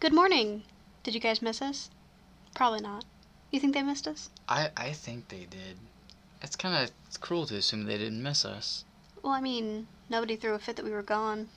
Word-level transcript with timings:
Good 0.00 0.12
morning. 0.14 0.62
Did 1.02 1.14
you 1.14 1.20
guys 1.20 1.42
miss 1.42 1.60
us? 1.60 1.90
Probably 2.54 2.80
not. 2.80 3.04
You 3.50 3.58
think 3.58 3.74
they 3.74 3.82
missed 3.82 4.06
us? 4.06 4.30
I, 4.48 4.70
I 4.76 4.92
think 4.92 5.26
they 5.26 5.46
did. 5.50 5.76
It's 6.40 6.54
kind 6.54 6.84
of 6.84 7.20
cruel 7.20 7.46
to 7.46 7.56
assume 7.56 7.84
they 7.84 7.98
didn't 7.98 8.22
miss 8.22 8.44
us. 8.44 8.84
Well, 9.24 9.32
I 9.32 9.40
mean, 9.40 9.88
nobody 10.08 10.36
threw 10.36 10.54
a 10.54 10.60
fit 10.60 10.76
that 10.76 10.84
we 10.84 10.92
were 10.92 11.02
gone. 11.02 11.48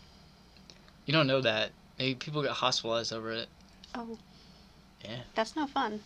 You 1.06 1.14
don't 1.14 1.28
know 1.28 1.42
that. 1.42 1.70
Maybe 2.00 2.16
people 2.16 2.42
got 2.42 2.56
hospitalized 2.56 3.14
over 3.14 3.32
it. 3.32 3.48
Oh. 3.94 4.18
Yeah. 5.06 5.20
That's 5.36 5.56
no 5.56 5.68
fun. 5.68 6.00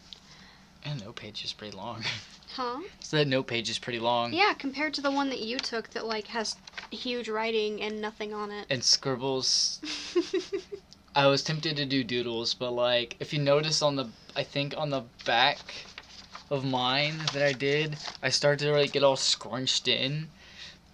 And 0.84 1.06
note 1.06 1.16
page 1.16 1.46
is 1.46 1.54
pretty 1.54 1.76
long. 1.76 2.04
Huh? 2.56 2.80
so 3.02 3.18
that 3.18 3.28
note 3.28 3.48
page 3.48 3.70
is 3.70 3.80
pretty 3.80 4.00
long. 4.00 4.32
Yeah, 4.32 4.54
compared 4.54 4.94
to 4.94 5.02
the 5.02 5.12
one 5.12 5.30
that 5.30 5.42
you 5.42 5.58
took 5.58 5.90
that, 5.90 6.06
like, 6.06 6.28
has 6.28 6.56
huge 6.90 7.28
writing 7.28 7.82
and 7.82 8.00
nothing 8.00 8.34
on 8.34 8.50
it. 8.50 8.66
And 8.70 8.82
scribbles. 8.82 9.82
I 11.16 11.28
was 11.28 11.42
tempted 11.44 11.78
to 11.78 11.86
do 11.86 12.04
doodles, 12.04 12.54
but 12.54 12.72
like 12.72 13.16
if 13.20 13.32
you 13.34 13.40
notice 13.40 13.82
on 13.82 13.96
the 13.96 14.08
I 14.36 14.44
think 14.44 14.74
on 14.78 14.90
the 14.90 15.04
back 15.26 15.60
of 16.50 16.66
mine 16.66 17.20
that 17.34 17.42
I 17.42 17.54
did, 17.54 17.98
I 18.22 18.30
started 18.30 18.66
to 18.66 18.74
like 18.74 18.92
get 18.92 19.04
all 19.04 19.16
scrunched 19.16 19.88
in. 19.88 20.28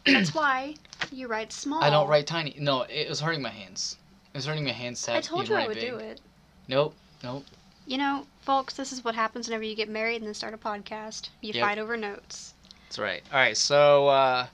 That's 0.05 0.34
why 0.36 0.76
you 1.12 1.28
write 1.28 1.52
small. 1.52 1.84
I 1.84 1.90
don't 1.90 2.08
write 2.08 2.28
tiny. 2.28 2.55
No, 2.59 2.84
it 2.84 3.09
was 3.09 3.22
hurting 3.22 3.42
my 3.42 3.50
hands. 3.50 3.98
It 4.34 4.38
was 4.38 4.45
hurting 4.45 4.64
my 4.64 4.72
hands 4.72 5.02
to 5.04 5.16
I 5.16 5.22
told 5.22 5.50
you 5.50 5.55
I 5.55 5.68
would 5.68 5.73
big. 5.78 5.90
do 5.90 5.95
it. 5.98 6.22
Nope, 6.67 6.95
nope. 7.23 7.45
You 7.88 7.98
know, 7.98 8.28
folks, 8.42 8.76
this 8.76 8.94
is 8.94 9.03
what 9.03 9.16
happens 9.16 9.48
whenever 9.48 9.64
you 9.64 9.76
get 9.76 9.90
married 9.90 10.17
and 10.17 10.28
then 10.28 10.34
start 10.36 10.53
a 10.53 10.58
podcast. 10.58 11.30
You 11.42 11.52
Yep. 11.53 11.64
fight 11.64 11.80
over 11.80 11.98
notes. 11.98 12.53
That's 12.84 13.00
right. 13.00 13.23
All 13.31 13.40
right, 13.40 13.58
so 13.58 14.08
uh, 14.08 14.48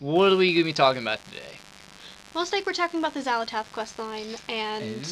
what 0.00 0.32
are 0.32 0.36
we 0.36 0.52
gonna 0.52 0.64
be 0.64 0.72
talking 0.72 1.02
about 1.02 1.20
today? 1.24 1.60
Most 2.36 2.52
like 2.52 2.66
we're 2.66 2.74
talking 2.74 3.00
about 3.00 3.14
the 3.14 3.20
Xal'atath 3.20 3.72
quest 3.72 3.98
line 3.98 4.36
and 4.46 5.08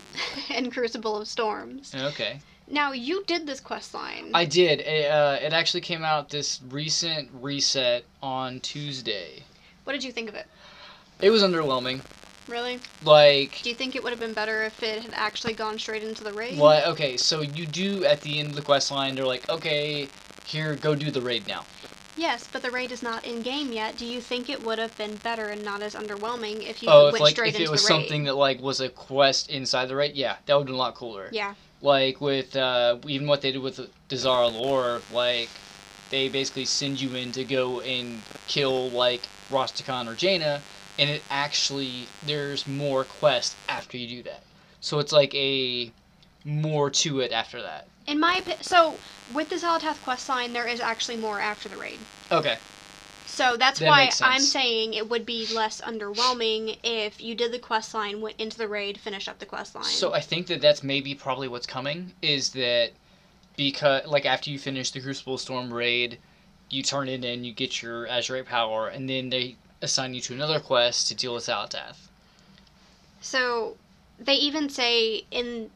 and 0.48 0.72
Crucible 0.72 1.16
of 1.16 1.26
Storms. 1.26 1.92
Okay. 1.92 2.38
Now 2.68 2.92
you 2.92 3.24
did 3.24 3.48
this 3.48 3.58
quest 3.58 3.94
line. 3.94 4.30
I 4.32 4.44
did. 4.44 4.82
It, 4.82 5.10
uh, 5.10 5.38
it 5.42 5.52
actually 5.52 5.80
came 5.80 6.04
out 6.04 6.28
this 6.28 6.60
recent 6.70 7.30
reset 7.32 8.04
on 8.22 8.60
Tuesday. 8.60 9.42
What 9.82 9.94
did 9.94 10.04
you 10.04 10.12
think 10.12 10.28
of 10.28 10.36
it? 10.36 10.46
It 11.20 11.30
was 11.30 11.42
underwhelming. 11.42 12.02
Really? 12.46 12.78
Like, 13.02 13.58
Do 13.64 13.70
you 13.70 13.74
think 13.74 13.96
it 13.96 14.04
would 14.04 14.12
have 14.12 14.20
been 14.20 14.32
better 14.32 14.62
if 14.62 14.80
it 14.80 15.02
had 15.02 15.14
actually 15.14 15.54
gone 15.54 15.80
straight 15.80 16.04
into 16.04 16.22
the 16.22 16.32
raid? 16.32 16.60
what? 16.60 16.86
Okay, 16.86 17.16
so 17.16 17.40
you 17.40 17.66
do 17.66 18.04
at 18.04 18.22
the 18.22 18.38
end 18.38 18.50
of 18.50 18.54
the 18.54 18.62
quest 18.62 18.92
line. 18.92 19.16
They're 19.16 19.26
like, 19.26 19.48
okay, 19.48 20.10
here, 20.44 20.76
go 20.76 20.94
do 20.94 21.10
the 21.10 21.22
raid 21.22 21.48
now. 21.48 21.66
Yes, 22.18 22.48
but 22.52 22.62
the 22.62 22.70
raid 22.70 22.90
is 22.90 23.02
not 23.02 23.24
in 23.24 23.42
game 23.42 23.70
yet. 23.72 23.96
Do 23.96 24.04
you 24.04 24.20
think 24.20 24.50
it 24.50 24.60
would 24.62 24.78
have 24.78 24.96
been 24.98 25.16
better 25.16 25.48
and 25.48 25.64
not 25.64 25.82
as 25.82 25.94
underwhelming 25.94 26.68
if 26.68 26.82
you 26.82 26.88
oh, 26.90 27.12
went 27.12 27.20
like 27.20 27.30
straight 27.30 27.54
if 27.54 27.60
into 27.60 27.68
it 27.68 27.70
was 27.70 27.86
the 27.86 27.94
raid? 27.94 28.00
something 28.00 28.24
that 28.24 28.34
like 28.34 28.60
was 28.60 28.80
a 28.80 28.88
quest 28.88 29.48
inside 29.50 29.86
the 29.86 29.94
raid, 29.94 30.16
yeah, 30.16 30.36
that 30.46 30.54
would 30.54 30.62
have 30.62 30.66
been 30.66 30.74
a 30.74 30.78
lot 30.78 30.96
cooler. 30.96 31.28
Yeah. 31.30 31.54
Like 31.80 32.20
with 32.20 32.56
uh, 32.56 32.96
even 33.06 33.28
what 33.28 33.40
they 33.40 33.52
did 33.52 33.62
with 33.62 33.78
Dazar'alor, 34.08 35.00
like 35.12 35.48
they 36.10 36.28
basically 36.28 36.64
send 36.64 37.00
you 37.00 37.14
in 37.14 37.30
to 37.32 37.44
go 37.44 37.80
and 37.82 38.20
kill 38.48 38.90
like 38.90 39.28
Rastakhan 39.50 40.08
or 40.08 40.16
Jaina, 40.16 40.60
and 40.98 41.08
it 41.08 41.22
actually 41.30 42.08
there's 42.26 42.66
more 42.66 43.04
quest 43.04 43.54
after 43.68 43.96
you 43.96 44.08
do 44.08 44.22
that. 44.24 44.42
So 44.80 44.98
it's 44.98 45.12
like 45.12 45.34
a 45.34 45.92
more 46.44 46.90
to 46.90 47.20
it 47.20 47.30
after 47.30 47.62
that. 47.62 47.86
In 48.08 48.18
my 48.18 48.36
opinion, 48.36 48.62
so 48.62 48.96
with 49.34 49.50
the 49.50 49.56
Xal'atath 49.56 50.02
quest 50.02 50.30
line, 50.30 50.54
there 50.54 50.66
is 50.66 50.80
actually 50.80 51.18
more 51.18 51.38
after 51.40 51.68
the 51.68 51.76
raid. 51.76 51.98
Okay. 52.32 52.56
So 53.26 53.58
that's 53.58 53.80
That 53.80 53.88
why 53.88 54.04
makes 54.04 54.22
I'm 54.22 54.40
saying 54.40 54.94
it 54.94 55.10
would 55.10 55.26
be 55.26 55.46
less 55.54 55.82
underwhelming 55.82 56.78
if 56.82 57.20
you 57.20 57.34
did 57.34 57.52
the 57.52 57.58
quest 57.58 57.92
line, 57.92 58.22
went 58.22 58.40
into 58.40 58.56
the 58.56 58.66
raid, 58.66 58.98
finished 58.98 59.28
up 59.28 59.38
the 59.38 59.46
quest 59.46 59.74
line. 59.74 59.84
So 59.84 60.14
I 60.14 60.20
think 60.20 60.46
that 60.46 60.62
that's 60.62 60.82
maybe 60.82 61.14
probably 61.14 61.48
what's 61.48 61.66
coming 61.66 62.14
is 62.22 62.50
that 62.52 62.92
because 63.56 64.06
like 64.06 64.24
after 64.24 64.50
you 64.50 64.58
finish 64.58 64.90
the 64.90 65.02
Crucible 65.02 65.36
Storm 65.36 65.72
raid, 65.72 66.18
you 66.70 66.82
turn 66.82 67.10
it 67.10 67.22
in, 67.22 67.44
you 67.44 67.52
get 67.52 67.82
your 67.82 68.06
Azerite 68.06 68.46
power, 68.46 68.88
and 68.88 69.08
then 69.08 69.28
they 69.28 69.56
assign 69.82 70.14
you 70.14 70.22
to 70.22 70.32
another 70.32 70.60
quest 70.60 71.08
to 71.08 71.14
deal 71.14 71.34
with 71.34 71.44
Xal'atath. 71.44 72.08
So 73.20 73.76
they 74.18 74.34
even 74.34 74.70
say 74.70 75.26
in 75.30 75.70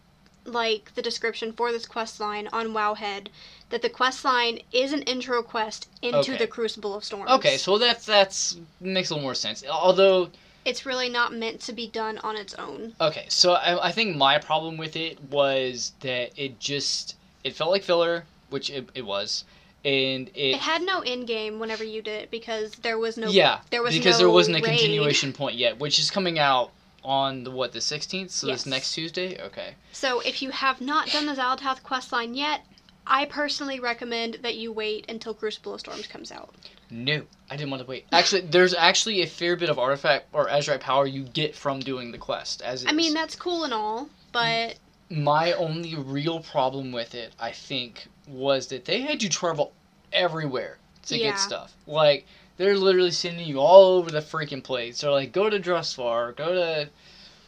like 0.45 0.95
the 0.95 1.03
description 1.03 1.53
for 1.53 1.71
this 1.73 1.87
quest 1.87 2.19
line 2.21 2.49
on 2.53 2.69
Wowhead 2.69 3.29
that 3.71 3.83
the 3.83 3.89
quest 3.89 4.25
line 4.25 4.59
is 4.73 4.93
an 4.93 5.03
intro 5.03 5.43
quest 5.43 5.89
into 6.03 6.19
Okay. 6.19 6.37
the 6.37 6.47
Crucible 6.47 6.95
of 6.95 7.05
Storms. 7.05 7.31
Okay, 7.31 7.57
so 7.57 7.79
that's 7.79 8.05
that's 8.05 8.57
makes 8.81 9.11
a 9.11 9.15
little 9.15 9.23
more 9.25 9.35
sense. 9.35 9.65
Although, 9.71 10.31
it's 10.65 10.85
really 10.85 11.09
not 11.09 11.33
meant 11.33 11.61
to 11.63 11.73
be 11.73 11.89
done 11.89 12.19
on 12.19 12.37
its 12.37 12.55
own. 12.55 12.95
okay, 13.01 13.25
so 13.29 13.53
I, 13.55 13.89
I 13.89 13.93
think 13.93 14.17
my 14.17 14.39
problem 14.39 14.77
with 14.77 14.95
it 14.97 15.19
was 15.31 15.93
that 16.01 16.33
it 16.37 16.61
just 16.61 17.17
it 17.45 17.55
felt 17.55 17.71
like 17.71 17.83
filler, 17.83 18.25
which 18.51 18.69
it, 18.71 18.89
it 18.95 19.07
was, 19.07 19.45
and 19.85 20.29
it, 20.35 20.55
It 20.57 20.61
had 20.61 20.83
no 20.83 21.01
end 21.01 21.27
game 21.27 21.59
whenever 21.59 21.83
you 21.83 22.03
did 22.03 22.23
it 22.25 22.31
because 22.31 22.73
there 22.83 22.99
was 22.99 23.17
no 23.17 23.29
yeah 23.31 23.61
there 23.71 23.83
was 23.83 23.95
because 23.95 24.17
no 24.17 24.19
there 24.27 24.31
wasn't 24.31 24.59
a 24.59 24.61
raid. 24.61 24.69
continuation 24.79 25.33
point 25.33 25.57
yet, 25.57 25.79
which 25.79 25.99
is 25.99 26.11
coming 26.11 26.39
out 26.39 26.71
on 27.05 27.45
the 27.45 27.51
what 27.51 27.73
the 27.73 27.81
sixteenth, 27.81 28.31
so 28.31 28.47
Yes. 28.47 28.65
this 28.65 28.67
next 28.67 28.93
Tuesday. 28.95 29.41
Okay. 29.41 29.75
So 29.93 30.21
if 30.21 30.43
you 30.43 30.51
have 30.51 30.81
not 30.81 31.11
done 31.11 31.27
the 31.27 31.35
Xal'atath 31.35 31.83
quest 31.83 32.13
line 32.13 32.35
yet, 32.35 32.65
I 33.07 33.25
personally 33.25 33.81
recommend 33.81 34.39
that 34.43 34.55
you 34.55 34.73
wait 34.73 35.07
until 35.09 35.35
Crucible 35.35 35.75
of 35.75 35.81
Storms 35.81 36.07
comes 36.07 36.31
out. 36.31 36.55
No, 36.89 37.23
I 37.51 37.57
didn't 37.57 37.71
want 37.71 37.83
to 37.83 37.89
wait. 37.89 38.07
Actually, 38.13 38.43
there's 38.51 38.75
actually 38.75 39.23
a 39.23 39.27
fair 39.27 39.57
bit 39.57 39.71
of 39.71 39.79
artifact 39.79 40.27
or 40.33 40.49
Azerite 40.49 40.81
power 40.81 41.07
you 41.07 41.25
get 41.25 41.57
from 41.57 41.81
doing 41.81 42.13
the 42.13 42.19
quest. 42.19 42.63
As 42.63 42.85
I 42.87 42.93
mean 42.93 43.15
that's 43.15 43.35
cool 43.35 43.65
and 43.65 43.75
all, 43.75 44.09
but 44.33 44.77
my 45.11 45.53
only 45.53 45.95
real 45.97 46.41
problem 46.41 46.93
with 46.93 47.15
it, 47.15 47.33
I 47.39 47.51
think, 47.53 48.07
was 48.27 48.69
that 48.69 48.85
they 48.85 49.01
had 49.03 49.23
you 49.23 49.29
travel 49.29 49.73
everywhere 50.13 50.79
to 51.07 51.19
Yeah. 51.19 51.33
get 51.33 51.39
stuff. 51.39 51.75
Like 51.87 52.27
they're 52.57 52.77
literally 52.77 53.11
sending 53.11 53.47
you 53.47 53.59
all 53.59 53.99
over 53.99 54.11
the 54.11 54.21
freaking 54.21 54.63
place. 54.63 55.01
They're 55.01 55.11
like, 55.11 55.33
go 55.33 55.49
to 55.51 55.59
Drustvar, 55.59 56.37
go 56.37 56.53
to, 56.55 56.89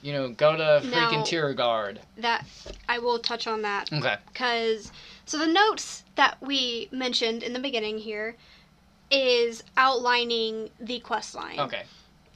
you 0.02 0.12
know, 0.12 0.28
go 0.30 0.56
to 0.56 0.80
freaking 0.86 1.22
Tiragarde. 1.26 1.98
that 2.18 2.44
I 2.88 2.98
will 2.98 3.18
touch 3.18 3.46
on 3.46 3.62
that 3.62 3.92
Okay. 3.92 4.16
because 4.32 4.90
so 5.26 5.38
the 5.38 5.46
notes 5.46 6.04
that 6.16 6.36
we 6.40 6.88
mentioned 6.92 7.42
in 7.42 7.52
the 7.52 7.58
beginning 7.60 7.98
here 7.98 8.36
is 9.10 9.62
outlining 9.76 10.70
the 10.80 10.98
quest 11.00 11.34
line. 11.34 11.58
Okay. 11.60 11.82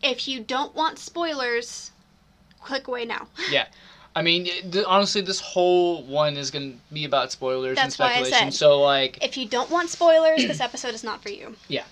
If 0.02 0.28
you 0.28 0.40
don't 0.40 0.74
want 0.74 0.98
spoilers, 0.98 1.90
click 2.62 2.86
away 2.88 3.04
now. 3.04 3.26
Yeah. 3.50 3.66
I 4.16 4.22
mean, 4.22 4.46
eh, 4.48 4.62
th- 4.70 4.84
honestly, 4.88 5.20
this 5.20 5.38
whole 5.40 6.02
one 6.02 6.36
is 6.36 6.50
gonna 6.50 6.72
be 6.92 7.04
about 7.04 7.30
spoilers 7.30 7.76
That's 7.76 7.98
why 7.98 8.06
I 8.06 8.12
and 8.14 8.26
speculation. 8.26 8.52
said- 8.52 8.58
So 8.58 8.80
like, 8.80 9.18
If 9.22 9.36
you 9.36 9.46
don't 9.46 9.70
want 9.70 9.90
spoilers, 9.90 10.38
this 10.46 10.60
episode 10.60 10.94
is 10.94 11.04
not 11.04 11.22
for 11.22 11.28
you. 11.30 11.54
Yeah. 11.68 11.84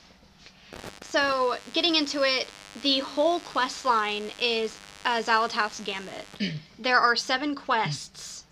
So, 1.03 1.56
getting 1.72 1.94
into 1.97 2.22
it, 2.22 2.47
the 2.82 2.98
whole 3.00 3.41
quest 3.41 3.84
line 3.84 4.31
is 4.41 4.76
uh, 5.04 5.22
Xal'atath's 5.22 5.81
Gambit. 5.81 6.26
there 6.78 6.98
are 6.98 7.16
seven 7.16 7.54
quests 7.54 8.44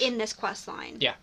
in 0.00 0.18
this 0.18 0.32
quest 0.32 0.68
line. 0.68 0.96
Yeah. 1.00 1.14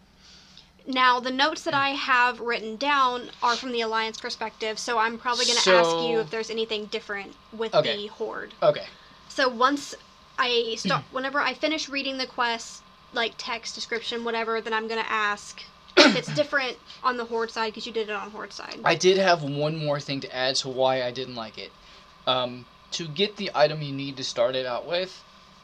Now, 0.88 1.20
the 1.20 1.32
notes 1.32 1.64
that 1.64 1.76
I 1.76 1.90
have 1.90 2.40
written 2.40 2.76
down 2.76 3.30
are 3.44 3.56
from 3.56 3.72
the 3.72 3.82
Alliance 3.82 4.18
perspective, 4.20 4.80
so 4.80 4.98
I'm 4.98 5.18
probably 5.20 5.46
going 5.46 5.60
to 5.60 5.70
ask 5.70 6.02
you 6.02 6.20
if 6.20 6.32
there's 6.32 6.50
anything 6.50 6.86
different 6.86 7.36
with 7.56 7.74
Okay. 7.76 7.96
the 7.96 8.08
Horde. 8.08 8.54
okay. 8.64 8.86
So 9.30 9.48
once 9.48 9.94
I 10.40 10.76
start, 10.78 11.04
whenever 11.12 11.40
I 11.40 11.54
finish 11.54 11.88
reading 11.88 12.18
the 12.18 12.26
quest, 12.26 12.82
like 13.14 13.34
text 13.38 13.76
description, 13.76 14.24
whatever, 14.26 14.60
then 14.60 14.74
I'm 14.74 14.88
gonna 14.88 15.06
ask 15.08 15.62
if 15.98 16.16
it's 16.16 16.34
different 16.36 16.78
on 17.04 17.18
the 17.18 17.26
horde 17.26 17.52
side 17.52 17.68
because 17.68 17.86
you 17.86 17.92
did 17.92 18.10
it 18.10 18.16
on 18.16 18.32
horde 18.32 18.54
side. 18.54 18.80
I 18.84 18.96
did 18.96 19.18
have 19.18 19.44
one 19.44 19.78
more 19.84 20.00
thing 20.00 20.20
to 20.22 20.36
add 20.36 20.56
to 20.58 20.70
why 20.70 21.04
I 21.04 21.12
didn't 21.12 21.36
like 21.36 21.58
it. 21.58 21.72
Um, 22.28 22.66
to 22.92 23.08
get 23.08 23.38
the 23.38 23.52
item 23.56 23.82
you 23.82 23.94
need 23.94 24.18
to 24.18 24.24
start 24.24 24.56
it 24.56 24.66
out 24.66 24.86
with, 24.86 25.24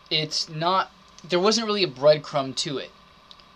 it's 0.09 0.49
not. 0.49 0.91
There 1.27 1.39
wasn't 1.39 1.67
really 1.67 1.83
a 1.83 1.87
breadcrumb 1.87 2.55
to 2.57 2.77
it. 2.77 2.91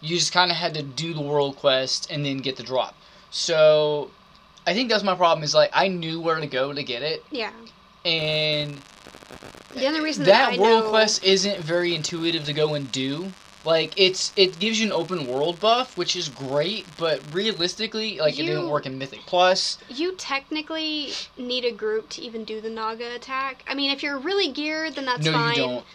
You 0.02 0.18
just 0.18 0.34
kind 0.34 0.52
of 0.52 0.58
had 0.58 0.74
to 0.74 0.82
do 0.82 1.14
the 1.14 1.22
world 1.22 1.56
quest 1.56 2.10
and 2.12 2.26
then 2.26 2.38
get 2.38 2.58
the 2.58 2.64
drop. 2.64 2.96
So, 3.30 4.12
I 4.66 4.74
think 4.74 4.90
that's 4.90 5.04
my 5.04 5.16
problem. 5.16 5.44
Is 5.44 5.54
like 5.56 5.70
I 5.74 5.88
knew 5.88 6.20
where 6.20 6.40
to 6.40 6.48
go 6.48 6.74
to 6.74 6.84
get 6.84 7.02
it, 7.02 7.24
Yeah. 7.32 7.52
and 8.04 8.82
The 9.74 9.88
only 9.88 10.02
reason 10.02 10.26
that, 10.26 10.52
that 10.52 10.60
world 10.60 10.86
know, 10.86 10.90
quest 10.90 11.24
isn't 11.24 11.60
very 11.60 11.96
intuitive 11.96 12.46
to 12.46 12.54
go 12.54 12.74
and 12.74 12.92
do. 12.92 13.32
Like 13.64 13.94
it's 13.96 14.34
it 14.36 14.58
gives 14.60 14.80
you 14.80 14.88
an 14.88 14.92
open 14.92 15.28
world 15.28 15.60
buff, 15.60 15.96
which 15.96 16.16
is 16.16 16.30
great, 16.30 16.86
but 16.98 17.22
realistically, 17.32 18.20
like 18.20 18.40
it 18.40 18.44
didn't 18.44 18.70
work 18.70 18.86
in 18.86 18.98
Mythic 18.98 19.20
Plus. 19.28 19.78
you 19.88 20.16
technically 20.16 21.12
need 21.38 21.66
a 21.66 21.72
group 21.72 22.10
to 22.10 22.22
even 22.22 22.44
do 22.44 22.60
the 22.60 22.70
Naga 22.70 23.16
attack. 23.16 23.64
I 23.68 23.76
mean, 23.76 23.92
if 23.92 24.02
you're 24.02 24.18
really 24.18 24.52
geared, 24.52 24.96
then 24.96 25.06
that's 25.06 25.26
no, 25.26 25.34
fine. 25.34 25.56
you 25.56 25.62
don't. 25.62 25.86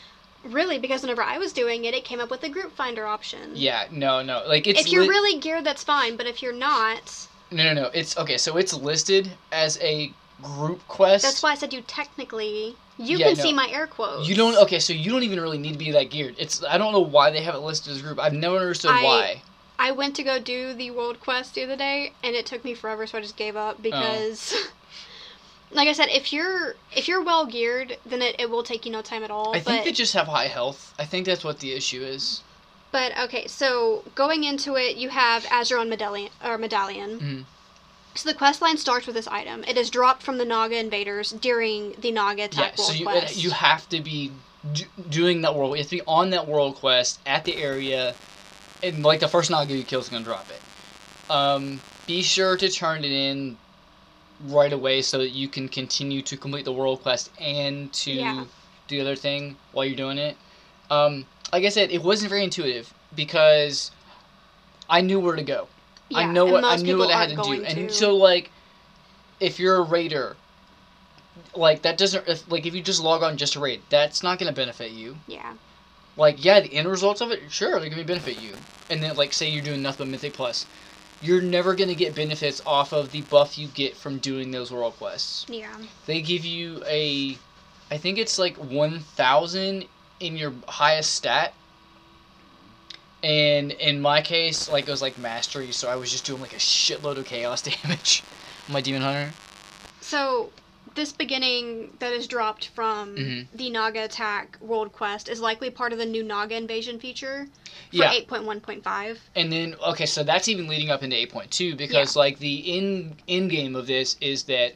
Really, 0.44 0.78
because 0.78 1.02
whenever 1.02 1.22
I 1.22 1.38
was 1.38 1.52
doing 1.52 1.86
it, 1.86 1.94
it 1.94 2.04
came 2.04 2.20
up 2.20 2.30
with 2.30 2.44
a 2.44 2.48
group 2.48 2.76
finder 2.76 3.04
option. 3.04 3.50
Yeah, 3.54 3.88
no, 3.90 4.22
no. 4.22 4.44
Like 4.46 4.68
it's 4.68 4.82
if 4.82 4.92
you're 4.92 5.02
li- 5.02 5.08
really 5.08 5.40
geared, 5.40 5.64
that's 5.64 5.82
fine. 5.82 6.16
But 6.16 6.26
if 6.26 6.40
you're 6.40 6.52
not, 6.52 7.26
no, 7.50 7.64
no, 7.64 7.74
no. 7.74 7.90
It's 7.92 8.16
okay. 8.16 8.38
So 8.38 8.56
it's 8.56 8.74
listed 8.74 9.32
as 9.50 9.78
a 9.80 10.12
group 10.42 10.86
quest. 10.88 11.22
That's 11.24 11.42
why 11.42 11.52
I 11.52 11.54
said 11.54 11.72
you 11.72 11.80
technically. 11.82 12.76
You 12.98 13.18
Yeah, 13.18 13.26
can 13.28 13.36
see 13.36 13.52
my 13.52 13.68
air 13.70 13.86
quotes. 13.86 14.28
You 14.28 14.34
don't 14.34 14.56
okay, 14.64 14.78
so 14.78 14.92
you 14.92 15.10
don't 15.10 15.22
even 15.22 15.38
really 15.40 15.58
need 15.58 15.72
to 15.72 15.78
be 15.78 15.90
that 15.92 16.10
geared. 16.10 16.34
It's 16.38 16.62
I 16.64 16.78
don't 16.78 16.92
know 16.92 17.00
why 17.00 17.30
they 17.30 17.42
have 17.42 17.54
it 17.54 17.58
listed 17.58 17.92
as 17.92 18.02
group. 18.02 18.18
I've 18.18 18.32
never 18.32 18.56
understood 18.56 18.90
I- 18.92 19.02
why. 19.04 19.42
I 19.78 19.90
went 19.92 20.16
to 20.16 20.22
go 20.22 20.38
do 20.38 20.72
the 20.72 20.90
world 20.90 21.20
quest 21.20 21.54
the 21.54 21.62
other 21.64 21.76
day, 21.76 22.12
and 22.24 22.34
it 22.34 22.46
took 22.46 22.64
me 22.64 22.72
forever, 22.72 23.06
so 23.06 23.18
I 23.18 23.20
just 23.20 23.36
gave 23.36 23.56
Oh. 23.56 23.60
up 23.60 23.82
because, 23.82 24.54
like 25.70 25.86
I 25.88 25.92
said, 25.92 26.08
if 26.08 26.32
you're 26.32 26.76
if 26.94 27.08
you're 27.08 27.22
well 27.22 27.44
geared, 27.44 27.98
then 28.06 28.22
it, 28.22 28.36
it 28.38 28.48
will 28.48 28.62
take 28.62 28.86
you 28.86 28.92
no 28.92 29.02
time 29.02 29.22
at 29.22 29.30
all. 29.30 29.54
I 29.54 29.60
think 29.60 29.84
they 29.84 29.92
just 29.92 30.14
have 30.14 30.28
high 30.28 30.46
health. 30.48 30.94
I 30.98 31.04
think 31.04 31.26
that's 31.26 31.44
what 31.44 31.58
the 31.60 31.72
issue 31.72 32.02
is. 32.02 32.42
but 32.92 33.12
okay, 33.18 33.46
so 33.46 34.02
going 34.14 34.44
into 34.44 34.76
it, 34.76 34.96
you 34.96 35.10
have 35.10 35.44
Azsharan 35.44 35.88
medallion 35.90 36.30
or 36.42 36.56
medallion. 36.56 37.20
Mhm. 37.20 37.44
So 38.16 38.30
the 38.30 38.34
quest 38.34 38.62
line 38.62 38.78
starts 38.78 39.06
with 39.06 39.14
this 39.14 39.28
item. 39.28 39.62
It 39.64 39.76
is 39.76 39.90
dropped 39.90 40.22
from 40.22 40.38
the 40.38 40.44
Naga 40.44 40.78
invaders 40.78 41.30
during 41.30 41.94
the 41.98 42.10
Naga 42.10 42.42
Yeah, 42.42 42.46
attack 42.46 42.76
so 42.76 42.84
world 42.84 42.98
you 42.98 43.06
quest. 43.06 43.36
you 43.36 43.50
have 43.50 43.88
to 43.90 44.00
be 44.00 44.32
d- 44.72 44.86
doing 45.10 45.42
that 45.42 45.54
world. 45.54 45.72
You 45.72 45.78
have 45.82 45.90
to 45.90 45.96
be 45.96 46.02
on 46.06 46.30
that 46.30 46.46
world 46.48 46.76
quest 46.76 47.20
at 47.26 47.44
the 47.44 47.56
area, 47.56 48.16
and 48.82 49.02
like 49.04 49.20
the 49.20 49.28
first 49.28 49.50
Naga 49.50 49.74
you 49.76 49.84
kill 49.84 50.00
is 50.00 50.08
gonna 50.08 50.24
drop 50.24 50.50
it. 50.50 50.62
Um, 51.28 51.82
be 52.06 52.22
sure 52.22 52.56
to 52.56 52.68
turn 52.70 53.04
it 53.04 53.12
in 53.12 53.58
right 54.48 54.72
away 54.72 55.02
so 55.02 55.18
that 55.18 55.30
you 55.30 55.48
can 55.48 55.68
continue 55.68 56.22
to 56.22 56.36
complete 56.36 56.64
the 56.64 56.72
world 56.72 57.02
quest 57.02 57.30
and 57.40 57.92
to 57.92 58.12
Yeah. 58.12 58.44
do 58.88 58.96
the 58.96 59.00
other 59.02 59.16
thing 59.16 59.56
while 59.72 59.84
you're 59.84 59.96
doing 59.96 60.18
it. 60.18 60.36
Um, 60.90 61.26
like 61.52 61.64
I 61.64 61.68
said, 61.68 61.90
it 61.90 62.02
wasn't 62.02 62.30
very 62.30 62.44
intuitive 62.44 62.94
because 63.14 63.90
I 64.88 65.00
knew 65.00 65.18
where 65.18 65.36
to 65.36 65.42
go. 65.42 65.68
I 66.14 66.26
know 66.26 66.46
what 66.46 66.64
I 66.64 66.76
knew 66.76 66.98
what 66.98 67.10
I 67.10 67.18
had 67.18 67.30
to 67.30 67.36
do, 67.36 67.42
going 67.42 67.66
and 67.66 67.88
to. 67.88 67.94
so 67.94 68.16
like, 68.16 68.50
if 69.40 69.58
you're 69.58 69.76
a 69.76 69.82
raider, 69.82 70.36
like 71.54 71.82
that 71.82 71.98
doesn't 71.98 72.28
if, 72.28 72.50
like 72.50 72.66
if 72.66 72.74
you 72.74 72.82
just 72.82 73.02
log 73.02 73.22
on 73.22 73.36
just 73.36 73.54
to 73.54 73.60
raid, 73.60 73.82
that's 73.90 74.22
not 74.22 74.38
gonna 74.38 74.52
benefit 74.52 74.92
you. 74.92 75.16
yeah. 75.26 75.54
Like 76.16 76.42
yeah, 76.44 76.60
the 76.60 76.72
end 76.72 76.88
results 76.88 77.20
of 77.20 77.30
it, 77.30 77.42
sure, 77.50 77.78
they're 77.78 77.90
gonna 77.90 78.04
benefit 78.04 78.40
you. 78.40 78.52
And 78.88 79.02
then 79.02 79.16
like 79.16 79.32
say 79.32 79.50
you're 79.50 79.64
doing 79.64 79.82
nothing 79.82 80.06
but 80.06 80.12
Mythic 80.12 80.32
Plus, 80.32 80.66
you're 81.20 81.42
never 81.42 81.74
gonna 81.74 81.94
get 81.94 82.14
benefits 82.14 82.62
off 82.64 82.92
of 82.92 83.10
the 83.12 83.22
buff 83.22 83.58
you 83.58 83.68
get 83.68 83.96
from 83.96 84.18
doing 84.18 84.50
those 84.50 84.70
world 84.72 84.94
quests. 84.96 85.44
Yeah. 85.48 85.76
They 86.06 86.22
give 86.22 86.44
you 86.44 86.82
a, 86.86 87.36
I 87.90 87.98
think 87.98 88.18
it's 88.18 88.38
like 88.38 88.56
one 88.56 89.00
thousand 89.00 89.86
in 90.20 90.36
your 90.36 90.52
highest 90.68 91.12
stat. 91.14 91.52
And 93.26 93.72
in 93.72 94.00
my 94.00 94.22
case, 94.22 94.68
like 94.70 94.86
it 94.86 94.90
was 94.90 95.02
like 95.02 95.18
mastery, 95.18 95.72
so 95.72 95.88
I 95.88 95.96
was 95.96 96.12
just 96.12 96.24
doing 96.24 96.40
like 96.40 96.52
a 96.52 96.58
shitload 96.60 97.16
of 97.18 97.24
chaos 97.24 97.60
damage. 97.82 98.22
on 98.68 98.74
My 98.74 98.80
demon 98.80 99.02
hunter. 99.02 99.32
So 100.00 100.52
this 100.94 101.12
beginning 101.12 101.90
that 101.98 102.12
is 102.12 102.28
dropped 102.28 102.68
from 102.68 103.16
Mhm. 103.16 103.46
the 103.52 103.68
Naga 103.70 104.04
attack 104.04 104.56
world 104.60 104.92
quest 104.92 105.28
is 105.28 105.40
likely 105.40 105.70
part 105.70 105.92
of 105.92 105.98
the 105.98 106.06
new 106.06 106.22
Naga 106.22 106.54
invasion 106.54 107.00
feature 107.00 107.48
for 107.90 107.96
Yeah. 107.96 108.12
8.1.5. 108.12 109.18
And 109.34 109.52
then 109.52 109.74
okay, 109.84 110.06
so 110.06 110.22
that's 110.22 110.46
even 110.46 110.68
leading 110.68 110.90
up 110.90 111.02
into 111.02 111.16
eight 111.16 111.30
point 111.32 111.50
two 111.50 111.74
because 111.74 112.14
like 112.14 112.38
the 112.38 112.54
in 112.78 113.16
in 113.26 113.48
game 113.48 113.74
of 113.74 113.88
this 113.88 114.16
is 114.20 114.44
that 114.44 114.74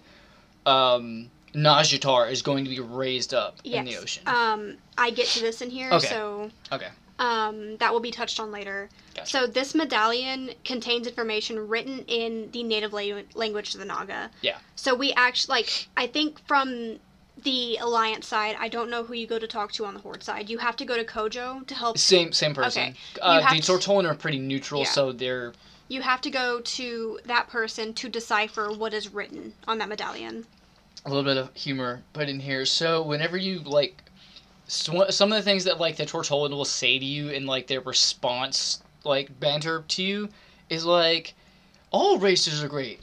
um 0.67 1.31
Nazjatar 1.55 2.31
is 2.31 2.43
going 2.43 2.65
to 2.65 2.71
be 2.71 2.81
raised 2.81 3.33
up 3.33 3.59
Yes. 3.63 3.79
in 3.79 3.85
the 3.85 3.97
ocean. 3.97 4.23
Um, 4.27 4.77
I 4.99 5.11
get 5.11 5.27
to 5.29 5.41
this 5.41 5.63
in 5.63 5.71
here, 5.71 5.93
Okay. 5.93 6.07
so 6.09 6.51
okay. 6.73 6.89
Um, 7.21 7.77
that 7.77 7.93
will 7.93 8.01
be 8.01 8.11
touched 8.11 8.41
on 8.41 8.51
later. 8.51 8.89
Gotcha. 9.15 9.29
So 9.31 9.47
this 9.47 9.75
medallion 9.75 10.53
contains 10.65 11.07
information 11.07 11.69
written 11.69 12.01
in 12.09 12.51
the 12.51 12.63
native 12.63 12.95
la- 12.95 13.23
language 13.35 13.75
of 13.75 13.81
the 13.81 13.85
Naga. 13.87 14.31
Yeah. 14.41 14.57
So 14.75 14.95
we 14.95 15.13
actually 15.13 15.53
like 15.57 15.89
I 15.97 16.07
think 16.07 16.41
from 16.49 16.99
the 17.43 17.77
alliance 17.77 18.27
side, 18.27 18.57
I 18.59 18.69
don't 18.69 18.89
know 18.91 19.05
who 19.05 19.13
you 19.15 19.27
go 19.27 19.39
to 19.39 19.47
talk 19.47 19.71
to 19.73 19.85
on 19.85 19.93
the 19.95 20.01
horde 20.01 20.23
side. 20.23 20.49
You 20.49 20.59
have 20.59 20.77
to 20.77 20.85
go 20.87 20.97
to 20.97 21.05
Kojo 21.05 21.67
to 21.67 21.75
help. 21.75 21.99
Same 21.99 22.33
same 22.33 22.55
person. 22.55 22.83
Okay. 22.83 22.95
Uh, 23.21 23.47
You 23.51 23.57
the 23.57 23.63
to- 23.67 23.73
Tortollan 23.73 24.11
are 24.11 24.15
pretty 24.15 24.39
neutral, 24.39 24.83
Yeah. 24.83 24.89
so 24.91 25.13
they're 25.13 25.53
You 25.89 26.01
have 26.03 26.23
to 26.23 26.31
go 26.31 26.61
to 26.61 27.21
that 27.27 27.49
person 27.51 27.93
to 27.95 28.09
decipher 28.09 28.71
what 28.73 28.95
is 28.95 29.13
written 29.13 29.53
on 29.69 29.77
that 29.79 29.89
medallion. 29.91 30.47
a 31.05 31.09
little 31.09 31.25
bit 31.25 31.37
of 31.39 31.55
humor 31.55 32.03
put 32.13 32.29
in 32.29 32.41
here. 32.41 32.65
So 32.67 33.01
whenever 33.03 33.37
you 33.39 33.59
like, 33.61 34.03
sw- 34.71 35.11
some 35.11 35.33
of 35.33 35.37
the 35.37 35.43
things 35.43 35.65
that 35.65 35.81
like 35.81 35.97
the 35.97 36.07
Tortollan 36.07 36.51
will 36.51 36.65
say 36.65 36.99
to 36.99 37.05
you 37.05 37.31
in 37.31 37.47
like 37.47 37.67
their 37.67 37.81
response, 37.81 38.83
like 39.05 39.39
banter 39.41 39.85
to 39.89 40.03
you, 40.03 40.29
is 40.69 40.85
like, 40.85 41.35
all 41.91 42.19
races 42.19 42.63
are 42.63 42.69
great, 42.69 43.01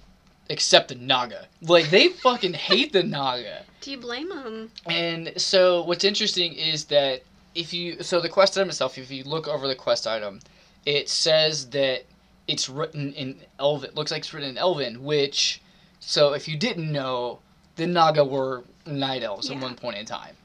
except 0.49 0.87
the 0.87 0.95
Naga. 0.95 1.47
Like 1.61 1.89
they 1.89 2.07
fucking 2.23 2.53
hate 2.53 2.93
the 2.93 3.03
Naga. 3.03 3.63
Do 3.81 3.91
you 3.91 3.97
blame 3.97 4.29
them? 4.29 4.71
And 4.85 5.33
so 5.37 5.83
what's 5.83 6.03
interesting 6.03 6.53
is 6.53 6.85
that 6.85 7.23
if 7.53 7.73
you 7.73 8.01
so 8.01 8.21
the 8.21 8.29
quest 8.29 8.57
item 8.57 8.69
itself, 8.69 8.97
if 8.97 9.11
you 9.11 9.23
look 9.23 9.47
over 9.47 9.67
the 9.67 9.75
quest 9.75 10.07
item, 10.07 10.39
it 10.85 11.09
says 11.09 11.69
that 11.71 12.05
it's 12.47 12.69
written 12.69 13.13
in 13.13 13.41
Elven. 13.59 13.91
Looks 13.93 14.11
like 14.11 14.19
it's 14.19 14.33
written 14.33 14.51
in 14.51 14.57
Elven, 14.57 15.03
which 15.03 15.61
so 15.99 16.33
if 16.33 16.47
you 16.47 16.55
didn't 16.55 16.89
know, 16.91 17.39
the 17.75 17.87
Naga 17.87 18.23
were 18.23 18.63
night 18.85 19.21
elves 19.21 19.51
at 19.51 19.59
one 19.59 19.75
point 19.75 19.97
in 19.97 20.05
time. 20.05 20.36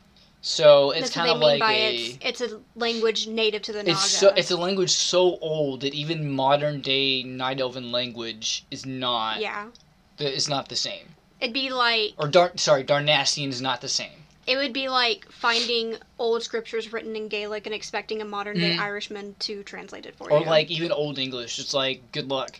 So 0.44 0.90
it's 0.90 1.10
kind 1.10 1.30
of 1.30 1.38
like 1.38 1.60
by 1.60 1.72
a 1.72 1.94
it's, 1.94 2.40
it's 2.40 2.52
a 2.52 2.60
language 2.74 3.28
native 3.28 3.62
to 3.62 3.72
the 3.72 3.78
Naga. 3.78 3.92
it's 3.92 4.10
so 4.10 4.28
it's 4.30 4.50
a 4.50 4.56
language 4.56 4.90
so 4.90 5.38
old 5.40 5.82
that 5.82 5.94
even 5.94 6.28
modern 6.30 6.80
day 6.80 7.22
night 7.22 7.60
elven 7.60 7.92
language 7.92 8.64
is 8.70 8.84
not 8.84 9.40
yeah. 9.40 9.68
the, 10.16 10.34
is 10.34 10.48
not 10.48 10.68
the 10.68 10.74
same. 10.76 11.06
It'd 11.40 11.54
be 11.54 11.70
like 11.70 12.14
Or 12.18 12.26
Dar 12.28 12.50
sorry, 12.56 12.82
Darnassian 12.82 13.48
is 13.50 13.62
not 13.62 13.80
the 13.82 13.88
same. 13.88 14.10
it 14.44 14.56
would 14.56 14.72
be 14.72 14.88
like 14.88 15.30
finding 15.30 15.96
old 16.18 16.42
scriptures 16.42 16.92
written 16.92 17.14
in 17.14 17.28
Gaelic 17.28 17.64
and 17.66 17.74
expecting 17.74 18.20
a 18.20 18.24
modern 18.24 18.58
day 18.58 18.74
Mhm. 18.74 18.80
Irishman 18.80 19.36
to 19.40 19.62
translate 19.62 20.06
it 20.06 20.16
for 20.16 20.28
Or 20.28 20.40
you. 20.40 20.44
Or 20.44 20.48
like 20.48 20.72
even 20.72 20.90
old 20.90 21.20
English. 21.20 21.60
It's 21.60 21.72
like 21.72 22.10
good 22.10 22.28
luck. 22.28 22.58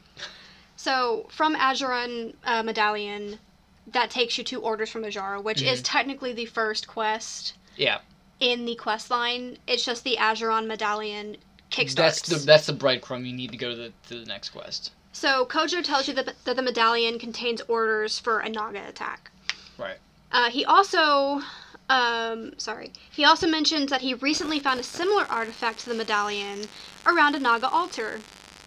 so 0.77 1.27
from 1.31 1.57
Azsharan 1.57 2.35
uh, 2.45 2.63
Medallion, 2.63 3.41
that 3.89 4.11
takes 4.11 4.39
you 4.39 4.45
to 4.45 4.61
Orders 4.61 4.91
from 4.91 5.03
Azshara, 5.03 5.43
which 5.43 5.61
is 5.63 5.83
technically 5.83 6.33
the 6.33 6.47
first 6.47 6.87
quest. 6.87 7.55
Yeah. 7.77 7.99
in 8.41 8.65
the 8.65 8.75
quest 8.75 9.11
line. 9.11 9.59
It's 9.67 9.85
just 9.85 10.05
the 10.05 10.17
Azsharan 10.19 10.67
Medallion 10.67 11.37
kickstarts. 11.71 11.95
That's 11.95 12.23
the 12.29 12.37
that's 12.37 12.67
the 12.67 12.73
breadcrumb 12.75 13.27
you 13.27 13.33
need 13.33 13.51
to 13.53 13.57
go 13.57 13.71
to 13.71 13.77
the 13.77 13.93
to 14.09 14.21
the 14.21 14.27
next 14.27 14.51
quest. 14.51 14.93
So 15.13 15.45
Kojo 15.45 15.83
tells 15.85 16.09
you 16.09 16.15
that, 16.15 16.33
that 16.45 16.57
the 16.57 16.63
medallion 16.63 17.19
contains 17.19 17.61
orders 17.69 18.19
for 18.19 18.41
a 18.41 18.49
Naga 18.49 18.89
attack. 18.89 19.31
Right. 19.79 19.99
Uh, 20.33 20.49
he 20.49 20.65
also, 20.65 21.43
um, 21.91 22.55
sorry, 22.57 22.93
he 23.11 23.25
also 23.27 23.47
mentions 23.47 23.91
that 23.91 24.01
he 24.01 24.15
recently 24.15 24.59
found 24.59 24.81
a 24.81 24.83
similar 24.83 25.25
artifact 25.29 25.81
to 25.81 25.91
the 25.91 25.95
medallion 25.95 26.67
around 27.07 27.35
a 27.35 27.39
Naga 27.39 27.69
altar. 27.69 28.21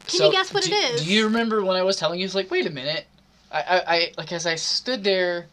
Can 0.05 0.19
So, 0.19 0.25
you 0.27 0.31
guess 0.31 0.53
what 0.53 0.63
do, 0.63 0.71
it 0.71 0.93
is? 0.93 1.03
Do 1.03 1.11
you 1.11 1.25
remember 1.25 1.63
when 1.65 1.75
I 1.75 1.81
was 1.81 1.97
telling 1.97 2.19
you? 2.19 2.25
It's 2.25 2.35
like, 2.35 2.51
wait 2.51 2.67
a 2.67 2.69
minute. 2.69 3.07
I, 3.51 3.61
I, 3.61 3.95
I 3.95 4.11
like 4.17 4.31
as 4.31 4.45
I 4.45 4.53
stood 4.53 5.03
there, 5.03 5.47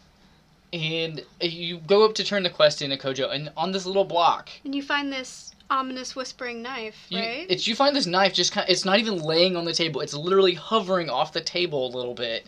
and 0.72 1.24
you 1.40 1.78
go 1.78 2.04
up 2.04 2.14
to 2.14 2.24
turn 2.24 2.42
the 2.42 2.50
quest 2.50 2.82
in 2.82 2.92
at 2.92 3.00
Kojo, 3.00 3.30
and 3.32 3.50
on 3.56 3.72
this 3.72 3.86
little 3.86 4.04
block, 4.04 4.48
And 4.64 4.74
you 4.74 4.82
find 4.82 5.12
this 5.12 5.54
ominous 5.70 6.14
whispering 6.16 6.62
knife, 6.62 7.06
you, 7.08 7.18
right? 7.18 7.46
it's 7.48 7.66
you 7.66 7.74
find 7.74 7.94
this 7.94 8.06
knife 8.06 8.34
just 8.34 8.52
kind. 8.52 8.68
It's 8.68 8.84
not 8.84 8.98
even 8.98 9.18
laying 9.22 9.56
on 9.56 9.64
the 9.64 9.72
table. 9.72 10.00
It's 10.00 10.14
literally 10.14 10.54
hovering 10.54 11.10
off 11.10 11.32
the 11.32 11.40
table 11.40 11.86
a 11.86 11.94
little 11.96 12.14
bit. 12.14 12.46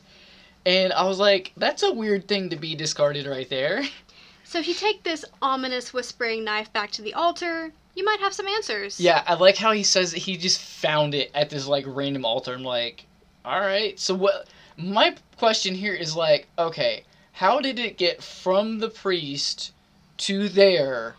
And 0.66 0.92
I 0.92 1.04
was 1.04 1.18
like, 1.18 1.52
that's 1.56 1.82
a 1.82 1.92
weird 1.92 2.26
thing 2.26 2.48
to 2.50 2.56
be 2.56 2.74
discarded 2.74 3.26
right 3.26 3.48
there. 3.50 3.82
so 4.44 4.58
if 4.58 4.66
you 4.66 4.74
take 4.74 5.02
this 5.02 5.24
ominous 5.42 5.92
whispering 5.92 6.44
knife 6.44 6.72
back 6.72 6.90
to 6.92 7.02
the 7.02 7.12
altar, 7.14 7.72
you 7.94 8.04
might 8.04 8.20
have 8.20 8.32
some 8.32 8.48
answers. 8.48 8.98
Yeah, 8.98 9.22
I 9.26 9.34
like 9.34 9.56
how 9.56 9.72
he 9.72 9.82
says 9.82 10.12
that 10.12 10.18
he 10.18 10.36
just 10.36 10.60
found 10.60 11.14
it 11.14 11.30
at 11.34 11.50
this 11.50 11.66
like 11.66 11.84
random 11.86 12.24
altar. 12.24 12.54
I'm 12.54 12.62
like, 12.62 13.04
all 13.44 13.60
right. 13.60 13.98
So 14.00 14.14
what? 14.14 14.48
My 14.76 15.14
question 15.36 15.74
here 15.74 15.94
is 15.94 16.16
like, 16.16 16.48
okay, 16.58 17.04
how 17.34 17.60
did 17.60 17.78
it 17.78 17.98
get 17.98 18.22
from 18.22 18.78
the 18.78 18.88
priest 18.88 19.72
to 20.18 20.48
there 20.48 21.16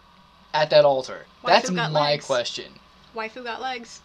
at 0.53 0.69
that 0.69 0.85
altar? 0.85 1.25
Why 1.41 1.51
That's 1.51 1.71
my 1.71 1.87
legs? 1.89 2.25
question. 2.25 2.71
Waifu 3.15 3.43
got 3.43 3.61
legs. 3.61 4.01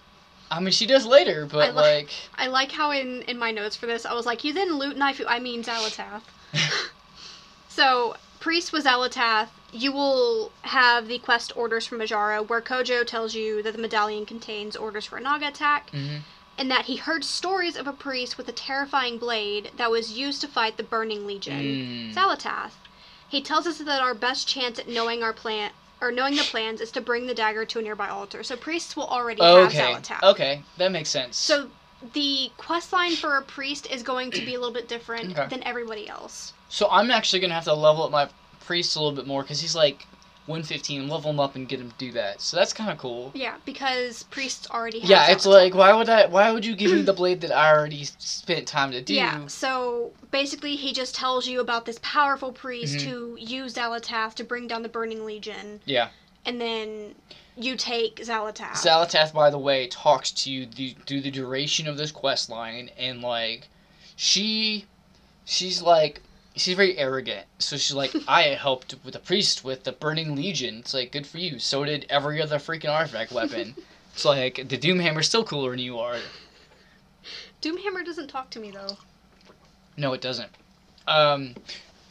I 0.51 0.59
mean, 0.61 0.73
she 0.73 0.87
does 0.87 1.07
later, 1.07 1.47
but 1.47 1.69
I 1.69 1.71
li- 1.71 1.77
like, 1.77 2.11
I 2.37 2.47
like 2.49 2.73
how 2.73 2.91
in, 2.91 3.23
in 3.23 3.39
my 3.39 3.53
notes 3.53 3.77
for 3.77 3.87
this, 3.87 4.05
I 4.05 4.15
was 4.15 4.27
like, 4.27 4.43
you 4.43 4.53
didn't 4.53 4.77
loot 4.79 4.97
knife, 4.97 5.21
I 5.27 5.39
mean 5.39 5.63
Xal'atath. 5.63 6.23
so, 7.69 8.17
Priest 8.41 8.73
was 8.73 8.85
Xal'atath. 8.85 9.49
You 9.73 9.93
will 9.93 10.51
have 10.63 11.07
the 11.07 11.19
quest 11.21 11.53
orders 11.57 11.87
from 11.87 11.99
Majara, 11.99 12.43
where 12.43 12.61
Kojo 12.61 13.07
tells 13.07 13.35
you 13.37 13.63
that 13.63 13.73
the 13.73 13.79
medallion 13.81 14.27
contains 14.27 14.75
orders 14.75 15.05
for 15.05 15.19
a 15.19 15.21
Naga 15.21 15.49
attack, 15.49 15.91
Mhm. 15.93 16.23
And 16.61 16.71
that 16.71 16.85
he 16.85 16.97
heard 16.97 17.25
stories 17.25 17.75
of 17.75 17.87
a 17.87 17.93
priest 17.93 18.37
with 18.37 18.47
a 18.47 18.53
terrifying 18.53 19.17
blade 19.19 19.71
that 19.79 19.91
was 19.91 20.13
used 20.13 20.43
to 20.43 20.47
fight 20.49 20.77
the 20.77 20.83
Burning 20.83 21.27
Legion, 21.27 22.13
Mm. 22.13 22.15
Xal'atath. 22.15 22.73
He 23.31 23.41
tells 23.41 23.67
us 23.67 23.79
that 23.79 24.03
our 24.03 24.15
best 24.15 24.47
chance 24.47 24.79
at 24.79 24.87
knowing 24.87 25.23
our 25.23 25.33
plan 25.33 25.71
or 26.03 26.13
knowing 26.13 26.37
the 26.37 26.45
plans 26.45 26.83
is 26.83 26.91
to 26.93 27.01
bring 27.01 27.27
the 27.27 27.35
dagger 27.35 27.65
to 27.65 27.79
a 27.79 27.83
nearby 27.83 28.09
altar. 28.09 28.43
So 28.43 28.57
priests 28.57 28.95
will 28.95 29.07
already 29.07 29.41
okay, 29.41 29.79
have 29.79 30.03
Xal'atath. 30.03 30.23
okay, 30.23 30.63
that 30.77 30.93
makes 30.93 31.09
sense. 31.09 31.39
So 31.39 31.69
the 32.13 32.51
quest 32.59 32.93
line 32.93 33.17
for 33.17 33.37
a 33.39 33.43
priest 33.43 33.87
is 33.91 34.03
going 34.03 34.31
to 34.33 34.43
be 34.43 34.55
a 34.55 34.59
little 34.59 34.75
bit 34.75 34.87
different 34.89 35.33
Okay. 35.33 35.47
than 35.49 35.63
everybody 35.65 36.09
else. 36.09 36.53
So 36.69 36.89
I'm 36.91 37.11
actually 37.11 37.41
gonna 37.41 37.55
have 37.55 37.65
to 37.65 37.75
level 37.75 38.03
up 38.05 38.11
my 38.11 38.29
priest 38.67 38.97
a 38.97 38.99
little 39.01 39.17
bit 39.17 39.27
more 39.27 39.43
because 39.43 39.61
he's 39.61 39.75
like 39.75 40.07
115. 40.51 41.09
Level 41.09 41.31
him 41.31 41.41
up 41.41 41.57
and 41.57 41.67
get 41.69 41.81
him 41.81 41.91
to 41.91 41.97
do 41.97 42.13
that. 42.13 42.41
So 42.43 42.57
that's 42.57 42.73
kind 42.73 42.91
of 42.91 42.99
cool. 42.99 43.31
Yeah, 43.35 43.55
because 43.65 44.25
priests 44.25 44.69
already 44.71 45.01
have 45.01 45.09
Yeah, 45.09 45.31
it's 45.31 45.47
like 45.47 45.75
why 45.75 45.93
would 45.95 46.09
I? 46.09 46.27
Why 46.27 46.51
would 46.53 46.65
you 46.67 46.77
give 46.77 46.93
me 46.93 47.03
the 47.03 47.13
blade 47.23 47.41
that 47.41 47.53
I 47.57 47.73
already 47.73 48.05
spent 48.05 48.67
time 48.67 48.91
to 48.91 49.01
do? 49.01 49.15
Yeah, 49.15 49.47
so 49.47 50.13
basically 50.31 50.77
he 50.77 50.93
just 50.93 51.15
tells 51.15 51.47
you 51.49 51.61
about 51.61 51.87
this 51.87 51.99
powerful 52.03 52.53
priest 52.53 52.99
Mhm. 52.99 53.03
who 53.03 53.37
used 53.39 53.77
Xal'atath 53.77 54.35
to 54.35 54.45
bring 54.45 54.67
down 54.69 54.83
the 54.83 54.89
Burning 54.89 55.25
Legion, 55.25 55.81
Yeah. 55.87 56.09
and 56.45 56.61
then 56.61 57.15
you 57.57 57.77
take 57.77 58.17
Xal'atath. 58.17 58.73
Xal'atath, 58.75 59.33
by 59.33 59.51
the 59.51 59.59
way, 59.59 59.87
talks 59.87 60.31
to 60.31 60.51
you 60.51 60.67
the, 60.67 60.97
through 61.07 61.21
the 61.21 61.31
duration 61.31 61.87
of 61.87 61.97
this 61.97 62.11
quest 62.13 62.49
line, 62.51 62.91
and 62.99 63.21
like, 63.23 63.69
she, 64.17 64.87
she's 65.45 65.83
like, 65.83 66.23
she's 66.57 66.77
very 66.77 66.97
arrogant. 66.99 67.47
So 67.59 67.77
she's 67.77 67.95
like, 67.95 68.15
I 68.29 68.43
helped 68.43 68.95
with 69.05 69.15
the 69.15 69.21
priest 69.21 69.65
with 69.65 69.85
the 69.85 69.93
Burning 69.93 70.35
Legion. 70.37 70.79
It's 70.79 70.95
like, 70.95 71.13
good 71.13 71.27
for 71.27 71.39
you. 71.39 71.59
So 71.59 71.85
did 71.85 72.07
every 72.09 72.41
other 72.43 72.59
freaking 72.59 72.91
artifact 72.91 73.33
weapon. 73.33 73.75
it's 74.15 74.25
like 74.25 74.57
the 74.57 74.79
Doomhammer's 74.79 75.29
still 75.29 75.45
cooler 75.45 75.71
than 75.71 75.79
you 75.79 75.99
are. 75.99 76.17
Doomhammer 77.63 78.05
doesn't 78.05 78.29
talk 78.29 78.51
to 78.51 78.61
me 78.61 78.71
though. 78.71 78.97
No, 79.97 80.13
it 80.13 80.21
doesn't. 80.21 80.51
Um, 81.07 81.55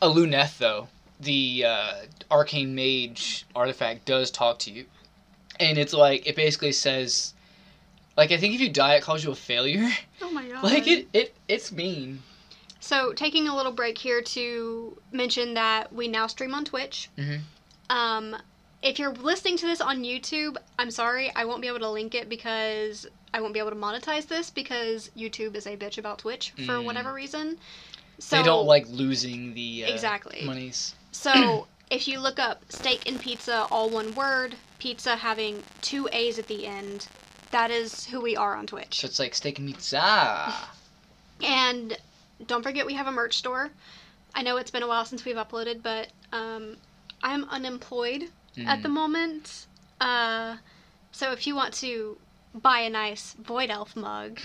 Aluneth 0.02 0.58
though, 0.58 0.88
the 1.20 1.66
uh, 1.66 1.94
arcane 2.30 2.76
mage 2.76 3.46
artifact 3.56 4.06
does 4.06 4.30
talk 4.30 4.60
to 4.60 4.72
you, 4.72 4.86
and 5.60 5.78
it's 5.78 5.94
like 5.94 6.28
it 6.28 6.36
basically 6.36 6.72
says, 6.72 7.34
like 8.16 8.32
I 8.32 8.38
think 8.38 8.54
if 8.54 8.62
you 8.62 8.70
die, 8.70 8.96
it 8.96 9.04
calls 9.04 9.24
you 9.24 9.32
a 9.32 9.36
failure. 9.36 9.90
Oh 10.22 10.32
my 10.32 10.48
god. 10.48 10.64
like 10.64 10.88
it, 10.88 11.08
it, 11.14 11.36
it's 11.48 11.72
mean. 11.72 12.22
So 12.80 13.14
taking 13.14 13.48
a 13.48 13.56
little 13.56 13.72
break 13.72 13.98
here 13.98 14.22
to 14.22 14.98
mention 15.12 15.54
that 15.56 15.92
we 15.94 16.08
now 16.08 16.28
stream 16.28 16.54
on 16.54 16.66
Twitch. 16.66 17.10
Mhm. 17.18 17.42
Um, 17.90 18.36
if 18.82 18.98
you're 19.00 19.14
listening 19.14 19.58
to 19.58 19.66
this 19.66 19.82
on 19.82 20.04
YouTube, 20.04 20.58
I'm 20.78 20.92
sorry, 20.92 21.34
I 21.36 21.46
won't 21.46 21.62
be 21.62 21.68
able 21.68 21.80
to 21.80 21.90
link 21.90 22.16
it 22.16 22.30
because 22.30 23.06
I 23.34 23.42
won't 23.42 23.54
be 23.54 23.60
able 23.60 23.72
to 23.72 23.76
monetize 23.76 24.28
this 24.28 24.50
because 24.50 25.12
YouTube 25.16 25.56
is 25.56 25.68
a 25.68 25.76
bitch 25.76 25.98
about 25.98 26.20
Twitch 26.20 26.52
for 26.52 26.76
Mm. 26.76 26.86
whatever 26.86 27.14
reason. 27.14 27.58
So 28.20 28.38
they 28.38 28.44
don't 28.44 28.66
like 28.66 28.88
losing 28.88 29.54
the 29.54 29.86
uh, 29.86 29.92
Exactly. 29.92 30.44
monies. 30.46 30.96
So 31.12 31.68
if 31.90 32.08
you 32.08 32.20
look 32.20 32.40
up 32.40 32.64
steak 32.70 33.08
and 33.08 33.20
pizza, 33.20 33.66
all 33.70 33.90
one 33.90 34.14
word, 34.16 34.56
pizza 34.80 35.18
having 35.18 35.64
two 35.82 36.08
A's 36.12 36.40
at 36.40 36.48
the 36.48 36.66
end, 36.66 37.08
that 37.52 37.72
is 37.72 38.06
who 38.06 38.22
we 38.22 38.36
are 38.36 38.56
on 38.56 38.66
Twitch. 38.68 39.00
So 39.00 39.08
it's 39.08 39.20
like 39.20 39.36
steak 39.36 39.60
and 39.60 39.68
pizza. 39.68 40.54
And 41.42 41.98
don't 42.48 42.64
forget 42.64 42.86
we 42.86 42.94
have 42.94 43.08
a 43.08 43.12
merch 43.12 43.38
store. 43.38 43.70
I 44.36 44.44
know 44.44 44.58
it's 44.58 44.72
been 44.72 44.84
a 44.84 44.88
while 44.88 45.06
since 45.06 45.26
we've 45.26 45.36
uploaded, 45.36 45.82
but 45.84 46.10
um, 46.32 46.78
I'm 47.24 47.46
unemployed 47.50 48.24
at 48.58 48.80
Mm. 48.80 48.84
the 48.84 48.90
moment. 48.90 49.66
Uh, 50.02 50.58
so 51.12 51.32
if 51.32 51.46
you 51.48 51.56
want 51.56 51.74
to 51.76 52.18
buy 52.54 52.80
a 52.80 52.90
nice 52.90 53.34
Void 53.42 53.70
Elf 53.70 53.96
mug, 53.96 54.40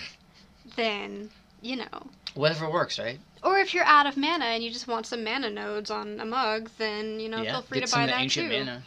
then, 0.76 1.30
you 1.62 1.76
know. 1.76 2.06
Whatever 2.34 2.70
works, 2.70 2.98
right? 2.98 3.18
Or 3.42 3.58
if 3.58 3.74
you're 3.74 3.84
out 3.84 4.06
of 4.06 4.16
mana 4.16 4.46
and 4.46 4.64
you 4.64 4.70
just 4.70 4.88
want 4.88 5.06
some 5.06 5.22
mana 5.22 5.50
nodes 5.50 5.90
on 5.90 6.18
a 6.18 6.24
mug, 6.24 6.70
then, 6.78 7.20
you 7.20 7.28
know, 7.28 7.42
yeah. 7.42 7.52
feel 7.52 7.62
free 7.62 7.80
to 7.80 7.92
buy 7.92 8.06
that 8.06 8.18
ancient 8.20 8.50
too. 8.50 8.58
mana. 8.58 8.82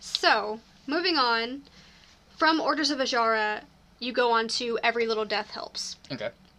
So, 0.00 0.60
moving 0.86 1.16
on, 1.16 1.62
from 2.36 2.60
Orders 2.60 2.90
of 2.90 2.98
Azshara, 2.98 3.62
you 3.98 4.12
go 4.12 4.30
on 4.32 4.48
to 4.48 4.78
Every 4.82 5.06
Little 5.06 5.24
Death 5.24 5.50
Helps. 5.50 5.96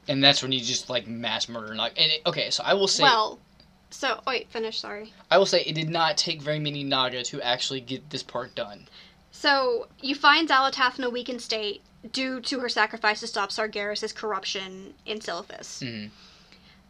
And 0.07 0.23
that's 0.23 0.41
when 0.41 0.51
you 0.51 0.59
just 0.59 0.89
like 0.89 1.07
mass 1.07 1.47
murder. 1.47 1.75
Like, 1.75 1.93
and 1.99 2.11
it, 2.11 2.21
okay, 2.25 2.49
so 2.49 2.63
I 2.65 2.73
will 2.73 2.87
say. 2.87 3.03
well, 3.03 3.39
so, 3.93 4.21
wait, 4.25 4.49
finish, 4.49 4.79
sorry. 4.79 5.13
I 5.29 5.37
will 5.37 5.45
say 5.45 5.61
it 5.61 5.75
did 5.75 5.89
not 5.89 6.17
take 6.17 6.41
very 6.41 6.57
many 6.57 6.83
Naga 6.83 7.21
to 7.25 7.41
actually 7.43 7.79
get 7.79 8.09
this 8.09 8.23
part 8.23 8.55
done. 8.55 8.87
So, 9.31 9.87
you 10.01 10.15
find 10.15 10.49
Xal'atath 10.49 10.97
in 10.97 11.03
a 11.03 11.11
weakened 11.11 11.41
state 11.41 11.83
due 12.11 12.41
to 12.41 12.59
her 12.59 12.69
sacrifice 12.69 13.19
to 13.19 13.27
stop 13.27 13.51
Sargeras' 13.51 14.13
corruption 14.13 14.95
in 15.05 15.19
Silithus. 15.19 15.83
Mhm. 15.83 16.09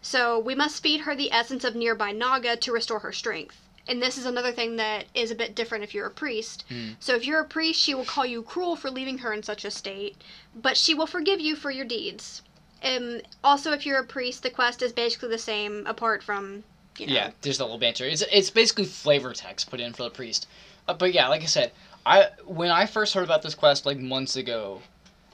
So, 0.01 0.39
we 0.39 0.55
must 0.55 0.81
feed 0.81 1.01
her 1.01 1.13
the 1.13 1.31
essence 1.31 1.65
of 1.65 1.75
nearby 1.75 2.13
Naga 2.13 2.55
to 2.55 2.71
restore 2.71 2.99
her 2.99 3.11
strength. 3.11 3.59
And 3.85 4.01
this 4.01 4.17
is 4.17 4.25
another 4.25 4.53
thing 4.53 4.77
that 4.77 5.05
is 5.13 5.29
a 5.29 5.35
bit 5.35 5.55
different 5.55 5.83
if 5.83 5.93
you're 5.93 6.07
a 6.07 6.11
priest. 6.11 6.63
Mm. 6.69 6.95
So, 7.01 7.15
if 7.15 7.25
you're 7.25 7.41
a 7.41 7.45
priest, 7.45 7.81
she 7.81 7.93
will 7.93 8.05
call 8.05 8.25
you 8.25 8.43
cruel 8.43 8.77
for 8.77 8.89
leaving 8.89 9.17
her 9.19 9.33
in 9.33 9.43
such 9.43 9.65
a 9.65 9.71
state, 9.71 10.15
but 10.55 10.77
she 10.77 10.93
will 10.93 11.07
forgive 11.07 11.41
you 11.41 11.57
for 11.57 11.69
your 11.69 11.85
deeds. 11.85 12.41
Um, 12.83 13.21
also, 13.43 13.71
if 13.71 13.85
you're 13.85 13.99
a 13.99 14.05
priest, 14.05 14.43
the 14.43 14.49
quest 14.49 14.81
is 14.81 14.91
basically 14.91 15.29
the 15.29 15.37
same, 15.37 15.85
apart 15.87 16.21
from, 16.23 16.63
you 16.97 17.07
know. 17.07 17.13
Yeah, 17.13 17.31
there's 17.41 17.59
a 17.59 17.63
little 17.63 17.77
banter. 17.77 18.05
It's 18.05 18.23
it's 18.31 18.49
basically 18.49 18.85
flavor 18.85 19.33
text 19.33 19.69
put 19.69 19.79
in 19.79 19.93
for 19.93 20.03
the 20.03 20.09
priest. 20.09 20.47
Uh, 20.87 20.93
but 20.93 21.13
yeah, 21.13 21.27
like 21.29 21.41
I 21.43 21.45
said, 21.45 21.71
I 22.05 22.27
when 22.45 22.69
I 22.69 22.85
first 22.85 23.13
heard 23.13 23.23
about 23.23 23.41
this 23.41 23.55
quest 23.55 23.85
like 23.85 23.97
months 23.97 24.35
ago, 24.35 24.81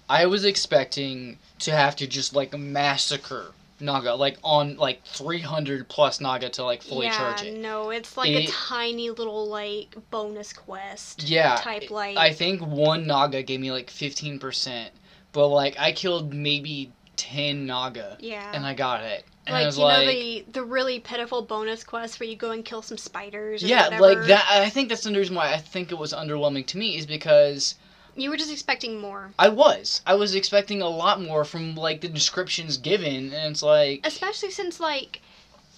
I 0.08 0.26
was 0.28 0.44
expecting 0.46 1.40
to 1.60 1.72
have 1.72 1.96
to 1.98 2.08
just 2.08 2.36
like 2.36 2.56
massacre 2.58 3.52
Naga, 3.82 4.14
like 4.16 4.38
on 4.44 4.76
like 4.76 5.04
300 5.06 5.88
plus 5.88 6.20
Naga 6.20 6.50
to 6.50 6.64
like 6.64 6.82
fully 6.84 7.08
yeah, 7.08 7.18
charge 7.18 7.44
it. 7.44 7.58
no, 7.58 7.90
it's 7.92 8.18
like 8.18 8.30
It- 8.30 8.50
a 8.50 8.52
tiny 8.52 9.10
little 9.10 9.48
like 9.48 9.96
bonus 10.12 10.54
quest. 10.54 11.24
Yeah, 11.24 11.56
type 11.56 11.90
like 11.90 12.18
I 12.18 12.34
think 12.34 12.62
one 12.62 13.08
Naga 13.08 13.42
gave 13.42 13.60
me 13.60 13.72
like 13.72 13.90
15%, 13.90 14.90
but 15.32 15.48
like 15.48 15.80
I 15.80 15.92
killed 15.94 16.34
maybe 16.34 16.92
10 17.20 17.66
Naga 17.66 18.18
yeah. 18.20 18.52
and 18.54 18.66
I 18.66 18.74
got 18.74 19.04
it. 19.04 19.26
And 19.46 19.56
I 19.56 19.66
like 19.66 19.78
you 19.78 19.84
like, 19.84 20.06
know 20.06 20.12
the 20.12 20.46
the 20.54 20.64
really 20.64 21.00
pitiful 21.00 21.42
bonus 21.42 21.84
quest 21.84 22.20
where 22.20 22.30
you 22.30 22.36
go 22.36 22.52
and 22.52 22.64
kill 22.64 22.82
some 22.82 22.98
spiders. 22.98 23.64
Or 23.64 23.68
yeah, 23.68 23.86
whatever. 23.86 24.02
like 24.20 24.28
that. 24.28 24.46
I 24.50 24.70
think 24.70 24.90
that's 24.90 25.04
the 25.04 25.12
reason 25.12 25.36
why 25.36 25.54
I 25.54 25.58
think 25.58 25.92
it 25.92 25.98
was 25.98 26.14
underwhelming 26.14 26.66
to 26.68 26.78
me 26.78 26.98
is 26.98 27.06
because 27.06 27.76
You 28.16 28.30
were 28.30 28.38
just 28.38 28.52
expecting 28.52 29.00
more, 29.02 29.32
I 29.40 29.50
was. 29.50 30.02
I 30.06 30.14
was 30.16 30.36
expecting 30.36 30.82
a 30.82 30.90
lot 30.90 31.22
more 31.22 31.44
from 31.46 31.76
like 31.76 32.02
the 32.02 32.08
descriptions 32.10 32.78
given, 32.78 33.34
and 33.34 33.52
it's 33.52 33.64
like, 33.64 34.02
especially 34.04 34.52
since 34.52 34.80
like 34.80 35.22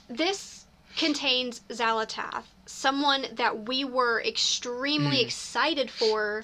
this 0.09 0.65
contains 0.97 1.61
Xal'atath, 1.69 2.43
someone 2.65 3.25
that 3.33 3.67
we 3.67 3.85
were 3.85 4.21
extremely 4.21 5.17
Mm. 5.17 5.25
excited 5.25 5.89
for. 5.89 6.43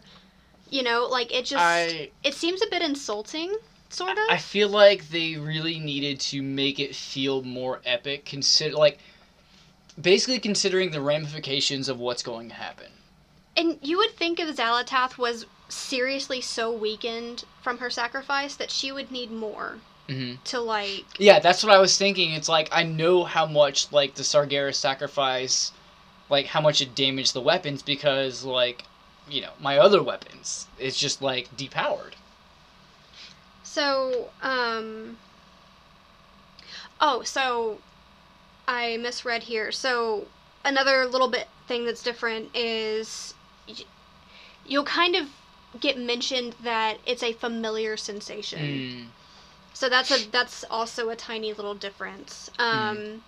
You 0.70 0.84
know, 0.84 1.08
like 1.10 1.34
it 1.34 1.46
just 1.46 1.64
I 1.64 2.12
it 2.24 2.34
seems 2.34 2.62
a 2.62 2.68
bit 2.70 2.82
insulting, 2.82 3.56
sort 3.90 4.18
of. 4.18 4.24
I 4.30 4.38
feel 4.38 4.70
like 4.70 5.10
they 5.10 5.36
really 5.38 5.80
needed 5.80 6.20
to 6.22 6.42
make 6.42 6.80
it 6.80 6.96
feel 6.96 7.44
more 7.44 7.82
epic. 7.86 8.26
Consider 8.26 8.76
like 8.76 9.00
basically 10.00 10.40
considering 10.40 10.92
the 10.92 11.02
ramifications 11.02 11.90
of 11.90 12.00
what's 12.00 12.24
going 12.24 12.50
to 12.50 12.56
happen. 12.56 12.92
And 13.56 13.80
you 13.82 13.98
would 13.98 14.12
think 14.12 14.40
if 14.40 14.56
Xal'atath 14.56 15.18
was 15.18 15.48
seriously 15.70 16.42
so 16.42 16.72
weakened 16.72 17.46
from 17.62 17.80
her 17.80 17.90
sacrifice 17.90 18.56
that 18.56 18.72
she 18.72 18.92
would 18.92 19.12
need 19.12 19.32
more 19.32 19.84
hmm 20.08 20.36
to 20.46 20.60
like 20.62 21.06
Yeah, 21.20 21.40
that's 21.40 21.64
what 21.64 21.74
I 21.74 21.80
was 21.80 21.98
thinking. 21.98 22.32
It's 22.34 22.48
like 22.50 22.70
I 22.72 22.84
know 22.84 23.24
how 23.26 23.46
much 23.46 23.92
like 23.92 24.16
the 24.16 24.24
Sargeras 24.24 24.76
sacrifice, 24.76 25.74
like 26.30 26.48
how 26.48 26.62
much 26.62 26.82
it 26.82 26.96
damaged 26.96 27.34
the 27.34 27.42
weapons 27.42 27.84
because 27.84 28.44
like, 28.46 28.86
you 29.28 29.42
know, 29.42 29.54
my 29.60 29.78
other 29.78 30.02
weapons, 30.04 30.68
it's 30.78 30.98
just 31.00 31.22
like 31.22 31.56
depowered. 31.58 32.17
So, 33.78 34.30
um. 34.42 35.18
Oh, 37.00 37.22
so 37.22 37.78
I 38.68 38.98
misread 38.98 39.44
here. 39.44 39.72
So 39.72 40.26
another 40.66 41.06
little 41.06 41.28
bit 41.28 41.48
thing 41.68 41.86
that's 41.86 42.02
different 42.02 42.56
is 42.56 43.36
y- 43.68 43.76
you'll 44.68 44.84
kind 44.84 45.16
of 45.16 45.28
get 45.80 46.00
mentioned 46.00 46.56
that 46.64 46.98
it's 47.06 47.22
a 47.22 47.34
familiar 47.34 47.98
sensation. 47.98 48.60
Mm. 48.60 49.06
So 49.76 49.90
that's 49.90 50.10
a 50.10 50.26
that's 50.32 50.64
also 50.72 51.10
a 51.10 51.16
tiny 51.16 51.54
little 51.54 51.76
difference. 51.76 52.50
Um, 52.58 53.22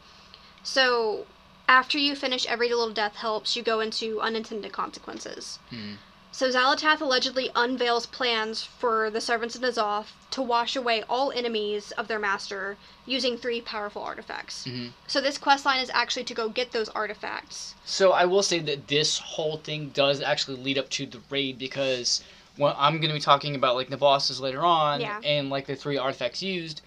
so 0.63 1.25
after 1.67 1.99
you 1.99 2.15
finish 2.15 2.47
every 2.47 2.69
little 2.69 2.89
death 2.89 3.17
helps, 3.17 3.55
you 3.55 3.61
go 3.61 3.81
into 3.81 4.19
unintended 4.19 4.73
consequences. 4.73 5.59
Hmm. 5.69 5.93
So 6.31 6.50
Xal'atath 6.50 7.01
allegedly 7.01 7.50
unveils 7.55 8.05
plans 8.05 8.62
for 8.62 9.09
the 9.09 9.19
servants 9.19 9.55
of 9.55 9.62
N'Zoth 9.62 10.07
to 10.31 10.41
wash 10.41 10.75
away 10.75 11.03
all 11.09 11.31
enemies 11.31 11.91
of 11.91 12.07
their 12.07 12.19
master 12.19 12.77
using 13.05 13.36
three 13.36 13.62
powerful 13.62 14.03
artifacts. 14.03 14.65
Mhm. 14.65 14.91
So 15.07 15.19
this 15.21 15.38
quest 15.38 15.65
line 15.65 15.79
is 15.79 15.89
actually 15.93 16.24
to 16.25 16.33
go 16.33 16.48
get 16.48 16.71
those 16.71 16.88
artifacts. 16.89 17.74
So 17.83 18.12
I 18.12 18.25
will 18.25 18.43
say 18.43 18.59
that 18.59 18.88
this 18.88 19.17
whole 19.17 19.57
thing 19.57 19.89
does 19.89 20.21
actually 20.21 20.57
lead 20.57 20.77
up 20.77 20.89
to 20.91 21.05
the 21.05 21.19
raid 21.29 21.57
because 21.57 22.21
well, 22.57 22.75
I'm 22.77 22.98
going 22.98 23.07
to 23.07 23.13
be 23.13 23.21
talking 23.21 23.55
about 23.55 23.75
like 23.75 23.89
the 23.89 23.98
bosses 23.98 24.39
later 24.41 24.62
on 24.65 25.00
Yeah. 25.01 25.21
and 25.24 25.50
like 25.50 25.65
the 25.65 25.75
three 25.75 25.98
artifacts 25.98 26.41
used. 26.43 26.81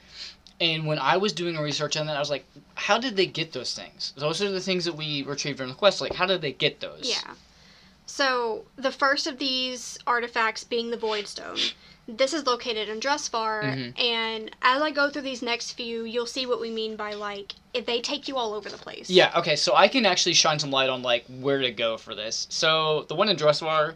And 0.61 0.87
when 0.87 0.99
I 0.99 1.17
was 1.17 1.33
doing 1.33 1.59
research 1.59 1.97
on 1.97 2.07
that, 2.07 2.17
I 2.17 2.21
was 2.21 2.31
like, 2.31 2.45
how 2.75 2.99
did 2.99 3.17
they 3.17 3.27
get 3.27 3.53
those 3.53 3.75
things? 3.75 4.13
Those 4.17 4.41
are 4.43 4.51
the 4.51 4.61
things 4.61 4.85
that 4.85 4.95
we 4.95 5.23
retrieved 5.23 5.59
from 5.59 5.69
the 5.71 5.75
quest. 5.75 6.01
Like, 6.01 6.15
how 6.15 6.27
did 6.27 6.43
they 6.43 6.53
get 6.53 6.81
those? 6.81 7.09
Yeah. 7.09 7.35
So 8.07 8.65
the 8.77 8.93
first 8.93 9.27
of 9.27 9.39
these 9.39 9.99
artifacts 10.07 10.65
being 10.65 10.91
the 10.91 10.97
Void 10.97 11.27
Stone. 11.27 11.59
This 12.09 12.35
is 12.35 12.45
located 12.47 12.89
in 12.89 12.99
Drustvar, 12.99 13.63
Mhm. 13.63 13.99
and 14.01 14.51
as 14.61 14.83
I 14.83 14.91
go 14.91 15.09
through 15.09 15.23
these 15.23 15.41
next 15.41 15.73
few, 15.73 16.05
you'll 16.05 16.27
see 16.27 16.47
what 16.47 16.61
we 16.61 16.69
mean 16.69 16.97
by 16.97 17.15
like 17.15 17.55
if 17.73 17.87
they 17.87 18.01
take 18.01 18.27
you 18.27 18.37
all 18.37 18.55
over 18.55 18.69
the 18.69 18.77
place. 18.77 19.09
Yeah, 19.09 19.31
okay, 19.39 19.55
so 19.55 19.75
I 19.77 19.87
can 19.87 20.05
actually 20.05 20.35
shine 20.35 20.59
some 20.59 20.73
light 20.73 20.91
on 20.91 21.03
like 21.03 21.25
where 21.29 21.61
to 21.61 21.71
go 21.71 21.97
for 21.97 22.15
this. 22.15 22.49
So 22.51 23.07
the 23.09 23.15
one 23.15 23.29
in 23.29 23.37
Drustvar, 23.37 23.95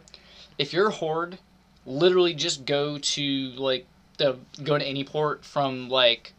if 0.57 0.71
you're 0.71 0.89
horde, 0.89 1.37
literally 1.85 2.33
just 2.33 2.65
go 2.65 2.97
to 2.97 3.49
like 3.57 3.85
the 4.17 4.37
go 4.63 4.77
to 4.77 4.85
any 4.85 5.03
port 5.03 5.43
from 5.43 5.89
like 5.89 6.33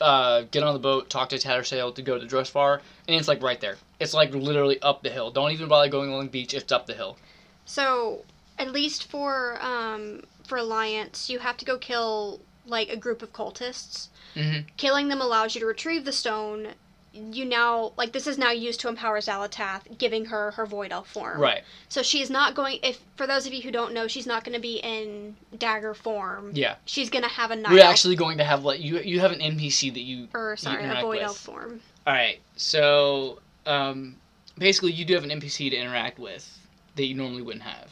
uh 0.00 0.42
get 0.50 0.62
on 0.62 0.72
the 0.72 0.80
boat, 0.80 1.10
talk 1.10 1.28
to 1.28 1.36
Tattersail 1.36 1.94
to 1.94 2.02
go 2.02 2.18
to 2.18 2.26
Drustvar, 2.26 2.80
and 3.06 3.16
it's 3.16 3.28
like 3.28 3.42
right 3.42 3.60
there. 3.60 3.76
It's 4.02 4.14
like 4.14 4.34
literally 4.34 4.80
up 4.82 5.02
the 5.02 5.10
hill. 5.10 5.30
Don't 5.30 5.52
even 5.52 5.68
bother 5.68 5.88
going 5.88 6.10
along 6.10 6.24
the 6.24 6.30
beach, 6.30 6.52
it's 6.54 6.72
up 6.72 6.86
the 6.86 6.94
hill. 6.94 7.16
So 7.64 8.24
at 8.58 8.70
least 8.72 9.04
for 9.10 9.58
um 9.62 10.22
for 10.46 10.58
Alliance, 10.58 11.30
you 11.30 11.38
have 11.38 11.56
to 11.58 11.64
go 11.64 11.78
kill 11.78 12.40
like 12.66 12.88
a 12.90 12.96
group 12.96 13.22
of 13.22 13.32
cultists. 13.32 14.08
Mhm. 14.36 14.64
Killing 14.76 15.08
them 15.08 15.20
allows 15.20 15.54
you 15.54 15.60
to 15.60 15.66
retrieve 15.66 16.04
the 16.04 16.12
stone. 16.12 16.68
You 17.14 17.44
now 17.44 17.92
like 17.98 18.12
this 18.12 18.26
is 18.26 18.38
now 18.38 18.50
used 18.52 18.80
to 18.80 18.88
empower 18.88 19.20
Xal'atath, 19.20 19.98
giving 19.98 20.24
her 20.26 20.52
her 20.52 20.64
void 20.64 20.92
elf 20.92 21.08
form. 21.08 21.38
Right. 21.38 21.62
So 21.90 22.02
she's 22.02 22.30
not 22.30 22.54
going. 22.54 22.78
If 22.82 23.00
for 23.16 23.26
those 23.26 23.46
of 23.46 23.52
you 23.52 23.60
who 23.62 23.70
don't 23.70 23.92
know, 23.92 24.08
she's 24.08 24.26
not 24.26 24.44
going 24.44 24.54
to 24.54 24.60
be 24.60 24.76
in 24.78 25.36
dagger 25.58 25.92
form. 25.92 26.52
Yeah. 26.54 26.76
She's 26.86 27.10
going 27.10 27.22
to 27.24 27.28
have 27.28 27.50
a 27.50 27.56
night 27.56 27.72
We're 27.72 27.84
actually 27.84 28.16
going 28.16 28.38
to 28.38 28.44
have 28.44 28.64
like 28.64 28.80
you 28.80 28.98
you 29.00 29.20
have 29.20 29.30
an 29.30 29.40
NPC 29.40 29.92
that 29.92 30.00
you 30.00 30.28
or 30.32 30.56
sorry, 30.56 30.84
a 30.84 31.00
void 31.02 31.18
with. 31.18 31.22
elf 31.22 31.36
form. 31.38 31.80
All 32.06 32.14
right. 32.14 32.40
So, 32.56 33.40
um, 33.66 34.16
basically, 34.58 34.92
you 34.92 35.04
do 35.04 35.14
have 35.14 35.24
an 35.24 35.30
NPC 35.30 35.70
to 35.70 35.76
interact 35.76 36.18
with 36.18 36.58
that 36.96 37.06
you 37.06 37.14
normally 37.14 37.42
wouldn't 37.42 37.64
have. 37.64 37.90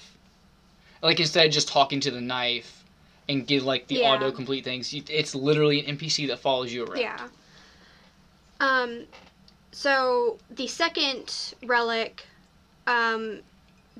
Like 1.03 1.21
instead 1.21 1.47
of 1.47 1.53
just 1.53 1.69
talking 1.69 2.01
to 2.01 2.11
the 2.11 2.21
knife 2.21 2.85
and 3.29 3.47
get 3.47 3.63
like 3.63 3.87
the 3.87 3.97
Yeah. 3.97 4.13
auto 4.13 4.31
complete 4.31 4.65
things, 4.65 4.93
you, 4.93 5.03
it's 5.09 5.35
literally 5.35 5.85
an 5.85 5.97
NPC 5.97 6.27
that 6.29 6.39
follows 6.41 6.73
you 6.73 6.85
around. 6.85 7.01
Yeah. 7.01 7.29
Um, 8.61 9.07
so 9.73 10.39
the 10.51 10.67
second 10.67 11.55
relic, 11.65 12.27
um, 12.87 13.41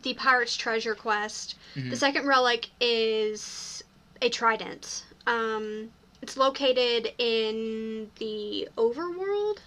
the 0.03 0.15
pirate's 0.15 0.57
treasure 0.57 0.95
quest. 0.95 1.55
Mhm. 1.77 1.91
The 1.91 1.97
second 1.97 2.27
relic 2.27 2.69
is 2.81 3.83
a 4.21 4.29
trident. 4.29 5.05
Um, 5.27 5.91
it's 6.21 6.37
located 6.37 7.13
in 7.19 8.11
the 8.19 8.69
overworld. 8.77 9.59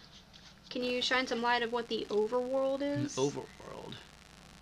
Can 0.74 0.84
you 0.84 1.03
shine 1.03 1.27
some 1.27 1.44
light 1.44 1.62
of 1.62 1.72
what 1.72 1.88
the 1.88 2.08
overworld 2.10 2.82
is? 2.82 3.15
Overworld. 3.15 3.94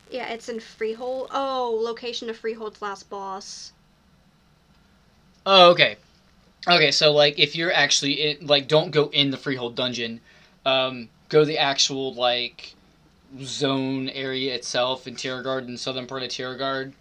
Yeah, 0.09 0.27
it's 0.27 0.49
in 0.49 0.59
Freehold. 0.59 1.29
Oh, 1.31 1.79
location 1.81 2.29
of 2.29 2.37
Freehold's 2.37 2.81
last 2.81 3.09
boss. 3.09 3.71
Oh, 5.45 5.71
okay. 5.71 5.95
Okay, 6.67 6.91
so 6.91 7.13
like 7.13 7.39
if 7.39 7.55
you're 7.55 7.71
actually 7.71 8.11
in, 8.11 8.45
like 8.45 8.67
don't 8.67 8.91
go 8.91 9.07
in 9.13 9.31
the 9.31 9.37
freehold 9.37 9.77
dungeon, 9.77 10.19
um, 10.65 11.07
go 11.29 11.45
the 11.45 11.57
actual 11.57 12.13
like 12.13 12.75
zone 13.41 14.09
area 14.09 14.53
itself 14.53 15.07
in 15.07 15.15
Tiragarde 15.15 15.69
and 15.69 15.79
southern 15.79 16.07
part 16.07 16.23
of 16.23 16.29
Tiragarde, 16.29 16.91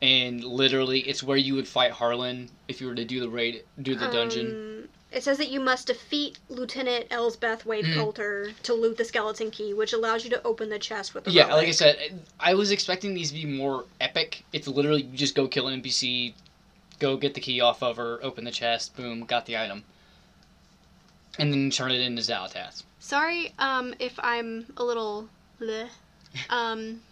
and 0.00 0.42
literally 0.42 1.00
it's 1.00 1.22
where 1.22 1.36
you 1.36 1.54
would 1.54 1.68
fight 1.68 1.92
Harlan 1.92 2.48
if 2.66 2.80
you 2.80 2.86
were 2.86 2.94
to 2.94 3.04
do 3.04 3.20
the 3.20 3.28
raid, 3.28 3.62
do 3.82 3.94
the 3.94 4.08
dungeon. 4.08 4.73
It 5.14 5.22
says 5.22 5.38
that 5.38 5.48
you 5.48 5.60
must 5.60 5.86
defeat 5.86 6.40
Lieutenant 6.48 7.06
Elsbeth 7.08 7.64
Wade 7.64 7.84
Mhm. 7.84 7.94
Coulter 7.94 8.52
to 8.64 8.74
loot 8.74 8.96
the 8.96 9.04
skeleton 9.04 9.52
key, 9.52 9.72
which 9.72 9.92
allows 9.92 10.24
you 10.24 10.30
to 10.30 10.42
open 10.42 10.70
the 10.70 10.78
chest 10.78 11.14
with 11.14 11.22
the 11.22 11.30
Yeah, 11.30 11.54
like 11.54 11.68
I 11.68 11.70
said, 11.70 12.26
I 12.40 12.54
was 12.54 12.72
expecting 12.72 13.14
these 13.14 13.28
to 13.30 13.34
be 13.34 13.44
more 13.44 13.86
epic. 14.00 14.42
It's 14.52 14.66
literally 14.66 15.02
you 15.02 15.16
just 15.16 15.36
go 15.36 15.46
kill 15.46 15.68
an 15.68 15.80
NPC, 15.80 16.34
go 16.98 17.16
get 17.16 17.34
the 17.34 17.40
key 17.40 17.60
off 17.60 17.80
of 17.80 17.96
her, 17.96 18.18
open 18.24 18.42
the 18.42 18.50
chest, 18.50 18.96
boom, 18.96 19.24
got 19.24 19.46
the 19.46 19.56
item, 19.56 19.84
and 21.38 21.52
then 21.52 21.70
turn 21.70 21.92
it 21.92 22.00
into 22.00 22.20
Xal'atath. 22.20 22.82
Sorry, 22.98 23.54
um, 23.60 23.94
if 24.00 24.18
I'm 24.18 24.66
a 24.76 24.82
little 24.82 25.28
bleh. 25.60 25.90
Um, 26.50 27.02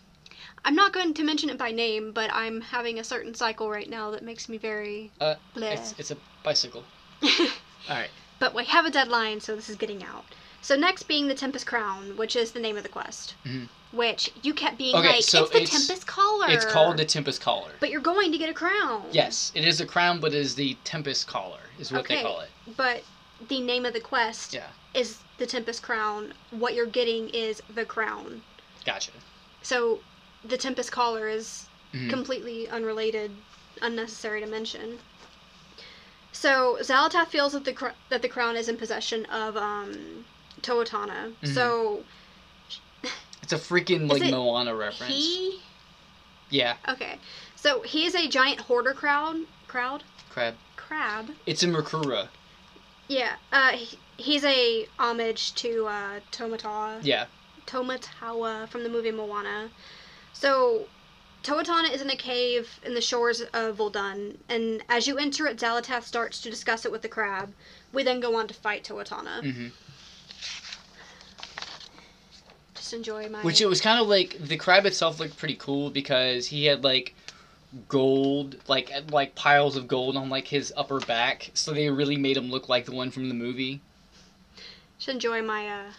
I'm 0.64 0.74
not 0.74 0.92
going 0.92 1.14
to 1.14 1.22
mention 1.22 1.50
it 1.50 1.58
by 1.58 1.70
name, 1.70 2.10
but 2.10 2.30
I'm 2.34 2.62
having 2.62 2.98
a 2.98 3.04
certain 3.04 3.34
cycle 3.34 3.70
right 3.70 3.88
now 3.88 4.10
that 4.10 4.24
makes 4.24 4.48
me 4.48 4.58
very 4.58 5.12
Uh, 5.20 5.36
bleh. 5.54 5.72
It's 5.72 5.94
it's 5.98 6.10
a 6.10 6.16
bicycle. 6.42 6.84
All 7.88 7.96
right. 7.96 8.10
but 8.38 8.54
we 8.54 8.64
have 8.66 8.84
a 8.86 8.90
deadline, 8.90 9.40
so 9.40 9.54
this 9.56 9.68
is 9.68 9.76
getting 9.76 10.02
out. 10.04 10.24
So 10.60 10.76
next 10.76 11.04
being 11.04 11.28
the 11.28 11.34
Tempest 11.34 11.66
Crown, 11.66 12.16
which 12.16 12.36
is 12.36 12.52
the 12.52 12.60
name 12.60 12.76
of 12.76 12.82
the 12.82 12.88
quest. 12.88 13.34
Mhm. 13.44 13.68
Which 13.92 14.30
you 14.42 14.54
kept 14.54 14.78
being 14.78 14.94
Okay, 14.96 15.08
like, 15.16 15.22
so 15.24 15.42
it's 15.42 15.50
the 15.52 15.62
it's- 15.62 15.86
Tempest 15.86 16.06
Collar. 16.06 16.46
It's 16.48 16.64
called 16.64 16.96
the 16.96 17.04
Tempest 17.04 17.40
Collar. 17.40 17.72
But 17.80 17.90
you're 17.90 18.00
going 18.00 18.32
to 18.32 18.38
get 18.38 18.48
a 18.48 18.54
crown. 18.54 19.04
Yes, 19.12 19.52
it 19.54 19.64
is 19.66 19.80
a 19.80 19.86
crown, 19.86 20.18
but 20.20 20.32
it 20.34 20.38
is 20.38 20.54
the 20.54 20.76
Tempest 20.84 21.26
Collar, 21.26 21.60
is 21.78 21.92
what 21.92 22.06
they 22.08 22.22
call 22.22 22.40
it. 22.40 22.50
But 22.76 23.02
the 23.48 23.60
name 23.60 23.84
of 23.84 23.92
the 23.92 24.00
quest 24.00 24.54
Yeah. 24.54 24.68
is 24.94 25.18
the 25.38 25.46
Tempest 25.46 25.82
Crown. 25.82 26.32
What 26.50 26.74
you're 26.74 26.86
getting 26.86 27.28
is 27.30 27.60
the 27.74 27.84
crown. 27.84 28.42
Gotcha. 28.86 29.10
So 29.62 30.00
the 30.44 30.56
Tempest 30.56 30.90
Collar 30.92 31.28
is 31.28 31.66
Mhm. 31.92 32.08
completely 32.10 32.68
unrelated, 32.68 33.32
unnecessary 33.82 34.40
to 34.40 34.46
mention. 34.46 35.00
So 36.32 36.78
Xal'atath 36.80 37.28
feels 37.28 37.52
that 37.52 37.64
the 37.64 37.72
cr- 37.72 37.96
that 38.08 38.22
the 38.22 38.28
crown 38.28 38.56
is 38.56 38.68
in 38.68 38.76
possession 38.76 39.26
of 39.26 39.56
um, 39.56 40.24
Toatana. 40.62 41.32
Mhm. 41.42 41.54
So 41.54 42.04
It's 43.42 43.52
a 43.52 43.56
freaking 43.58 44.08
like 44.10 44.22
Moana 44.30 44.74
reference. 44.74 45.12
he 45.12 45.60
Yeah, 46.50 46.76
okay. 46.88 47.18
So 47.56 47.82
he 47.82 48.04
is 48.06 48.14
a 48.14 48.28
giant 48.28 48.60
hoarder 48.62 48.94
crowd 48.94 49.36
crowd 49.68 50.04
crab. 50.30 50.54
crab. 50.76 51.30
It's 51.46 51.62
in 51.62 51.72
Makura. 51.72 52.28
Yeah. 53.08 53.34
Uh, 53.52 53.70
he, 53.72 53.98
he's 54.16 54.44
a 54.44 54.86
homage 54.98 55.54
to 55.56 55.86
uh, 55.86 56.20
Tomata. 56.30 57.00
Yeah. 57.02 57.26
Tomatawa 57.66 58.68
from 58.68 58.82
the 58.84 58.88
movie 58.88 59.10
Moana. 59.10 59.70
So, 60.32 60.86
Toatana 61.42 61.92
is 61.92 62.00
in 62.00 62.10
a 62.10 62.16
cave 62.16 62.78
in 62.84 62.94
the 62.94 63.00
shores 63.00 63.40
of 63.40 63.76
Vol'dun, 63.76 64.36
and 64.48 64.82
as 64.88 65.08
you 65.08 65.18
enter 65.18 65.46
it, 65.46 65.56
Xal'atath 65.58 66.04
starts 66.04 66.40
to 66.40 66.50
discuss 66.50 66.84
it 66.84 66.92
with 66.92 67.02
the 67.02 67.08
crab. 67.08 67.52
We 67.92 68.04
then 68.04 68.20
go 68.20 68.36
on 68.36 68.46
to 68.46 68.54
fight 68.54 68.84
Toatana. 68.84 69.40
hmm 69.40 69.68
Just 72.74 72.92
enjoy 72.94 73.28
my. 73.28 73.42
Which 73.42 73.60
it 73.60 73.66
was 73.66 73.80
kind 73.80 74.00
of 74.00 74.06
like 74.06 74.38
the 74.38 74.56
crab 74.56 74.86
itself 74.86 75.18
looked 75.18 75.36
pretty 75.36 75.56
cool 75.56 75.90
because 75.90 76.46
he 76.46 76.66
had 76.66 76.84
like 76.84 77.14
gold, 77.88 78.56
like 78.68 78.92
like 79.10 79.34
piles 79.34 79.76
of 79.76 79.88
gold 79.88 80.16
on 80.16 80.28
like 80.28 80.46
his 80.46 80.72
upper 80.76 81.00
back, 81.00 81.50
so 81.54 81.72
they 81.72 81.90
really 81.90 82.16
made 82.16 82.36
him 82.36 82.50
look 82.50 82.68
like 82.68 82.84
the 82.84 82.92
one 82.92 83.10
from 83.10 83.28
the 83.28 83.34
movie. 83.34 83.80
Just 84.98 85.08
enjoy 85.08 85.42
my 85.42 85.68
uh, 85.68 85.92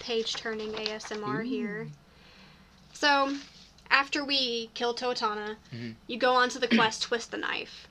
page 0.00 0.34
turning 0.34 0.72
ASMR 0.72 1.40
Ooh. 1.40 1.48
here. 1.48 1.86
So, 2.92 3.36
after 3.90 4.24
we 4.24 4.70
kill 4.74 4.94
Toatana, 4.94 5.56
Mhm. 5.74 5.94
you 6.06 6.16
go 6.18 6.32
on 6.34 6.48
to 6.50 6.58
the 6.58 6.68
quest 6.68 7.02
Twist 7.02 7.30
the 7.30 7.36
Knife. 7.36 7.88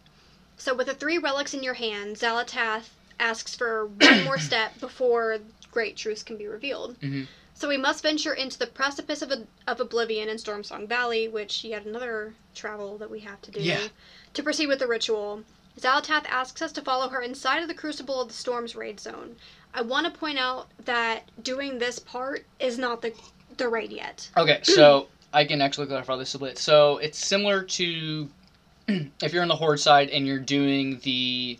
So, 0.57 0.73
with 0.73 0.88
the 0.88 0.93
three 0.93 1.17
relics 1.17 1.53
in 1.53 1.63
your 1.63 1.75
hand, 1.75 2.17
Xal'atath 2.17 2.89
asks 3.19 3.55
for 3.55 3.85
one 3.88 4.23
more 4.23 4.39
step 4.49 4.79
before 4.79 5.38
great 5.71 5.95
truths 5.97 6.23
can 6.23 6.38
be 6.38 6.47
revealed. 6.47 6.99
Mhm. 7.01 7.27
So, 7.53 7.67
we 7.67 7.77
must 7.77 8.03
venture 8.03 8.33
into 8.33 8.57
the 8.57 8.67
precipice 8.67 9.21
of, 9.21 9.31
of 9.67 9.79
Oblivion 9.79 10.29
in 10.29 10.38
Stormsong 10.38 10.88
Valley, 10.88 11.27
which 11.27 11.63
yet 11.63 11.85
another 11.85 12.33
travel 12.55 12.97
that 12.97 13.09
we 13.09 13.19
have 13.21 13.41
to 13.43 13.51
do, 13.51 13.59
Yeah. 13.62 13.88
to 14.33 14.43
proceed 14.43 14.67
with 14.67 14.79
the 14.79 14.88
ritual. 14.88 15.43
Xal'atath 15.79 16.25
asks 16.27 16.62
us 16.62 16.71
to 16.73 16.81
follow 16.81 17.09
her 17.09 17.21
inside 17.21 17.62
of 17.62 17.67
the 17.67 17.73
Crucible 17.73 18.19
of 18.21 18.27
the 18.29 18.33
Storm's 18.33 18.75
raid 18.75 18.99
zone. 18.99 19.38
I 19.73 19.81
want 19.81 20.12
to 20.12 20.19
point 20.19 20.38
out 20.39 20.67
that 20.83 21.29
doing 21.41 21.77
this 21.79 21.99
part 21.99 22.45
is 22.59 22.77
not 22.77 23.01
the 23.01 23.13
the 23.57 23.67
raid 23.67 23.91
yet. 23.91 24.29
Okay, 24.38 24.59
so 24.63 25.07
I 25.33 25.45
can 25.45 25.61
actually 25.61 25.87
clarify 25.87 26.15
this 26.15 26.33
a 26.35 26.39
bit. 26.39 26.57
So 26.57 26.97
it's 26.97 27.17
similar 27.23 27.63
to 27.63 28.29
if 28.87 29.33
you're 29.33 29.41
on 29.43 29.47
the 29.47 29.55
horde 29.55 29.79
side 29.79 30.09
and 30.09 30.25
you're 30.25 30.39
doing 30.39 30.99
the 31.03 31.59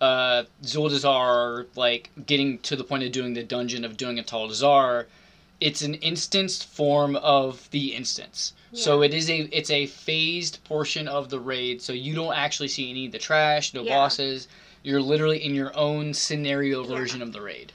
uh, 0.00 0.44
Zuldazar, 0.62 1.66
like 1.76 2.10
getting 2.26 2.58
to 2.60 2.76
the 2.76 2.84
point 2.84 3.02
of 3.04 3.12
doing 3.12 3.34
the 3.34 3.42
dungeon 3.42 3.84
of 3.84 3.96
doing 3.96 4.16
Atal'Dazar, 4.18 5.06
it's 5.60 5.82
an 5.82 5.94
instanced 5.94 6.66
form 6.68 7.16
of 7.16 7.68
the 7.70 7.94
instance. 7.94 8.52
Yeah. 8.72 8.82
So 8.82 9.02
it 9.02 9.14
is 9.14 9.28
a 9.30 9.40
it's 9.56 9.70
a 9.70 9.86
phased 9.86 10.62
portion 10.64 11.08
of 11.08 11.30
the 11.30 11.40
raid. 11.40 11.80
So 11.82 11.92
you 11.92 12.14
don't 12.14 12.34
actually 12.34 12.68
see 12.68 12.90
any 12.90 13.06
of 13.06 13.12
the 13.12 13.18
trash, 13.18 13.74
no 13.74 13.82
Yeah. 13.82 13.94
bosses. 13.96 14.48
You're 14.84 15.02
literally 15.02 15.44
in 15.44 15.54
your 15.54 15.76
own 15.76 16.14
scenario 16.14 16.82
Yeah. 16.82 16.96
version 16.96 17.22
of 17.22 17.32
the 17.32 17.40
raid. 17.40 17.72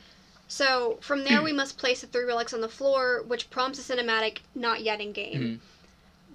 So 0.54 1.00
from 1.02 1.24
there, 1.24 1.42
we 1.42 1.52
must 1.52 1.80
place 1.80 2.02
the 2.02 2.08
three 2.08 2.26
relics 2.26 2.54
on 2.54 2.62
the 2.62 2.70
floor, 2.70 3.24
which 3.26 3.50
prompts 3.50 3.80
a 3.80 3.96
cinematic 3.96 4.38
not 4.54 4.84
yet 4.84 5.02
in 5.02 5.12
game, 5.12 5.42
Mhm. 5.42 5.60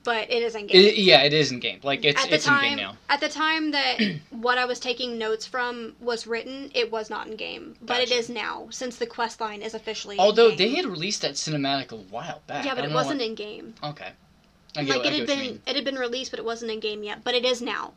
but 0.03 0.29
it 0.29 0.43
is 0.43 0.57
in 0.57 0.67
game. 0.67 0.77
It, 0.87 0.97
yeah, 0.97 1.23
it 1.23 1.33
is 1.33 1.53
in 1.53 1.61
game. 1.61 1.79
Like 1.85 2.05
it's 2.05 2.21
at 2.21 2.29
the 2.29 2.35
it's 2.35 2.45
in 2.45 2.51
time, 2.53 2.63
game 2.71 2.77
now. 2.79 2.97
at 3.09 3.21
the 3.21 3.29
time 3.29 3.71
that 3.71 4.01
what 4.31 4.59
I 4.59 4.65
was 4.65 4.81
taking 4.81 5.19
notes 5.19 5.47
from 5.47 5.95
was 6.01 6.27
written, 6.27 6.73
it 6.75 6.91
was 6.91 7.11
not 7.11 7.29
in 7.29 7.37
game, 7.37 7.77
but 7.81 8.01
it 8.01 8.11
is 8.11 8.29
now 8.29 8.67
since 8.71 8.97
the 8.97 9.07
quest 9.07 9.41
line 9.41 9.63
is 9.63 9.73
officially. 9.73 10.19
Although 10.19 10.49
in 10.49 10.57
they 10.57 10.71
had 10.71 10.87
released 10.87 11.23
that 11.23 11.35
cinematic 11.35 11.93
a 11.93 11.97
while 11.97 12.43
back. 12.49 12.65
yeah, 12.65 12.75
but 12.75 12.85
it 12.85 12.91
wasn't 12.91 13.23
in 13.23 13.37
game. 13.37 13.75
Okay. 13.85 14.11
Like 14.75 14.91
I 14.91 14.97
it 14.97 15.13
had 15.13 15.19
what 15.21 15.27
been 15.29 15.63
it 15.65 15.77
had 15.77 15.85
been 15.85 15.95
released, 15.95 16.33
but 16.33 16.41
it 16.41 16.45
wasn't 16.45 16.73
in 16.73 16.81
game 16.81 17.05
yet. 17.05 17.23
But 17.23 17.37
it 17.37 17.45
is 17.45 17.63
now. 17.63 17.93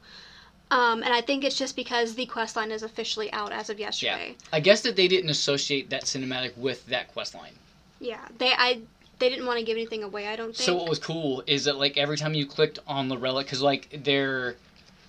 Um, 0.71 1.03
and 1.03 1.13
I 1.13 1.19
think 1.19 1.43
it's 1.43 1.57
just 1.57 1.75
because 1.75 2.15
the 2.15 2.25
quest 2.25 2.55
line 2.55 2.71
is 2.71 2.81
officially 2.81 3.31
out 3.33 3.51
as 3.51 3.69
of 3.69 3.77
yesterday. 3.77 4.29
Yeah. 4.29 4.47
I 4.53 4.61
guess 4.61 4.81
that 4.81 4.95
they 4.95 5.09
didn't 5.09 5.29
associate 5.29 5.89
that 5.89 6.05
cinematic 6.05 6.57
with 6.57 6.85
that 6.87 7.11
quest 7.13 7.35
line. 7.35 7.51
Yeah, 7.99 8.25
they 8.37 8.53
I 8.57 8.81
they 9.19 9.29
didn't 9.29 9.45
want 9.45 9.59
to 9.59 9.65
give 9.65 9.75
anything 9.77 10.01
away. 10.03 10.27
I 10.27 10.35
don't 10.35 10.55
think. 10.55 10.65
So 10.65 10.75
what 10.75 10.89
was 10.89 10.97
cool 10.97 11.43
is 11.45 11.65
that 11.65 11.75
like 11.77 11.97
every 11.97 12.17
time 12.17 12.33
you 12.33 12.45
clicked 12.45 12.79
on 12.87 13.09
the 13.09 13.17
relic, 13.17 13.47
because 13.47 13.61
like 13.61 13.99
they're, 14.03 14.55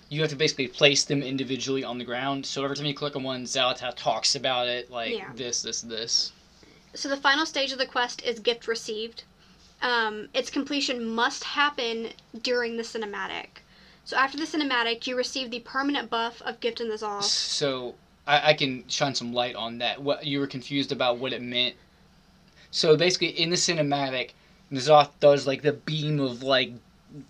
you 0.09 0.21
have 0.21 0.29
to 0.29 0.35
basically 0.35 0.67
place 0.67 1.05
them 1.05 1.23
individually 1.23 1.83
on 1.83 1.97
the 1.97 2.03
ground. 2.03 2.45
So 2.45 2.63
every 2.63 2.75
time 2.75 2.85
you 2.85 2.93
click 2.93 3.15
on 3.15 3.23
one, 3.23 3.45
Xal'atath 3.45 3.95
talks 3.95 4.35
about 4.35 4.67
it 4.67 4.91
like 4.91 5.13
Yeah. 5.13 5.29
this, 5.35 5.63
this, 5.63 5.81
this. 5.81 6.31
So 6.93 7.09
the 7.09 7.17
final 7.17 7.45
stage 7.45 7.71
of 7.71 7.79
the 7.79 7.87
quest 7.87 8.21
is 8.21 8.39
gift 8.39 8.67
received. 8.67 9.23
Um, 9.81 10.29
its 10.33 10.51
completion 10.51 11.03
must 11.05 11.43
happen 11.43 12.09
during 12.43 12.77
the 12.77 12.83
cinematic. 12.83 13.62
So 14.05 14.17
after 14.17 14.37
the 14.37 14.43
cinematic, 14.43 15.07
you 15.07 15.15
receive 15.15 15.49
the 15.49 15.59
permanent 15.61 16.09
buff 16.09 16.41
of 16.41 16.59
Gift 16.59 16.81
in 16.81 16.89
the 16.89 16.95
Zoth. 16.95 17.23
So 17.23 17.95
I, 18.27 18.51
I 18.51 18.53
can 18.53 18.87
shine 18.87 19.15
some 19.15 19.33
light 19.33 19.55
on 19.55 19.77
that. 19.79 20.01
What 20.01 20.25
you 20.25 20.39
were 20.39 20.47
confused 20.47 20.91
about 20.91 21.17
what 21.17 21.33
it 21.33 21.41
meant. 21.41 21.75
So 22.71 22.97
basically, 22.97 23.29
in 23.29 23.49
the 23.49 23.55
cinematic, 23.55 24.31
N'Zoth 24.71 25.11
does 25.19 25.47
like 25.47 25.61
the 25.61 25.73
beam 25.73 26.19
of 26.19 26.43
like, 26.43 26.73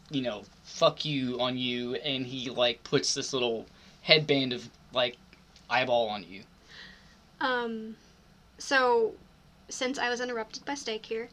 you 0.09 0.21
know, 0.21 0.43
fuck 0.63 1.05
you 1.05 1.39
on 1.39 1.57
you, 1.57 1.95
and 1.95 2.25
he 2.25 2.49
like 2.49 2.83
puts 2.83 3.13
this 3.13 3.33
little 3.33 3.65
headband 4.01 4.53
of 4.53 4.67
like 4.93 5.17
eyeball 5.69 6.09
on 6.09 6.23
you. 6.23 6.41
Um, 7.41 7.95
so 8.57 9.13
since 9.69 9.99
I 9.99 10.09
was 10.09 10.21
interrupted 10.21 10.65
by 10.65 10.75
Steak 10.75 11.05
here, 11.05 11.29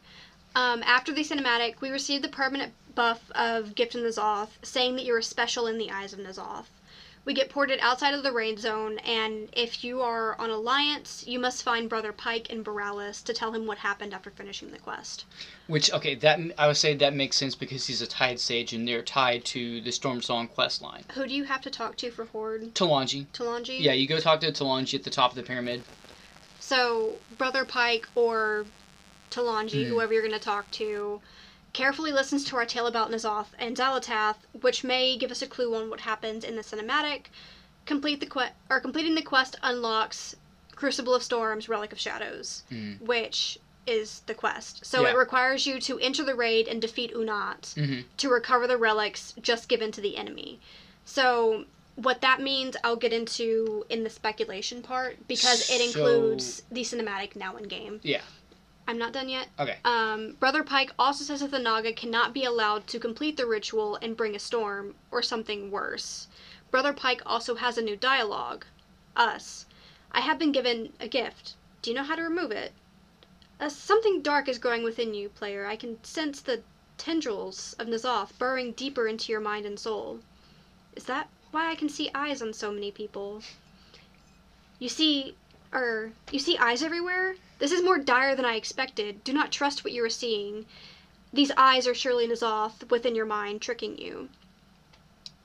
um, 0.55 0.83
after 0.85 1.13
the 1.13 1.23
cinematic, 1.23 1.79
we 1.79 1.89
received 1.89 2.23
the 2.23 2.29
permanent 2.29 2.73
buff 2.95 3.31
of 3.31 3.75
Gift 3.75 3.95
in 3.95 4.01
N'Zoth, 4.01 4.49
saying 4.63 4.95
that 4.95 5.05
you 5.05 5.15
are 5.15 5.21
special 5.21 5.67
in 5.67 5.77
the 5.77 5.91
eyes 5.91 6.13
of 6.13 6.19
N'Zoth. 6.19 6.65
We 7.23 7.35
get 7.35 7.49
ported 7.51 7.77
outside 7.83 8.15
of 8.15 8.23
the 8.23 8.31
raid 8.31 8.57
zone, 8.57 8.97
and 8.99 9.47
if 9.53 9.83
you 9.83 10.01
are 10.01 10.35
on 10.39 10.49
Alliance, 10.49 11.23
you 11.27 11.37
must 11.37 11.61
find 11.61 11.87
Brother 11.87 12.11
Pike 12.11 12.49
in 12.49 12.63
Boralus 12.63 13.23
to 13.25 13.33
tell 13.33 13.51
him 13.51 13.67
what 13.67 13.77
happened 13.77 14.11
after 14.11 14.31
finishing 14.31 14.71
the 14.71 14.79
quest. 14.79 15.25
Which 15.67 15.93
okay, 15.93 16.15
that 16.15 16.39
I 16.57 16.65
would 16.65 16.77
say 16.77 16.95
that 16.95 17.13
makes 17.13 17.37
sense 17.37 17.53
because 17.53 17.85
he's 17.85 18.01
a 18.01 18.07
tidesage 18.07 18.73
and 18.73 18.87
they're 18.87 19.03
tied 19.03 19.45
to 19.45 19.81
the 19.81 19.91
Storm 19.91 20.23
Song 20.23 20.47
quest 20.47 20.81
line. 20.81 21.03
Who 21.13 21.27
do 21.27 21.35
you 21.35 21.43
have 21.43 21.61
to 21.61 21.69
talk 21.69 21.95
to 21.97 22.09
for 22.09 22.25
Horde? 22.25 22.73
Talanji. 22.73 23.27
Talanji? 23.33 23.79
Yeah, 23.79 23.93
you 23.93 24.07
go 24.07 24.19
talk 24.19 24.39
to 24.39 24.51
Talanji 24.51 24.95
at 24.95 25.03
the 25.03 25.11
top 25.11 25.29
of 25.29 25.35
the 25.35 25.43
pyramid. 25.43 25.83
So, 26.59 27.17
Brother 27.37 27.65
Pike 27.65 28.07
or 28.15 28.65
Talanji, 29.29 29.85
Mhm. 29.85 29.89
whoever 29.89 30.13
you're 30.13 30.23
going 30.23 30.33
to 30.33 30.39
talk 30.39 30.71
to, 30.71 31.21
carefully 31.73 32.11
listens 32.11 32.43
to 32.45 32.55
our 32.57 32.65
tale 32.65 32.87
about 32.87 33.09
N'Zoth 33.11 33.47
and 33.57 33.75
Xal'atath, 33.77 34.35
which 34.59 34.83
may 34.83 35.17
give 35.17 35.31
us 35.31 35.41
a 35.41 35.47
clue 35.47 35.73
on 35.75 35.89
what 35.89 36.01
happens 36.01 36.43
in 36.43 36.55
the 36.55 36.61
cinematic. 36.61 37.25
Complete 37.85 38.19
the 38.19 38.25
quest, 38.25 38.53
or 38.69 38.79
completing 38.79 39.15
the 39.15 39.21
quest 39.21 39.55
unlocks 39.63 40.35
Crucible 40.75 41.13
of 41.15 41.23
Storms, 41.23 41.69
Relic 41.69 41.91
of 41.91 41.99
Shadows, 41.99 42.63
Mhm. 42.71 43.01
which 43.01 43.59
is 43.87 44.21
the 44.27 44.33
quest. 44.33 44.85
So 44.85 45.01
Yeah. 45.03 45.11
it 45.11 45.17
requires 45.17 45.65
you 45.65 45.79
to 45.81 45.99
enter 45.99 46.23
the 46.23 46.35
raid 46.35 46.67
and 46.67 46.81
defeat 46.81 47.13
Uu'nat 47.13 47.73
Mm-hmm. 47.75 48.01
to 48.17 48.29
recover 48.29 48.67
the 48.67 48.77
relics 48.77 49.33
just 49.41 49.67
given 49.67 49.91
to 49.91 50.01
the 50.01 50.17
enemy. 50.17 50.59
So 51.05 51.65
what 51.95 52.21
that 52.21 52.41
means 52.41 52.75
I'll 52.83 52.95
get 52.95 53.11
into 53.13 53.85
in 53.89 54.03
the 54.03 54.09
speculation 54.09 54.81
part 54.81 55.27
because 55.27 55.69
it 55.69 55.77
So- 55.79 55.83
includes 55.85 56.63
the 56.71 56.81
cinematic 56.81 57.35
now 57.35 57.57
in 57.57 57.63
game. 57.63 57.99
Yeah. 58.03 58.21
I'm 58.91 58.97
not 58.97 59.13
done 59.13 59.29
yet. 59.29 59.47
Okay. 59.57 59.77
Um, 59.85 60.35
Brother 60.37 60.63
Pike 60.63 60.91
also 60.99 61.23
says 61.23 61.39
that 61.39 61.51
the 61.51 61.59
Naga 61.59 61.93
cannot 61.93 62.33
be 62.33 62.43
allowed 62.43 62.87
to 62.87 62.99
complete 62.99 63.37
the 63.37 63.45
ritual 63.45 63.95
and 64.01 64.17
bring 64.17 64.35
a 64.35 64.39
storm 64.39 64.95
or 65.11 65.23
something 65.23 65.71
worse. 65.71 66.27
Brother 66.71 66.91
Pike 66.91 67.21
also 67.25 67.55
has 67.55 67.77
a 67.77 67.81
new 67.81 67.95
dialogue. 67.95 68.65
Us. 69.15 69.65
I 70.11 70.19
have 70.19 70.37
been 70.37 70.51
given 70.51 70.91
a 70.99 71.07
gift. 71.07 71.55
Do 71.81 71.89
you 71.89 71.95
know 71.95 72.03
how 72.03 72.15
to 72.15 72.21
remove 72.21 72.51
it? 72.51 72.73
Uh, 73.61 73.69
something 73.69 74.21
dark 74.21 74.49
is 74.49 74.59
growing 74.59 74.83
within 74.83 75.13
you, 75.13 75.29
player. 75.29 75.65
I 75.65 75.77
can 75.77 76.03
sense 76.03 76.41
the 76.41 76.61
tendrils 76.97 77.71
of 77.79 77.87
N'Zoth 77.87 78.37
burrowing 78.37 78.73
deeper 78.73 79.07
into 79.07 79.31
your 79.31 79.39
mind 79.39 79.65
and 79.65 79.79
soul. 79.79 80.19
Is 80.97 81.05
that 81.05 81.29
why 81.51 81.71
I 81.71 81.75
can 81.75 81.87
see 81.87 82.11
eyes 82.13 82.41
on 82.41 82.51
so 82.51 82.73
many 82.73 82.91
people? 82.91 83.41
You 84.79 84.89
see, 84.89 85.37
er, 85.73 86.11
you 86.29 86.39
see 86.39 86.57
eyes 86.57 86.83
everywhere? 86.83 87.35
This 87.61 87.71
is 87.71 87.83
more 87.83 87.99
dire 87.99 88.35
than 88.35 88.43
I 88.43 88.55
expected. 88.55 89.23
Do 89.23 89.33
not 89.33 89.51
trust 89.51 89.83
what 89.83 89.93
you 89.93 90.03
are 90.03 90.09
seeing. 90.09 90.65
These 91.31 91.51
eyes 91.55 91.85
are 91.85 91.93
surely 91.93 92.27
N'Zoth 92.27 92.89
within 92.89 93.13
your 93.15 93.27
mind 93.27 93.61
tricking 93.61 93.99
you. 93.99 94.29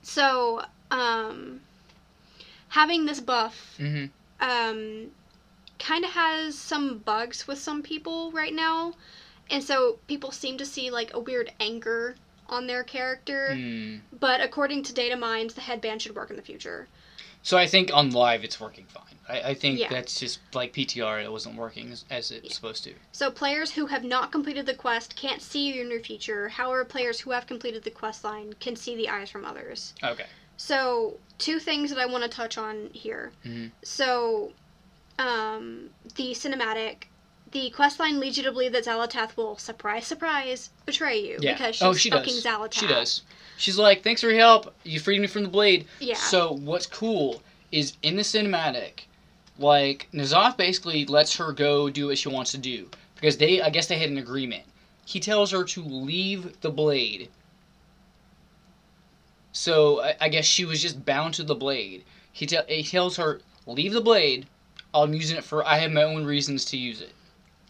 So, 0.01 0.63
um, 0.89 1.61
having 2.69 3.05
this 3.05 3.19
buff, 3.19 3.75
Mm-hmm. 3.79 4.05
um, 4.41 5.11
kind 5.77 6.03
of 6.03 6.11
has 6.11 6.57
some 6.57 6.97
bugs 6.97 7.47
with 7.47 7.59
some 7.59 7.83
people 7.83 8.31
right 8.31 8.53
now. 8.53 8.93
And 9.51 9.63
so 9.63 9.99
people 10.07 10.31
seem 10.31 10.57
to 10.57 10.65
see 10.65 10.89
like 10.89 11.13
a 11.13 11.19
weird 11.19 11.51
anger 11.59 12.15
on 12.49 12.65
their 12.65 12.83
character. 12.83 13.49
Mm. 13.51 13.99
But 14.19 14.41
according 14.41 14.83
to 14.83 14.93
data 14.93 15.15
mines, 15.15 15.53
the 15.53 15.61
headband 15.61 16.01
should 16.01 16.15
work 16.15 16.31
in 16.31 16.35
the 16.35 16.41
future. 16.41 16.87
So 17.43 17.57
I 17.57 17.65
think 17.67 17.91
on 17.93 18.11
live 18.11 18.43
it's 18.43 18.59
working 18.59 18.85
fine. 18.87 19.03
I, 19.29 19.49
I 19.49 19.53
think 19.53 19.79
Yeah. 19.79 19.89
that's 19.89 20.19
just 20.19 20.39
like 20.53 20.73
PTR. 20.73 21.23
It 21.23 21.31
wasn't 21.31 21.55
working 21.55 21.91
as, 21.91 22.03
as 22.09 22.31
it's 22.31 22.49
Yeah. 22.49 22.53
supposed 22.53 22.83
to. 22.85 22.93
So 23.11 23.31
players 23.31 23.71
who 23.71 23.85
have 23.87 24.03
not 24.03 24.31
completed 24.31 24.65
the 24.65 24.73
quest 24.73 25.15
can't 25.15 25.41
see 25.41 25.73
your 25.73 25.85
new 25.85 26.01
feature. 26.03 26.49
However, 26.49 26.83
players 26.85 27.19
who 27.21 27.31
have 27.31 27.47
completed 27.47 27.83
the 27.83 27.91
quest 27.91 28.23
line 28.23 28.53
can 28.59 28.75
see 28.75 28.95
the 28.95 29.09
eyes 29.09 29.29
from 29.29 29.45
others. 29.45 29.93
Okay. 30.03 30.25
So 30.57 31.19
two 31.37 31.59
things 31.59 31.89
that 31.89 31.99
I 31.99 32.05
want 32.05 32.23
to 32.23 32.29
touch 32.29 32.57
on 32.57 32.89
here. 32.93 33.31
Mhm. 33.45 33.71
So, 33.83 34.53
um, 35.19 35.89
the 36.15 36.31
cinematic, 36.31 37.03
the 37.51 37.69
quest 37.69 37.99
line 37.99 38.19
leads 38.19 38.37
you 38.37 38.43
to 38.43 38.51
believe 38.51 38.73
that 38.73 38.85
Xal'atath 38.85 39.37
will 39.37 39.57
surprise, 39.57 40.05
surprise, 40.05 40.69
betray 40.85 41.19
you 41.19 41.37
Yeah. 41.39 41.53
because 41.53 41.81
oh, 41.81 41.93
she's 41.93 42.11
oh, 42.11 42.17
she 42.17 42.33
fucking 42.33 42.33
does. 42.35 42.43
Xal'atath. 42.43 42.73
She 42.73 42.87
does. 42.87 43.21
She's 43.57 43.77
like, 43.77 44.03
"Thanks 44.03 44.21
for 44.21 44.29
your 44.29 44.39
help. 44.39 44.73
You 44.83 44.99
freed 44.99 45.21
me 45.21 45.27
from 45.27 45.43
the 45.43 45.49
blade." 45.49 45.87
Yeah. 45.99 46.15
So 46.15 46.53
what's 46.53 46.85
cool 46.85 47.41
is 47.71 47.93
in 48.03 48.15
the 48.15 48.21
cinematic, 48.21 49.05
like 49.57 50.07
N'Zoth 50.13 50.57
basically 50.57 51.05
lets 51.05 51.35
her 51.37 51.51
go 51.51 51.89
do 51.89 52.07
what 52.07 52.17
she 52.17 52.29
wants 52.29 52.51
to 52.51 52.57
do 52.57 52.89
because 53.15 53.37
they, 53.37 53.61
I 53.61 53.69
guess 53.69 53.87
they 53.87 53.97
had 53.97 54.09
an 54.09 54.17
agreement. 54.17 54.63
He 55.05 55.19
tells 55.19 55.51
her 55.51 55.63
to 55.63 55.81
leave 55.83 56.59
the 56.61 56.69
blade. 56.69 57.29
So 59.53 60.03
I, 60.03 60.15
I 60.21 60.29
guess 60.29 60.45
she 60.45 60.65
was 60.65 60.81
just 60.81 61.05
bound 61.05 61.33
to 61.35 61.43
the 61.43 61.55
blade. 61.55 62.03
He, 62.31 62.45
te- 62.45 62.57
he 62.67 62.83
tells 62.83 63.17
her, 63.17 63.41
"Leave 63.65 63.93
the 63.93 64.01
blade. 64.01 64.45
I'm 64.93 65.13
using 65.13 65.37
it 65.37 65.43
for. 65.43 65.65
I 65.65 65.77
have 65.77 65.91
my 65.91 66.03
own 66.03 66.25
reasons 66.25 66.65
to 66.65 66.77
use 66.77 67.01
it." 67.01 67.13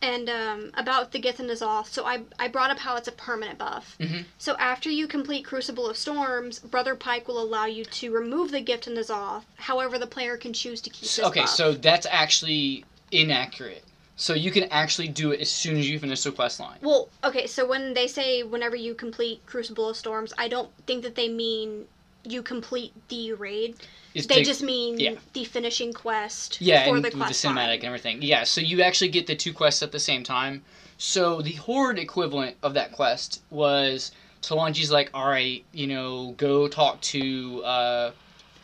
And 0.01 0.29
um, 0.29 0.71
about 0.75 1.11
the 1.11 1.19
Gith 1.19 1.39
and 1.39 1.49
N'Zoth, 1.49 1.87
so 1.87 2.05
I, 2.05 2.21
I 2.37 2.47
brought 2.49 2.69
up 2.69 2.77
how 2.77 2.97
it's 2.97 3.07
a 3.07 3.11
permanent 3.11 3.57
buff. 3.57 3.95
Mhm. 3.99 4.25
So 4.37 4.55
after 4.57 4.91
you 4.91 5.07
complete 5.07 5.43
Crucible 5.43 5.89
of 5.89 5.97
Storms, 5.97 6.59
Brother 6.59 6.93
Pike 6.93 7.27
will 7.27 7.41
allow 7.41 7.65
you 7.65 7.83
to 7.83 8.11
remove 8.11 8.51
the 8.51 8.61
Gift 8.61 8.85
and 8.85 8.95
N'Zoth. 8.95 9.43
However, 9.55 9.97
the 9.97 10.05
player 10.05 10.37
can 10.37 10.53
choose 10.53 10.81
to 10.81 10.91
keep 10.91 11.09
So- 11.09 11.25
okay, 11.27 11.41
buff. 11.41 11.49
so 11.49 11.73
that's 11.73 12.05
actually 12.11 12.85
inaccurate. 13.11 13.83
So 14.19 14.33
you 14.33 14.51
can 14.51 14.63
actually 14.65 15.07
do 15.09 15.31
it 15.31 15.41
as 15.41 15.49
soon 15.51 15.77
as 15.77 15.87
you 15.89 15.99
finish 15.99 16.23
the 16.23 16.31
quest 16.31 16.59
line. 16.59 16.77
Well, 16.81 17.09
okay, 17.23 17.45
so 17.47 17.65
when 17.67 17.93
they 17.93 18.07
say 18.07 18.41
whenever 18.43 18.75
you 18.75 18.93
complete 18.95 19.45
Crucible 19.45 19.89
of 19.89 19.97
Storms, 19.97 20.33
I 20.37 20.47
don't 20.47 20.69
think 20.87 21.03
that 21.03 21.15
they 21.15 21.27
mean 21.27 21.85
you 22.31 22.41
complete 22.41 22.93
the 23.09 23.33
raid. 23.33 23.75
It's 24.13 24.27
They 24.27 24.35
the- 24.39 24.43
just 24.45 24.63
mean 24.63 24.99
yeah. 24.99 25.15
the 25.33 25.43
finishing 25.45 25.93
quest 25.93 26.59
yeah, 26.61 26.83
for 26.85 26.95
and 26.95 27.05
the 27.05 27.09
with 27.09 27.13
the 27.13 27.33
cinematic 27.33 27.55
line. 27.55 27.69
and 27.69 27.83
everything. 27.83 28.21
Yeah, 28.21 28.43
so 28.43 28.61
you 28.61 28.81
actually 28.81 29.09
get 29.09 29.27
the 29.27 29.35
two 29.35 29.53
quests 29.53 29.83
at 29.83 29.91
the 29.91 29.99
same 29.99 30.23
time. 30.23 30.63
So 30.97 31.41
the 31.41 31.53
horde 31.53 31.99
equivalent 31.99 32.57
of 32.63 32.73
that 32.73 32.91
quest 32.91 33.41
was 33.49 34.11
Talanji's 34.41 34.91
like, 34.91 35.09
all 35.13 35.27
right, 35.27 35.63
you 35.71 35.87
know, 35.87 36.33
go 36.37 36.67
talk 36.67 36.99
to 37.01 37.63
uh, 37.63 38.11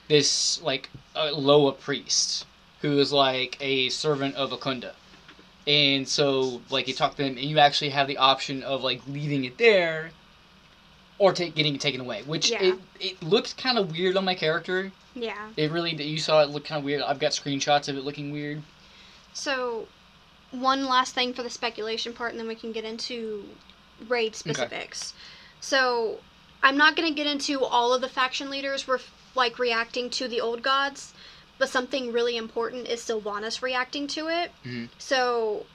this 0.07 0.61
like 0.61 0.89
uh, 1.15 1.31
Loa 1.33 1.73
priest 1.73 2.45
who 2.81 2.99
is 2.99 3.13
like 3.13 3.57
a 3.61 3.89
servant 3.89 4.35
of 4.35 4.51
Akunda. 4.51 4.93
And 5.65 6.05
so, 6.05 6.61
like, 6.69 6.89
you 6.89 6.93
talk 6.93 7.15
to 7.15 7.23
them, 7.23 7.37
and 7.37 7.45
you 7.45 7.57
actually 7.57 7.91
have 7.91 8.07
the 8.07 8.17
option 8.17 8.63
of 8.63 8.83
like 8.83 9.01
leaving 9.07 9.45
it 9.45 9.57
there, 9.57 10.11
or 11.17 11.33
take 11.33 11.55
getting 11.55 11.75
it 11.75 11.81
taken 11.81 12.01
away. 12.01 12.23
Which 12.23 12.49
Yeah. 12.51 12.63
it 12.63 12.75
it 12.99 13.23
looks 13.23 13.53
kind 13.53 13.77
of 13.77 13.91
weird 13.91 14.17
on 14.17 14.25
my 14.25 14.35
character. 14.35 14.91
Yeah. 15.15 15.49
It 15.57 15.71
really 15.71 15.91
you 16.03 16.17
saw 16.19 16.41
it 16.41 16.49
look 16.49 16.65
kind 16.65 16.79
of 16.79 16.85
weird. 16.85 17.01
I've 17.01 17.19
got 17.19 17.31
screenshots 17.31 17.87
of 17.87 17.97
it 17.97 18.03
looking 18.03 18.31
weird. 18.31 18.63
So, 19.33 19.87
one 20.51 20.85
last 20.85 21.15
thing 21.15 21.33
for 21.33 21.41
the 21.43 21.49
speculation 21.49 22.13
part, 22.13 22.31
and 22.31 22.39
then 22.39 22.47
we 22.47 22.55
can 22.55 22.71
get 22.71 22.83
into 22.83 23.45
raid 24.07 24.35
specifics. 24.35 25.13
So, 25.59 26.19
I'm 26.61 26.77
not 26.77 26.95
going 26.95 27.07
to 27.09 27.15
get 27.15 27.25
into 27.25 27.63
all 27.63 27.93
of 27.93 28.01
the 28.01 28.09
faction 28.09 28.49
leaders 28.49 28.87
were 28.87 29.01
like 29.35 29.57
reacting 29.57 30.09
to 30.11 30.27
the 30.27 30.39
old 30.39 30.61
gods, 30.61 31.13
but 31.57 31.67
something 31.69 32.11
really 32.11 32.37
important 32.37 32.87
is 32.87 33.01
Sylvanas 33.01 33.61
reacting 33.63 34.05
to 34.07 34.27
it. 34.27 34.51
Mhm. 34.63 34.89
So, 34.99 35.65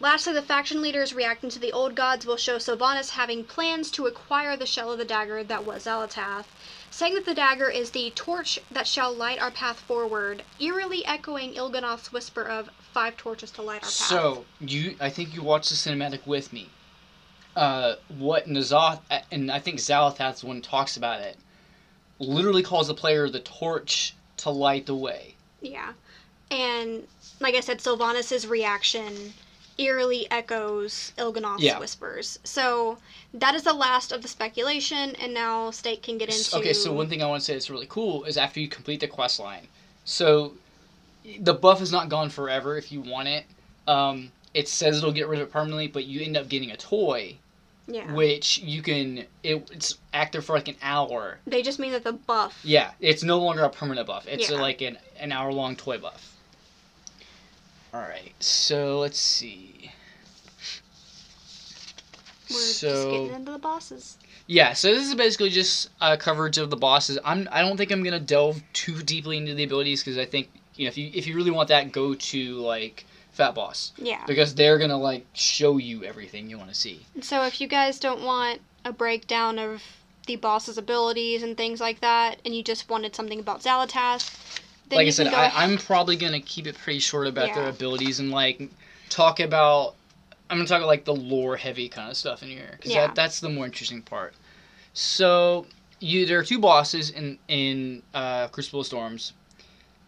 Lastly, 0.00 0.32
the 0.32 0.42
faction 0.42 0.80
leaders 0.80 1.12
reacting 1.12 1.50
to 1.50 1.58
the 1.58 1.72
old 1.72 1.96
gods 1.96 2.24
will 2.24 2.36
show 2.36 2.56
Sylvanas 2.56 3.10
having 3.10 3.42
plans 3.42 3.90
to 3.90 4.06
acquire 4.06 4.56
the 4.56 4.66
shell 4.66 4.92
of 4.92 4.98
the 4.98 5.04
dagger 5.04 5.42
that 5.42 5.66
was 5.66 5.86
Xal'atath, 5.86 6.44
saying 6.88 7.14
that 7.14 7.24
the 7.24 7.34
dagger 7.34 7.68
is 7.68 7.90
the 7.90 8.10
torch 8.14 8.60
that 8.70 8.86
shall 8.86 9.12
light 9.12 9.40
our 9.40 9.50
path 9.50 9.80
forward, 9.80 10.44
eerily 10.60 11.04
echoing 11.04 11.54
Il'gynoth's 11.54 12.12
whisper 12.12 12.42
of 12.42 12.70
five 12.92 13.16
torches 13.16 13.50
to 13.52 13.62
light 13.62 13.76
our 13.76 13.80
path. 13.80 13.90
So 13.90 14.44
you, 14.60 14.94
I 15.00 15.10
think 15.10 15.34
you 15.34 15.42
watched 15.42 15.70
the 15.70 15.74
cinematic 15.74 16.24
with 16.26 16.52
me. 16.52 16.68
Uh, 17.56 17.96
what 18.18 18.46
N'Zoth 18.46 19.00
and 19.32 19.50
I 19.50 19.58
think 19.58 19.78
Xal'atath's 19.80 20.44
one 20.44 20.62
talks 20.62 20.96
about 20.96 21.22
it. 21.22 21.36
Literally 22.20 22.62
calls 22.62 22.86
the 22.86 22.94
player 22.94 23.28
the 23.28 23.40
torch 23.40 24.14
to 24.38 24.50
light 24.50 24.86
the 24.86 24.94
way. 24.94 25.34
Yeah. 25.60 25.92
And 26.52 27.08
like 27.40 27.56
I 27.56 27.60
said, 27.60 27.78
Sylvanas' 27.80 28.48
reaction 28.48 29.34
eerily 29.78 30.26
echoes 30.30 31.12
Il'gynoth's 31.16 31.62
Yeah. 31.62 31.78
whispers. 31.78 32.38
So 32.44 32.98
that 33.34 33.54
is 33.54 33.62
the 33.62 33.72
last 33.72 34.12
of 34.12 34.22
the 34.22 34.28
speculation, 34.28 35.14
and 35.16 35.32
now 35.32 35.70
State 35.70 36.02
can 36.02 36.18
get 36.18 36.28
into. 36.28 36.56
Okay, 36.56 36.72
so 36.72 36.92
one 36.92 37.08
thing 37.08 37.22
I 37.22 37.26
want 37.26 37.40
to 37.40 37.44
say 37.44 37.54
that's 37.54 37.70
really 37.70 37.86
cool 37.88 38.24
is 38.24 38.36
after 38.36 38.60
you 38.60 38.68
complete 38.68 39.00
the 39.00 39.08
quest 39.08 39.38
line, 39.40 39.68
so 40.04 40.54
the 41.40 41.54
buff 41.54 41.80
is 41.82 41.92
not 41.92 42.08
gone 42.08 42.30
forever 42.30 42.76
if 42.76 42.90
you 42.90 43.00
want 43.00 43.28
it. 43.28 43.44
Um, 43.86 44.32
it 44.54 44.68
says 44.68 44.98
it'll 44.98 45.12
get 45.12 45.28
rid 45.28 45.40
of 45.40 45.48
it 45.48 45.52
permanently, 45.52 45.86
but 45.86 46.04
you 46.04 46.22
end 46.22 46.36
up 46.36 46.48
getting 46.48 46.70
a 46.70 46.76
toy, 46.76 47.36
Yeah. 47.86 48.12
which 48.12 48.58
you 48.58 48.82
can. 48.82 49.26
It, 49.42 49.68
it's 49.72 49.96
active 50.12 50.44
for 50.44 50.54
like 50.54 50.68
an 50.68 50.76
hour. 50.82 51.38
They 51.46 51.62
just 51.62 51.78
mean 51.78 51.92
that 51.92 52.02
the 52.04 52.12
buff. 52.14 52.58
Yeah, 52.64 52.92
it's 53.00 53.22
no 53.22 53.38
longer 53.38 53.62
a 53.62 53.70
permanent 53.70 54.06
buff. 54.06 54.26
It's 54.26 54.50
Yeah. 54.50 54.60
like 54.60 54.80
an 54.80 54.98
an 55.18 55.32
hour 55.32 55.52
long 55.52 55.76
toy 55.76 55.98
buff. 55.98 56.34
All 57.94 58.00
right, 58.00 58.34
so 58.38 58.98
let's 59.00 59.18
see. 59.18 59.90
We're 62.50 62.56
just 62.56 62.80
so 62.80 63.10
getting 63.10 63.34
into 63.34 63.52
the 63.52 63.58
bosses. 63.58 64.16
yeah, 64.46 64.72
so 64.72 64.94
this 64.94 65.06
is 65.06 65.14
basically 65.14 65.50
just 65.50 65.90
a 66.00 66.16
coverage 66.16 66.56
of 66.58 66.70
the 66.70 66.76
bosses. 66.76 67.18
I'm 67.24 67.48
I 67.52 67.60
don't 67.60 67.76
think 67.76 67.90
I'm 67.90 68.02
gonna 68.02 68.20
delve 68.20 68.62
too 68.72 69.02
deeply 69.02 69.36
into 69.36 69.54
the 69.54 69.64
abilities 69.64 70.02
because 70.02 70.18
I 70.18 70.24
think 70.24 70.48
you 70.74 70.84
know 70.84 70.88
if 70.88 70.96
you 70.98 71.10
if 71.14 71.26
you 71.26 71.34
really 71.34 71.50
want 71.50 71.68
that, 71.68 71.92
go 71.92 72.14
to 72.14 72.54
like 72.54 73.04
Fatboss 73.36 73.92
Yeah. 73.98 74.24
because 74.26 74.54
they're 74.54 74.78
gonna 74.78 74.98
like 74.98 75.26
show 75.34 75.76
you 75.78 76.04
everything 76.04 76.48
you 76.48 76.58
want 76.58 76.70
to 76.70 76.74
see. 76.74 77.06
So 77.20 77.44
if 77.44 77.60
you 77.60 77.66
guys 77.68 78.00
don't 78.00 78.22
want 78.22 78.60
a 78.84 78.92
breakdown 78.92 79.58
of 79.58 79.82
the 80.26 80.36
boss's 80.36 80.78
abilities 80.78 81.42
and 81.42 81.56
things 81.56 81.80
like 81.80 82.00
that, 82.00 82.40
and 82.44 82.54
you 82.54 82.62
just 82.62 82.88
wanted 82.88 83.14
something 83.14 83.40
about 83.40 83.62
then 83.62 84.24
like 84.90 85.06
I 85.06 85.10
said, 85.10 85.28
I, 85.28 85.50
I'm 85.54 85.78
probably 85.78 86.16
gonna 86.16 86.40
keep 86.40 86.66
it 86.66 86.76
pretty 86.76 86.98
short 86.98 87.26
about 87.26 87.48
their 87.54 87.68
abilities 87.68 88.20
and 88.20 88.30
like 88.30 88.70
talk 89.08 89.40
about. 89.40 89.94
I'm 90.50 90.56
gonna 90.58 90.68
talk 90.68 90.78
about 90.78 90.88
like 90.88 91.04
the 91.04 91.14
lore 91.14 91.56
heavy 91.56 91.88
kind 91.88 92.10
of 92.10 92.16
stuff 92.16 92.42
in 92.42 92.48
here 92.48 92.70
because 92.72 92.92
Yeah. 92.92 93.08
that, 93.08 93.14
that's 93.14 93.40
the 93.40 93.50
more 93.50 93.66
interesting 93.66 94.00
part. 94.02 94.34
So 94.94 95.66
you 96.00 96.26
there 96.26 96.38
are 96.38 96.44
two 96.44 96.58
bosses 96.58 97.10
in 97.10 97.38
in 97.48 98.02
uh, 98.14 98.48
Crucible 98.48 98.80
of 98.80 98.86
Storms, 98.86 99.32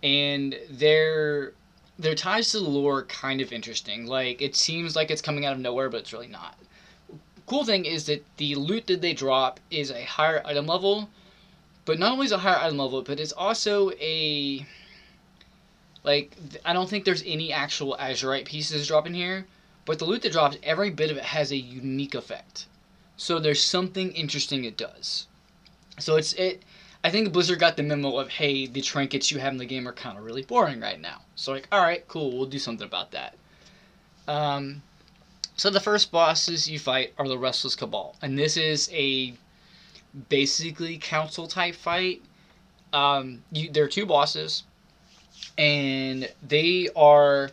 and 0.02 0.56
their 0.70 1.52
their 1.98 2.14
ties 2.14 2.50
to 2.52 2.60
the 2.60 2.68
lore 2.68 2.98
are 2.98 3.02
kind 3.04 3.40
of 3.40 3.52
interesting. 3.52 4.06
Like 4.06 4.40
it 4.40 4.56
seems 4.56 4.96
like 4.96 5.10
it's 5.10 5.20
coming 5.22 5.44
out 5.44 5.52
of 5.52 5.58
nowhere, 5.58 5.90
but 5.90 5.98
it's 5.98 6.12
really 6.12 6.28
not. 6.28 6.56
Cool 7.46 7.64
thing 7.64 7.84
is 7.84 8.06
that 8.06 8.24
the 8.36 8.54
loot 8.54 8.86
that 8.86 9.00
they 9.00 9.12
drop 9.12 9.58
is 9.70 9.90
a 9.90 10.04
higher 10.04 10.40
item 10.46 10.66
level, 10.66 11.10
but 11.90 11.98
not 11.98 12.12
only 12.12 12.26
is 12.26 12.30
it 12.30 12.36
a 12.36 12.38
higher 12.38 12.56
item 12.56 12.78
level, 12.78 13.02
but 13.02 13.18
it's 13.18 13.32
also 13.32 13.90
a 14.00 14.64
like 16.04 16.36
I 16.64 16.72
don't 16.72 16.88
think 16.88 17.04
there's 17.04 17.24
any 17.26 17.52
actual 17.52 17.96
azerite 17.98 18.44
pieces 18.44 18.86
dropping 18.86 19.14
here, 19.14 19.44
but 19.86 19.98
the 19.98 20.04
loot 20.04 20.22
that 20.22 20.30
drops, 20.30 20.56
every 20.62 20.90
bit 20.90 21.10
of 21.10 21.16
it 21.16 21.24
has 21.24 21.50
a 21.50 21.56
unique 21.56 22.14
effect. 22.14 22.66
So 23.16 23.40
there's 23.40 23.60
something 23.60 24.12
interesting 24.12 24.64
it 24.64 24.76
does. 24.76 25.26
So 25.98 26.14
it's 26.14 26.32
it. 26.34 26.62
I 27.02 27.10
think 27.10 27.32
Blizzard 27.32 27.58
got 27.58 27.76
the 27.76 27.82
memo 27.82 28.18
of 28.18 28.28
hey, 28.28 28.68
the 28.68 28.82
trinkets 28.82 29.32
you 29.32 29.40
have 29.40 29.52
in 29.52 29.58
the 29.58 29.64
game 29.64 29.88
are 29.88 29.92
kind 29.92 30.16
of 30.16 30.24
really 30.24 30.42
boring 30.42 30.78
right 30.78 31.00
now. 31.00 31.22
So 31.34 31.50
like, 31.50 31.66
all 31.72 31.82
right, 31.82 32.06
cool, 32.06 32.30
we'll 32.30 32.46
do 32.46 32.60
something 32.60 32.86
about 32.86 33.10
that. 33.10 33.34
Um, 34.28 34.82
so 35.56 35.70
the 35.70 35.80
first 35.80 36.12
bosses 36.12 36.70
you 36.70 36.78
fight 36.78 37.14
are 37.18 37.26
the 37.26 37.36
Restless 37.36 37.74
Cabal, 37.74 38.14
and 38.22 38.38
this 38.38 38.56
is 38.56 38.88
a 38.92 39.34
basically 40.28 40.98
council 40.98 41.46
type 41.46 41.74
fight. 41.74 42.22
Um, 42.92 43.42
you, 43.52 43.70
there 43.70 43.84
are 43.84 43.88
two 43.88 44.06
bosses, 44.06 44.64
and 45.56 46.28
they 46.46 46.88
are 46.96 47.50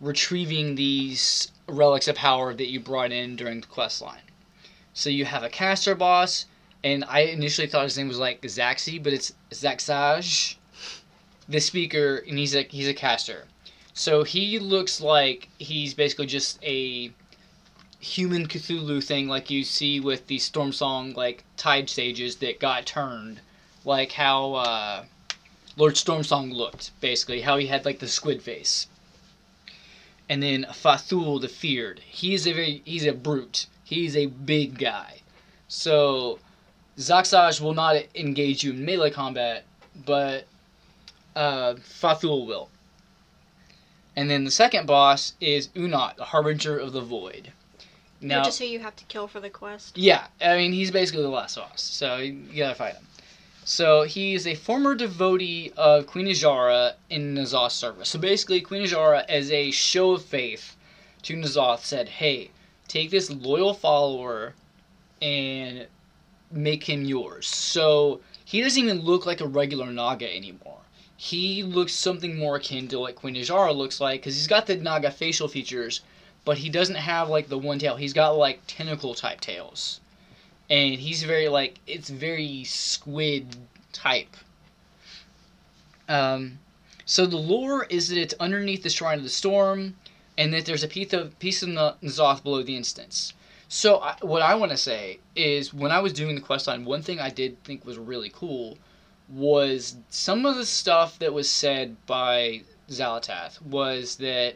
retrieving 0.00 0.74
these 0.74 1.50
relics 1.68 2.08
of 2.08 2.16
power 2.16 2.54
that 2.54 2.66
you 2.66 2.80
brought 2.80 3.12
in 3.12 3.36
during 3.36 3.60
the 3.60 3.66
quest 3.66 4.00
line. 4.00 4.20
So 4.92 5.10
you 5.10 5.24
have 5.24 5.42
a 5.42 5.48
caster 5.48 5.94
boss, 5.94 6.46
and 6.84 7.04
I 7.08 7.20
initially 7.20 7.66
thought 7.66 7.84
his 7.84 7.98
name 7.98 8.08
was 8.08 8.18
like 8.18 8.40
Zaxi, 8.42 9.02
but 9.02 9.12
it's 9.12 9.32
Zaxasj, 9.50 10.56
the 11.48 11.60
speaker, 11.60 12.24
and 12.28 12.38
he's 12.38 12.54
a 12.54 12.62
he's 12.62 12.88
a 12.88 12.94
caster. 12.94 13.46
So 13.92 14.22
he 14.22 14.58
looks 14.58 15.00
like 15.00 15.48
he's 15.58 15.94
basically 15.94 16.26
just 16.26 16.58
a 16.62 17.12
human 18.00 18.46
Cthulhu 18.46 19.02
thing, 19.02 19.28
like 19.28 19.50
you 19.50 19.64
see 19.64 20.00
with 20.00 20.26
the 20.26 20.38
Storm 20.38 20.72
Song 20.72 21.12
like 21.14 21.44
tidesages 21.56 22.38
that 22.38 22.60
got 22.60 22.86
turned, 22.86 23.40
like 23.84 24.12
how 24.12 24.54
uh, 24.54 25.04
Lord 25.76 25.94
Stormsong 25.94 26.52
looked, 26.52 26.90
basically 27.00 27.42
how 27.42 27.58
he 27.58 27.66
had 27.66 27.84
like 27.84 27.98
the 27.98 28.08
squid 28.08 28.42
face. 28.42 28.86
And 30.28 30.42
then 30.42 30.64
Fa'thuul 30.64 31.40
the 31.40 31.48
Feared, 31.48 32.00
he's 32.00 32.46
a 32.46 32.52
very 32.52 32.82
he's 32.84 33.06
a 33.06 33.12
brute. 33.12 33.66
He's 33.84 34.16
a 34.16 34.26
big 34.26 34.78
guy. 34.78 35.20
So 35.68 36.40
Zaxasj 36.98 37.60
will 37.60 37.74
not 37.74 37.96
engage 38.14 38.64
you 38.64 38.72
in 38.72 38.84
melee 38.84 39.10
combat, 39.10 39.64
but 39.94 40.46
uh, 41.36 41.74
Fa'thuul 41.74 42.46
will. 42.46 42.70
And 44.16 44.30
then 44.30 44.44
the 44.44 44.50
second 44.50 44.86
boss 44.86 45.34
is 45.40 45.68
Uu'nat, 45.68 46.16
the 46.16 46.24
Harbinger 46.24 46.78
of 46.78 46.92
the 46.92 47.02
Void. 47.02 47.52
Now, 48.28 48.44
just 48.44 48.58
who 48.58 48.64
you 48.64 48.80
have 48.80 48.96
to 48.96 49.04
kill 49.06 49.28
for 49.28 49.40
the 49.40 49.50
quest. 49.50 49.96
yeah, 49.96 50.26
I 50.40 50.56
mean 50.56 50.72
he's 50.72 50.90
basically 50.90 51.22
the 51.22 51.28
last 51.28 51.56
boss, 51.56 51.80
so 51.82 52.16
you 52.16 52.58
gotta 52.58 52.74
fight 52.74 52.94
him. 52.94 53.06
So 53.64 54.02
he 54.04 54.34
is 54.34 54.46
a 54.46 54.54
former 54.54 54.94
devotee 54.94 55.72
of 55.76 56.06
Queen 56.06 56.26
Azshara 56.26 56.94
in 57.10 57.34
N'Zoth's 57.34 57.74
service. 57.74 58.08
So 58.08 58.18
basically, 58.18 58.60
Queen 58.60 58.84
Azshara, 58.84 59.24
as 59.28 59.50
a 59.50 59.72
show 59.72 60.12
of 60.12 60.24
faith 60.24 60.76
to 61.22 61.34
N'Zoth, 61.34 61.80
said, 61.80 62.08
"Hey, 62.08 62.50
take 62.86 63.10
this 63.10 63.28
loyal 63.28 63.74
follower 63.74 64.54
and 65.20 65.88
make 66.52 66.84
him 66.88 67.04
yours." 67.04 67.48
So 67.48 68.20
he 68.44 68.60
doesn't 68.60 68.80
even 68.80 69.00
look 69.00 69.26
like 69.26 69.40
a 69.40 69.46
regular 69.48 69.92
Naga 69.92 70.32
anymore. 70.32 70.78
He 71.16 71.64
looks 71.64 71.92
something 71.92 72.38
more 72.38 72.56
akin 72.56 72.86
to 72.88 73.00
what 73.00 73.16
Queen 73.16 73.34
Azshara 73.34 73.74
looks 73.74 74.00
like 74.00 74.20
because 74.20 74.36
he's 74.36 74.46
got 74.46 74.66
the 74.66 74.76
Naga 74.76 75.10
facial 75.10 75.48
features, 75.48 76.02
but 76.46 76.56
he 76.56 76.70
doesn't 76.70 76.94
have 76.94 77.28
like 77.28 77.48
the 77.48 77.58
one 77.58 77.78
tail. 77.78 77.96
He's 77.96 78.14
got 78.14 78.38
like 78.38 78.60
tentacle 78.66 79.12
type 79.14 79.42
tails 79.42 80.00
and 80.68 80.94
he's 80.94 81.22
very 81.22 81.48
like 81.48 81.78
it's 81.86 82.10
very 82.10 82.64
squid 82.64 83.56
type. 83.92 84.36
Um, 86.08 86.58
so 87.04 87.26
the 87.26 87.36
lore 87.36 87.84
is 87.84 88.08
that 88.08 88.18
it's 88.18 88.34
underneath 88.40 88.82
the 88.82 88.90
Shrine 88.90 89.18
of 89.18 89.24
the 89.24 89.30
Storm, 89.30 89.96
and 90.36 90.52
that 90.52 90.66
there's 90.66 90.84
a 90.84 90.88
piece 90.88 91.12
of 91.12 91.38
piece 91.38 91.62
of 91.62 91.70
the 91.70 91.94
N'Zoth 92.02 92.42
below 92.42 92.62
the 92.62 92.76
instance. 92.76 93.32
So 93.68 93.98
I, 93.98 94.16
what 94.20 94.42
I 94.42 94.54
want 94.54 94.70
to 94.72 94.76
say 94.76 95.18
is, 95.34 95.74
when 95.74 95.90
I 95.90 96.00
was 96.00 96.12
doing 96.12 96.34
the 96.34 96.40
quest 96.40 96.66
line, 96.66 96.84
one 96.84 97.02
thing 97.02 97.20
I 97.20 97.30
did 97.30 97.62
think 97.64 97.84
was 97.84 97.98
really 97.98 98.30
cool 98.32 98.78
was 99.28 99.96
some 100.08 100.46
of 100.46 100.54
the 100.54 100.66
stuff 100.66 101.18
that 101.18 101.32
was 101.32 101.50
said 101.50 101.96
by 102.06 102.62
Xal'atath 102.88 103.60
was 103.62 104.16
that 104.16 104.54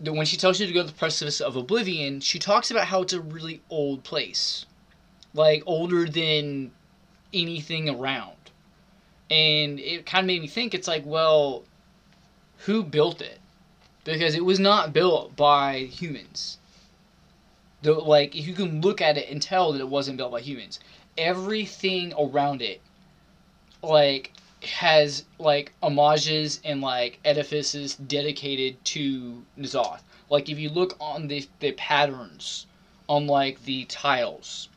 when 0.00 0.26
she 0.26 0.36
tells 0.36 0.60
you 0.60 0.66
to 0.66 0.72
go 0.72 0.82
to 0.82 0.86
the 0.86 0.92
precipice 0.92 1.40
of 1.40 1.56
oblivion, 1.56 2.20
she 2.20 2.38
talks 2.38 2.70
about 2.70 2.86
how 2.86 3.02
it's 3.02 3.12
a 3.12 3.20
really 3.20 3.62
old 3.70 4.04
place 4.04 4.66
like 5.36 5.62
older 5.66 6.06
than 6.06 6.72
anything 7.32 7.88
around. 7.88 8.32
And 9.30 9.78
it 9.78 10.06
kind 10.06 10.24
of 10.24 10.26
made 10.26 10.40
me 10.40 10.48
think 10.48 10.74
it's 10.74 10.88
like, 10.88 11.04
well, 11.04 11.64
who 12.58 12.82
built 12.82 13.20
it? 13.20 13.38
Because 14.04 14.34
it 14.34 14.44
was 14.44 14.58
not 14.58 14.92
built 14.92 15.36
by 15.36 15.80
humans. 15.80 16.58
Like 17.82 18.34
you 18.34 18.54
can 18.54 18.80
look 18.80 19.00
at 19.00 19.18
it 19.18 19.28
and 19.30 19.40
tell 19.40 19.72
that 19.72 19.80
it 19.80 19.88
wasn't 19.88 20.16
built 20.16 20.32
by 20.32 20.40
humans. 20.40 20.80
Everything 21.18 22.12
around 22.18 22.62
it 22.62 22.80
like 23.82 24.32
has 24.66 25.24
like 25.38 25.72
homages 25.82 26.60
and 26.64 26.80
like 26.80 27.18
edifices 27.24 27.96
dedicated 27.96 28.82
to 28.86 29.44
N'Zoth. 29.58 30.00
Like 30.30 30.48
if 30.48 30.58
you 30.58 30.68
look 30.70 30.96
on 31.00 31.28
the 31.28 31.46
the 31.60 31.72
patterns 31.72 32.66
on 33.08 33.26
like 33.26 33.64
the 33.64 33.84
tiles, 33.84 34.68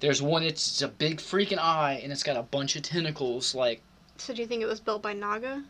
there's 0.00 0.20
one 0.22 0.42
it's, 0.42 0.68
it's 0.68 0.82
a 0.82 0.88
big 0.88 1.18
freaking 1.18 1.58
eye 1.58 2.00
and 2.02 2.12
it's 2.12 2.22
got 2.22 2.36
a 2.36 2.42
bunch 2.42 2.76
of 2.76 2.82
tentacles 2.82 3.54
like 3.54 3.82
So 4.18 4.34
do 4.34 4.42
you 4.42 4.48
think 4.48 4.62
it 4.62 4.66
was 4.66 4.80
built 4.80 5.02
by 5.02 5.12
Naga? 5.12 5.64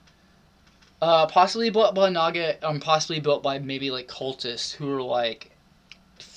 Uh, 1.03 1.27
possibly 1.27 1.71
built 1.71 1.95
by 1.95 2.11
Naga, 2.11 2.63
um, 2.67 2.79
possibly 2.79 3.21
built 3.21 3.43
by 3.43 3.59
maybe 3.59 3.91
like 3.91 4.07
cultists 4.07 4.73
who 4.73 4.93
are 4.93 5.03
like 5.03 5.50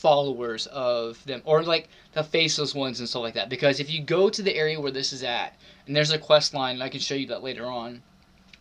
followers 0.03 0.67
of 0.67 1.23
them, 1.23 1.41
or 1.45 1.63
like 1.63 1.87
the 2.11 2.23
faceless 2.23 2.75
ones 2.75 2.99
and 2.99 3.07
stuff 3.07 3.21
like 3.21 3.35
that. 3.35 3.47
Because 3.47 3.79
if 3.79 3.89
you 3.89 4.03
go 4.03 4.29
to 4.29 4.41
the 4.41 4.53
area 4.53 4.79
where 4.79 4.91
this 4.91 5.13
is 5.13 5.23
at, 5.23 5.55
and 5.87 5.95
there's 5.95 6.11
a 6.11 6.17
quest 6.17 6.53
line, 6.53 6.75
and 6.75 6.83
I 6.83 6.89
can 6.89 6.99
show 6.99 7.15
you 7.15 7.27
that 7.27 7.41
later 7.41 7.65
on, 7.65 8.03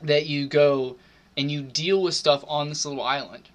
that 0.03 0.27
you 0.27 0.47
go 0.47 0.97
and 1.37 1.51
you 1.51 1.63
deal 1.63 2.01
with 2.01 2.15
stuff 2.15 2.45
on 2.47 2.69
this 2.69 2.87
little 2.87 3.03
island, 3.03 3.49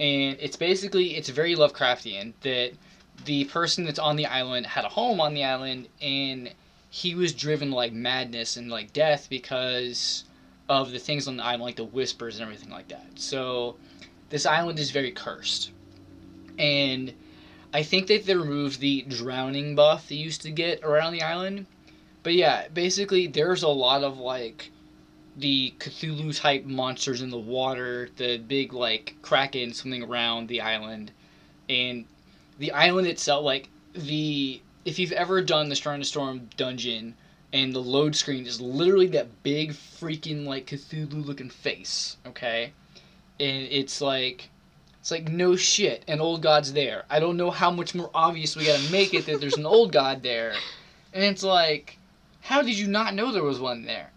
and 0.00 0.38
it's 0.40 0.56
basically 0.56 1.16
it's 1.16 1.28
very 1.28 1.54
Lovecraftian 1.54 2.32
that 2.40 2.72
the 3.26 3.44
person 3.44 3.84
that's 3.84 3.98
on 3.98 4.16
the 4.16 4.24
island 4.24 4.64
had 4.64 4.86
a 4.86 4.88
home 4.88 5.20
on 5.20 5.34
the 5.34 5.44
island 5.44 5.88
and 6.00 6.50
he 6.90 7.14
was 7.14 7.32
driven 7.34 7.70
like 7.70 7.92
madness 7.92 8.56
and 8.56 8.70
like 8.70 8.92
death 8.92 9.26
because 9.28 10.24
of 10.68 10.92
the 10.92 10.98
things 10.98 11.28
on 11.28 11.36
the 11.36 11.42
island 11.42 11.62
like 11.62 11.76
the 11.76 11.84
whispers 11.84 12.36
and 12.36 12.42
everything 12.42 12.70
like 12.70 12.88
that. 12.88 13.06
So 13.16 13.76
this 14.30 14.46
island 14.46 14.78
is 14.78 14.90
very 14.90 15.12
cursed 15.12 15.72
and 16.58 17.12
i 17.72 17.82
think 17.82 18.06
that 18.06 18.24
they 18.26 18.34
removed 18.34 18.80
the 18.80 19.02
drowning 19.02 19.74
buff 19.74 20.08
they 20.08 20.14
used 20.14 20.42
to 20.42 20.50
get 20.50 20.82
around 20.82 21.12
the 21.12 21.22
island 21.22 21.66
but 22.22 22.34
yeah 22.34 22.68
basically 22.68 23.26
there's 23.26 23.62
a 23.62 23.68
lot 23.68 24.02
of 24.02 24.18
like 24.18 24.70
the 25.36 25.74
cthulhu 25.78 26.38
type 26.38 26.64
monsters 26.64 27.20
in 27.20 27.30
the 27.30 27.38
water 27.38 28.08
the 28.16 28.38
big 28.38 28.72
like 28.72 29.14
kraken 29.22 29.72
swimming 29.72 30.02
around 30.02 30.48
the 30.48 30.60
island 30.60 31.12
and 31.68 32.06
the 32.58 32.72
island 32.72 33.06
itself, 33.06 33.44
like 33.44 33.68
the 33.92 34.60
if 34.84 34.98
you've 34.98 35.12
ever 35.12 35.42
done 35.42 35.68
the 35.68 35.74
Shrine 35.74 36.00
of 36.00 36.06
Storm 36.06 36.48
dungeon 36.56 37.14
and 37.52 37.74
the 37.74 37.80
load 37.80 38.14
screen 38.14 38.46
is 38.46 38.60
literally 38.60 39.08
that 39.08 39.42
big 39.42 39.72
freaking 39.72 40.46
like 40.46 40.66
Cthulhu 40.66 41.24
looking 41.24 41.50
face, 41.50 42.16
okay? 42.26 42.72
And 43.40 43.68
it's 43.70 44.00
like 44.00 44.50
it's 45.06 45.12
like 45.12 45.28
no 45.28 45.54
shit, 45.54 46.02
an 46.08 46.20
old 46.20 46.42
god's 46.42 46.72
there. 46.72 47.04
I 47.08 47.20
don't 47.20 47.36
know 47.36 47.52
how 47.52 47.70
much 47.70 47.94
more 47.94 48.10
obvious 48.12 48.56
we 48.56 48.64
gotta 48.64 48.90
make 48.90 49.14
it 49.14 49.24
that 49.26 49.40
there's 49.40 49.56
an 49.56 49.64
old 49.64 49.92
god 49.92 50.20
there. 50.24 50.52
And 51.12 51.22
it's 51.22 51.44
like, 51.44 51.96
how 52.40 52.60
did 52.60 52.76
you 52.76 52.88
not 52.88 53.14
know 53.14 53.30
there 53.30 53.44
was 53.44 53.60
one 53.60 53.84
there? 53.84 54.10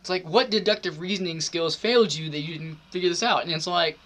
It's 0.00 0.08
like 0.08 0.22
what 0.22 0.48
deductive 0.48 1.00
reasoning 1.00 1.40
skills 1.40 1.74
failed 1.74 2.14
you 2.14 2.30
that 2.30 2.38
you 2.38 2.58
didn't 2.58 2.78
figure 2.92 3.08
this 3.08 3.24
out? 3.24 3.42
And 3.42 3.50
it's 3.50 3.66
like 3.66 3.98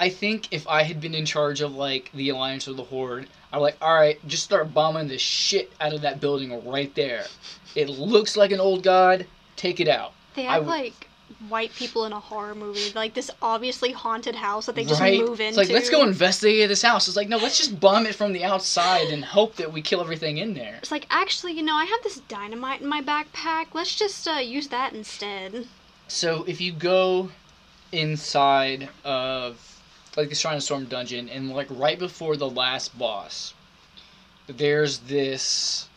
I 0.00 0.08
think 0.08 0.50
if 0.50 0.66
I 0.66 0.84
had 0.84 1.02
been 1.02 1.14
in 1.14 1.26
charge 1.26 1.60
of 1.60 1.74
like 1.74 2.10
the 2.14 2.30
Alliance 2.30 2.66
or 2.66 2.72
the 2.72 2.84
Horde, 2.84 3.26
I'm 3.52 3.60
like, 3.60 3.76
all 3.82 3.94
right, 3.94 4.16
just 4.26 4.44
start 4.44 4.72
bombing 4.72 5.08
the 5.08 5.18
shit 5.18 5.70
out 5.82 5.92
of 5.92 6.00
that 6.00 6.18
building 6.18 6.66
right 6.66 6.94
there. 6.94 7.26
It 7.76 7.90
looks 7.90 8.38
like 8.38 8.52
an 8.52 8.60
old 8.60 8.82
god. 8.82 9.26
Take 9.56 9.80
it 9.80 9.88
out. 9.88 10.14
They 10.34 10.46
I 10.46 10.54
act 10.56 10.64
w- 10.64 10.82
like 10.82 11.10
white 11.48 11.74
people 11.74 12.04
in 12.04 12.12
a 12.12 12.20
horror 12.20 12.54
movie, 12.54 12.92
like 12.94 13.14
this 13.14 13.30
obviously 13.42 13.92
haunted 13.92 14.34
house 14.34 14.66
that 14.66 14.74
they 14.74 14.84
just 14.84 15.00
right? 15.00 15.20
move 15.20 15.40
into. 15.40 15.48
It's 15.48 15.56
like 15.56 15.70
let's 15.70 15.90
go 15.90 16.02
investigate 16.02 16.68
this 16.68 16.82
house. 16.82 17.08
It's 17.08 17.16
like 17.16 17.28
no, 17.28 17.36
let's 17.36 17.58
just 17.58 17.78
bomb 17.80 18.06
it 18.06 18.14
from 18.14 18.32
the 18.32 18.44
outside 18.44 19.08
and 19.08 19.24
hope 19.24 19.56
that 19.56 19.72
we 19.72 19.82
kill 19.82 20.00
everything 20.00 20.38
in 20.38 20.54
there. 20.54 20.76
It's 20.76 20.90
like 20.90 21.06
actually, 21.10 21.52
you 21.52 21.62
know, 21.62 21.74
I 21.74 21.84
have 21.84 22.02
this 22.02 22.20
dynamite 22.20 22.80
in 22.80 22.86
my 22.86 23.02
backpack. 23.02 23.68
Let's 23.72 23.94
just 23.94 24.26
uh, 24.26 24.32
use 24.32 24.68
that 24.68 24.92
instead. 24.92 25.66
So 26.08 26.44
if 26.46 26.60
you 26.60 26.72
go 26.72 27.30
inside 27.92 28.88
of 29.04 29.80
like 30.16 30.28
the 30.28 30.34
Shrine 30.34 30.56
of 30.56 30.62
Storm 30.62 30.84
dungeon 30.84 31.28
and 31.28 31.50
like 31.50 31.68
right 31.70 31.98
before 31.98 32.36
the 32.36 32.48
last 32.48 32.96
boss, 32.98 33.54
there's 34.46 34.98
this 34.98 35.88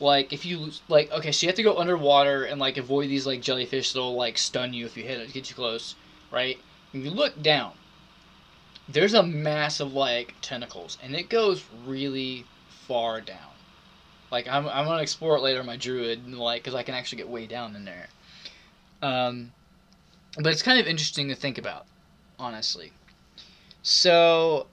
like 0.00 0.32
if 0.32 0.44
you 0.44 0.70
like 0.88 1.12
okay, 1.12 1.32
so 1.32 1.44
you 1.44 1.48
have 1.48 1.56
to 1.56 1.62
go 1.62 1.78
underwater 1.78 2.44
and 2.44 2.60
like 2.60 2.76
avoid 2.76 3.08
these 3.08 3.26
like 3.26 3.40
jellyfish 3.40 3.92
that'll 3.92 4.14
like 4.14 4.38
stun 4.38 4.72
you 4.72 4.86
if 4.86 4.96
you 4.96 5.02
hit 5.02 5.20
it, 5.20 5.32
get 5.32 5.48
you 5.48 5.56
close, 5.56 5.94
right? 6.30 6.58
When 6.92 7.04
you 7.04 7.10
look 7.10 7.40
down, 7.42 7.72
there's 8.88 9.14
a 9.14 9.22
mass 9.22 9.80
of 9.80 9.92
like 9.92 10.34
tentacles 10.40 10.98
and 11.02 11.14
it 11.14 11.28
goes 11.28 11.64
really 11.86 12.44
far 12.68 13.20
down. 13.20 13.50
Like 14.30 14.48
I'm, 14.48 14.66
I'm 14.68 14.86
gonna 14.86 15.02
explore 15.02 15.36
it 15.36 15.42
later, 15.42 15.62
my 15.62 15.76
druid, 15.76 16.32
like 16.32 16.62
because 16.62 16.74
I 16.74 16.82
can 16.82 16.94
actually 16.94 17.18
get 17.18 17.28
way 17.28 17.46
down 17.46 17.76
in 17.76 17.84
there. 17.84 18.08
Um, 19.02 19.52
but 20.36 20.52
it's 20.52 20.62
kind 20.62 20.78
of 20.78 20.86
interesting 20.86 21.28
to 21.28 21.34
think 21.34 21.58
about, 21.58 21.86
honestly. 22.38 22.92
So, 23.82 24.66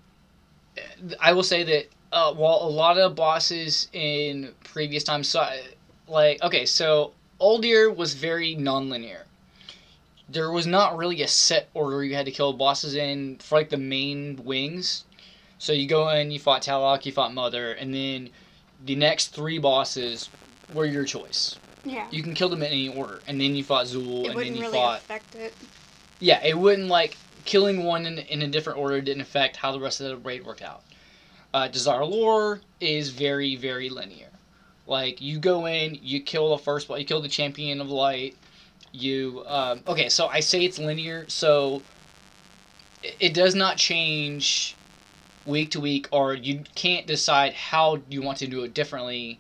I 1.20 1.34
will 1.34 1.44
say 1.44 1.64
that 1.64 1.88
uh, 2.12 2.34
while 2.34 2.60
a 2.62 2.70
lot 2.70 2.98
of 2.98 3.16
bosses 3.16 3.88
in 3.94 4.54
previous 4.64 5.04
times, 5.04 5.28
saw, 5.28 5.52
like 6.08 6.42
okay, 6.44 6.66
so 6.66 7.14
Uldir 7.40 7.96
was 7.96 8.14
very 8.14 8.56
non-linear. 8.56 9.26
There 10.30 10.52
was 10.52 10.68
not 10.68 10.98
really 10.98 11.22
a 11.22 11.28
set 11.28 11.70
order 11.74 12.04
you 12.04 12.16
had 12.16 12.26
to 12.26 12.32
kill 12.32 12.54
bosses 12.54 12.96
in 12.96 13.38
for 13.38 13.58
like 13.58 13.70
the 13.70 13.78
main 13.78 14.40
wings. 14.44 15.06
So 15.58 15.74
you 15.74 15.88
go 15.88 16.10
in, 16.10 16.32
you 16.32 16.40
fought 16.40 16.62
Taloc, 16.62 17.06
you 17.06 17.12
fought 17.12 17.34
Mother, 17.34 17.72
and 17.72 17.94
then 17.94 18.30
the 18.86 18.96
next 18.96 19.28
three 19.28 19.58
bosses 19.58 20.30
were 20.74 20.86
your 20.86 21.06
choice. 21.06 21.58
Yeah. 21.84 22.08
You 22.12 22.22
can 22.22 22.34
kill 22.34 22.50
them 22.50 22.62
in 22.62 22.68
any 22.68 22.90
order, 22.90 23.22
and 23.28 23.40
then 23.40 23.56
you 23.56 23.64
fought 23.64 23.86
Zul, 23.86 23.98
it 23.98 24.02
and 24.02 24.26
then 24.26 24.36
wouldn't 24.36 24.56
you 24.58 24.62
really 24.64 24.74
fought 24.74 25.00
affect 25.00 25.36
it. 25.36 25.54
yeah, 26.20 26.46
it 26.46 26.58
wouldn't 26.58 26.90
like 26.90 27.18
killing 27.46 27.84
one 27.86 28.06
in, 28.06 28.20
in 28.20 28.42
a 28.42 28.48
different 28.48 28.78
order 28.78 29.00
didn't 29.00 29.22
affect 29.22 29.56
how 29.56 29.72
the 29.72 29.80
rest 29.80 30.02
of 30.02 30.08
the 30.10 30.18
raid 30.18 30.46
worked 30.46 30.62
out. 30.62 30.84
Uh, 31.58 31.68
Dazar'alor 31.68 32.60
is 32.80 33.10
very 33.10 33.56
very 33.56 33.90
linear. 33.90 34.30
Like 34.86 35.20
you 35.20 35.40
go 35.40 35.66
in, 35.66 35.98
you 36.04 36.22
kill 36.22 36.56
the 36.56 36.60
first, 36.60 36.88
you 36.88 37.04
kill 37.04 37.20
the 37.20 37.28
champion 37.28 37.82
of 37.82 37.90
light. 37.90 38.36
You 38.92 39.44
um, 39.48 39.82
okay? 39.88 40.08
So 40.10 40.28
I 40.28 40.40
say 40.40 40.66
it's 40.66 40.78
linear, 40.78 41.26
so 41.28 41.82
it, 43.02 43.16
it 43.20 43.34
does 43.34 43.56
not 43.56 43.78
change 43.78 44.76
week 45.48 45.72
to 45.72 45.80
week, 45.80 46.08
or 46.12 46.36
you 46.36 46.64
can't 46.76 47.08
decide 47.08 47.54
how 47.54 48.02
you 48.08 48.22
want 48.22 48.38
to 48.38 48.48
do 48.48 48.64
it 48.64 48.76
differently. 48.76 49.40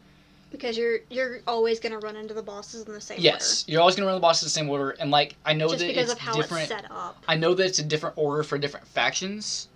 Because 0.50 0.76
you're 0.76 1.02
you're 1.12 1.42
always 1.46 1.80
gonna 1.80 2.00
run 2.00 2.16
into 2.16 2.34
the 2.34 2.42
bosses 2.42 2.88
in 2.88 2.94
the 2.94 3.00
same 3.00 3.20
Yes, 3.22 3.64
you're 3.68 3.80
always 3.80 3.96
gonna 3.96 4.08
run 4.08 4.16
the 4.16 4.22
bosses 4.22 4.42
in 4.42 4.46
the 4.48 4.68
same 4.68 4.70
order, 4.72 4.90
and 5.00 5.12
like 5.12 5.36
I 5.46 5.54
know 5.54 5.66
order. 5.66 5.78
Just 5.78 5.86
that 5.86 5.94
because 5.94 6.12
it's 6.12 6.20
of 6.20 6.20
how 6.20 6.34
different. 6.34 6.64
it's 6.64 6.82
set 6.82 6.90
up. 6.90 7.24
I 7.28 7.36
know 7.36 7.54
that 7.54 7.64
it's 7.68 7.78
a 7.78 7.86
different 7.86 8.18
order 8.18 8.42
for 8.42 8.58
different 8.58 8.88
factions, 8.88 9.68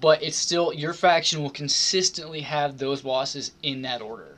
but 0.00 0.22
it's 0.22 0.36
still 0.36 0.72
your 0.72 0.94
faction 0.94 1.42
will 1.42 1.50
consistently 1.50 2.40
have 2.40 2.78
those 2.78 3.02
bosses 3.02 3.52
in 3.62 3.82
that 3.82 4.02
order. 4.02 4.36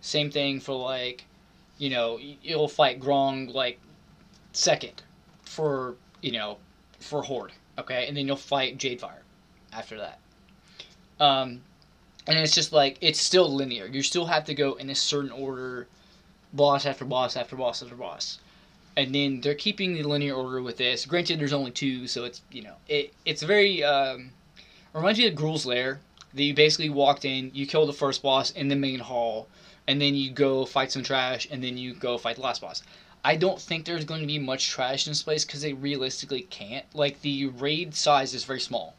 Same 0.00 0.30
thing 0.30 0.60
for 0.60 0.74
like, 0.74 1.24
you 1.78 1.90
know, 1.90 2.18
you'll 2.18 2.68
fight 2.68 3.00
Grong 3.00 3.48
like 3.48 3.78
second 4.52 5.02
for 5.42 5.96
you 6.20 6.32
know 6.32 6.58
for 6.98 7.22
Horde, 7.22 7.52
okay, 7.78 8.06
and 8.06 8.16
then 8.16 8.26
you'll 8.26 8.36
fight 8.36 8.78
Jadefire 8.78 9.22
after 9.72 9.98
that. 9.98 10.18
Um, 11.20 11.62
and 12.26 12.38
it's 12.38 12.54
just 12.54 12.72
like 12.72 12.98
it's 13.00 13.20
still 13.20 13.52
linear. 13.52 13.86
You 13.86 14.02
still 14.02 14.26
have 14.26 14.44
to 14.46 14.54
go 14.54 14.74
in 14.74 14.90
a 14.90 14.94
certain 14.94 15.30
order, 15.30 15.88
boss 16.52 16.86
after 16.86 17.04
boss 17.04 17.36
after 17.36 17.56
boss 17.56 17.82
after 17.82 17.96
boss 17.96 18.38
and 18.96 19.14
then 19.14 19.40
they're 19.40 19.54
keeping 19.54 19.94
the 19.94 20.02
linear 20.02 20.34
order 20.34 20.60
with 20.60 20.76
this. 20.76 21.06
Granted, 21.06 21.40
there's 21.40 21.52
only 21.52 21.70
two, 21.70 22.06
so 22.06 22.24
it's 22.24 22.42
you 22.50 22.62
know 22.62 22.74
it 22.88 23.12
it's 23.24 23.42
very 23.42 23.82
um, 23.82 24.30
reminds 24.94 25.18
me 25.18 25.26
of 25.26 25.34
Gruul's 25.34 25.66
Lair. 25.66 26.00
That 26.34 26.44
you 26.44 26.54
basically 26.54 26.88
walked 26.88 27.26
in, 27.26 27.50
you 27.52 27.66
kill 27.66 27.86
the 27.86 27.92
first 27.92 28.22
boss 28.22 28.50
in 28.52 28.68
the 28.68 28.76
main 28.76 29.00
hall, 29.00 29.48
and 29.86 30.00
then 30.00 30.14
you 30.14 30.30
go 30.30 30.64
fight 30.64 30.90
some 30.90 31.02
trash, 31.02 31.46
and 31.50 31.62
then 31.62 31.76
you 31.76 31.92
go 31.92 32.16
fight 32.16 32.36
the 32.36 32.42
last 32.42 32.62
boss. 32.62 32.82
I 33.24 33.36
don't 33.36 33.60
think 33.60 33.84
there's 33.84 34.04
going 34.04 34.22
to 34.22 34.26
be 34.26 34.38
much 34.38 34.68
trash 34.68 35.06
in 35.06 35.10
this 35.10 35.22
place 35.22 35.44
because 35.44 35.60
they 35.60 35.74
realistically 35.74 36.42
can't. 36.42 36.86
Like 36.94 37.20
the 37.20 37.46
raid 37.46 37.94
size 37.94 38.34
is 38.34 38.44
very 38.44 38.60
small. 38.60 38.94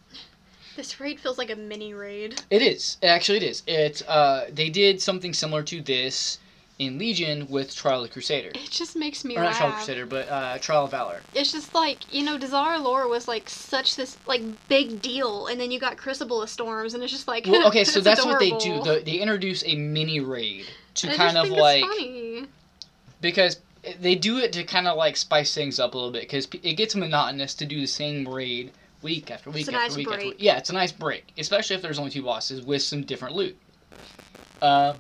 This 0.75 0.99
raid 0.99 1.19
feels 1.19 1.37
like 1.37 1.51
a 1.51 1.55
mini 1.55 1.93
raid. 1.93 2.41
It 2.49 2.61
is 2.61 2.97
actually 3.03 3.37
it 3.37 3.43
is. 3.43 3.63
It 3.67 4.01
uh 4.07 4.45
they 4.49 4.69
did 4.69 5.01
something 5.01 5.33
similar 5.33 5.61
to 5.63 5.81
this 5.81 6.39
in 6.79 6.97
Legion 6.97 7.47
with 7.49 7.75
Trial 7.75 8.03
of 8.03 8.11
Crusader. 8.11 8.49
It 8.55 8.69
just 8.71 8.95
makes 8.95 9.23
me 9.23 9.37
Or 9.37 9.43
not 9.43 9.55
Trial 9.55 9.69
of. 9.69 9.75
Crusader, 9.75 10.05
but 10.05 10.27
uh, 10.29 10.57
Trial 10.59 10.85
of 10.85 10.91
Valor. 10.91 11.21
It's 11.33 11.51
just 11.51 11.73
like 11.73 12.11
you 12.13 12.23
know, 12.23 12.37
Dazar'alor 12.37 13.09
was 13.09 13.27
like 13.27 13.49
such 13.49 13.95
this 13.95 14.17
like 14.25 14.41
big 14.67 15.01
deal, 15.01 15.47
and 15.47 15.59
then 15.59 15.71
you 15.71 15.79
got 15.79 15.97
Crucible 15.97 16.41
of 16.41 16.49
Storms, 16.49 16.93
and 16.93 17.03
it's 17.03 17.11
just 17.11 17.27
like 17.27 17.45
Well, 17.45 17.67
okay, 17.67 17.83
so 17.83 17.99
that's 18.01 18.25
what 18.25 18.39
they 18.39 18.51
do. 18.57 18.81
The, 18.83 19.01
they 19.05 19.17
introduce 19.17 19.63
a 19.65 19.75
mini 19.75 20.19
raid 20.19 20.65
to 20.95 21.11
I 21.11 21.15
kind 21.15 21.37
of 21.37 21.47
think 21.47 21.59
like 21.59 21.83
it's 21.83 21.95
funny. 21.97 22.45
because 23.21 23.59
they 23.99 24.15
do 24.15 24.37
it 24.37 24.53
to 24.53 24.63
kind 24.63 24.87
of 24.87 24.97
like 24.97 25.17
spice 25.17 25.53
things 25.53 25.79
up 25.79 25.93
a 25.93 25.97
little 25.97 26.11
bit 26.11 26.21
because 26.23 26.47
it 26.63 26.73
gets 26.73 26.95
monotonous 26.95 27.53
to 27.55 27.65
do 27.65 27.79
the 27.81 27.87
same 27.87 28.27
raid 28.27 28.71
week 29.01 29.29
after 29.29 29.49
week 29.49 29.61
It's 29.61 29.69
a 29.69 29.73
after 29.75 29.87
nice 29.89 29.97
week 29.97 30.07
after 30.09 30.25
week. 30.27 30.35
Yeah, 30.39 30.57
it's 30.57 30.69
a 30.69 30.73
nice 30.73 30.91
break, 30.91 31.33
especially 31.37 31.75
if 31.75 31.81
there's 31.81 31.99
only 31.99 32.11
two 32.11 32.23
bosses 32.23 32.61
with 32.61 32.81
some 32.81 33.03
different 33.03 33.35
loot. 33.35 33.57
Uh, 34.61 34.93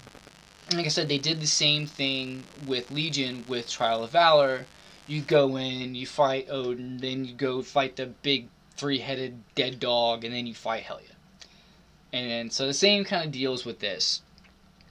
like 0.71 0.85
I 0.85 0.89
said, 0.89 1.09
they 1.09 1.17
did 1.17 1.41
the 1.41 1.47
same 1.47 1.85
thing 1.85 2.43
with 2.65 2.89
Legion 2.91 3.43
with 3.47 3.69
Trial 3.69 4.03
of 4.03 4.11
Valor. 4.11 4.65
You 5.07 5.21
go 5.21 5.57
in, 5.57 5.95
you 5.95 6.07
fight 6.07 6.47
Odin, 6.49 6.97
then 6.97 7.25
you 7.25 7.33
go 7.33 7.61
fight 7.61 7.97
the 7.97 8.07
big 8.07 8.47
three-headed 8.77 9.43
dead 9.55 9.79
dog, 9.79 10.23
and 10.23 10.33
then 10.33 10.47
you 10.47 10.53
fight 10.53 10.83
Helya. 10.83 11.15
And 12.11 12.53
so 12.53 12.67
the 12.67 12.73
same 12.73 13.03
kind 13.03 13.25
of 13.25 13.31
deals 13.31 13.65
with 13.65 13.79
this. 13.79 14.21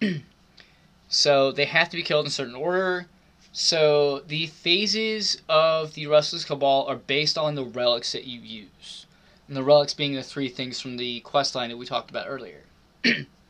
so 1.08 1.52
they 1.52 1.64
have 1.64 1.88
to 1.90 1.96
be 1.96 2.02
killed 2.02 2.26
in 2.26 2.28
a 2.28 2.30
certain 2.30 2.54
order. 2.54 3.06
So 3.52 4.20
the 4.26 4.46
phases 4.46 5.40
of 5.48 5.94
the 5.94 6.06
Restless 6.06 6.44
Cabal 6.44 6.86
are 6.88 6.96
based 6.96 7.38
on 7.38 7.54
the 7.54 7.64
relics 7.64 8.12
that 8.12 8.24
you 8.24 8.40
use. 8.40 9.06
And 9.46 9.56
the 9.56 9.62
relics 9.62 9.94
being 9.94 10.14
the 10.14 10.22
three 10.22 10.48
things 10.48 10.80
from 10.80 10.96
the 10.96 11.20
quest 11.20 11.54
line 11.54 11.70
that 11.70 11.76
we 11.76 11.86
talked 11.86 12.10
about 12.10 12.26
earlier. 12.28 12.62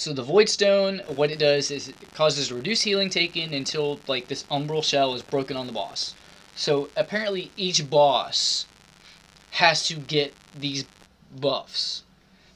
so 0.00 0.14
the 0.14 0.22
Void 0.22 0.48
Stone, 0.48 1.02
what 1.08 1.30
it 1.30 1.38
does 1.38 1.70
is 1.70 1.88
it 1.88 2.14
causes 2.14 2.50
reduced 2.50 2.84
healing 2.84 3.10
taken 3.10 3.52
until 3.52 4.00
like 4.06 4.28
this 4.28 4.44
umbral 4.44 4.82
shell 4.82 5.12
is 5.12 5.20
broken 5.20 5.58
on 5.58 5.66
the 5.66 5.74
boss. 5.74 6.14
So 6.54 6.88
apparently 6.96 7.50
each 7.54 7.90
boss 7.90 8.64
has 9.50 9.86
to 9.88 9.96
get 9.96 10.32
these 10.58 10.86
buffs. 11.38 12.04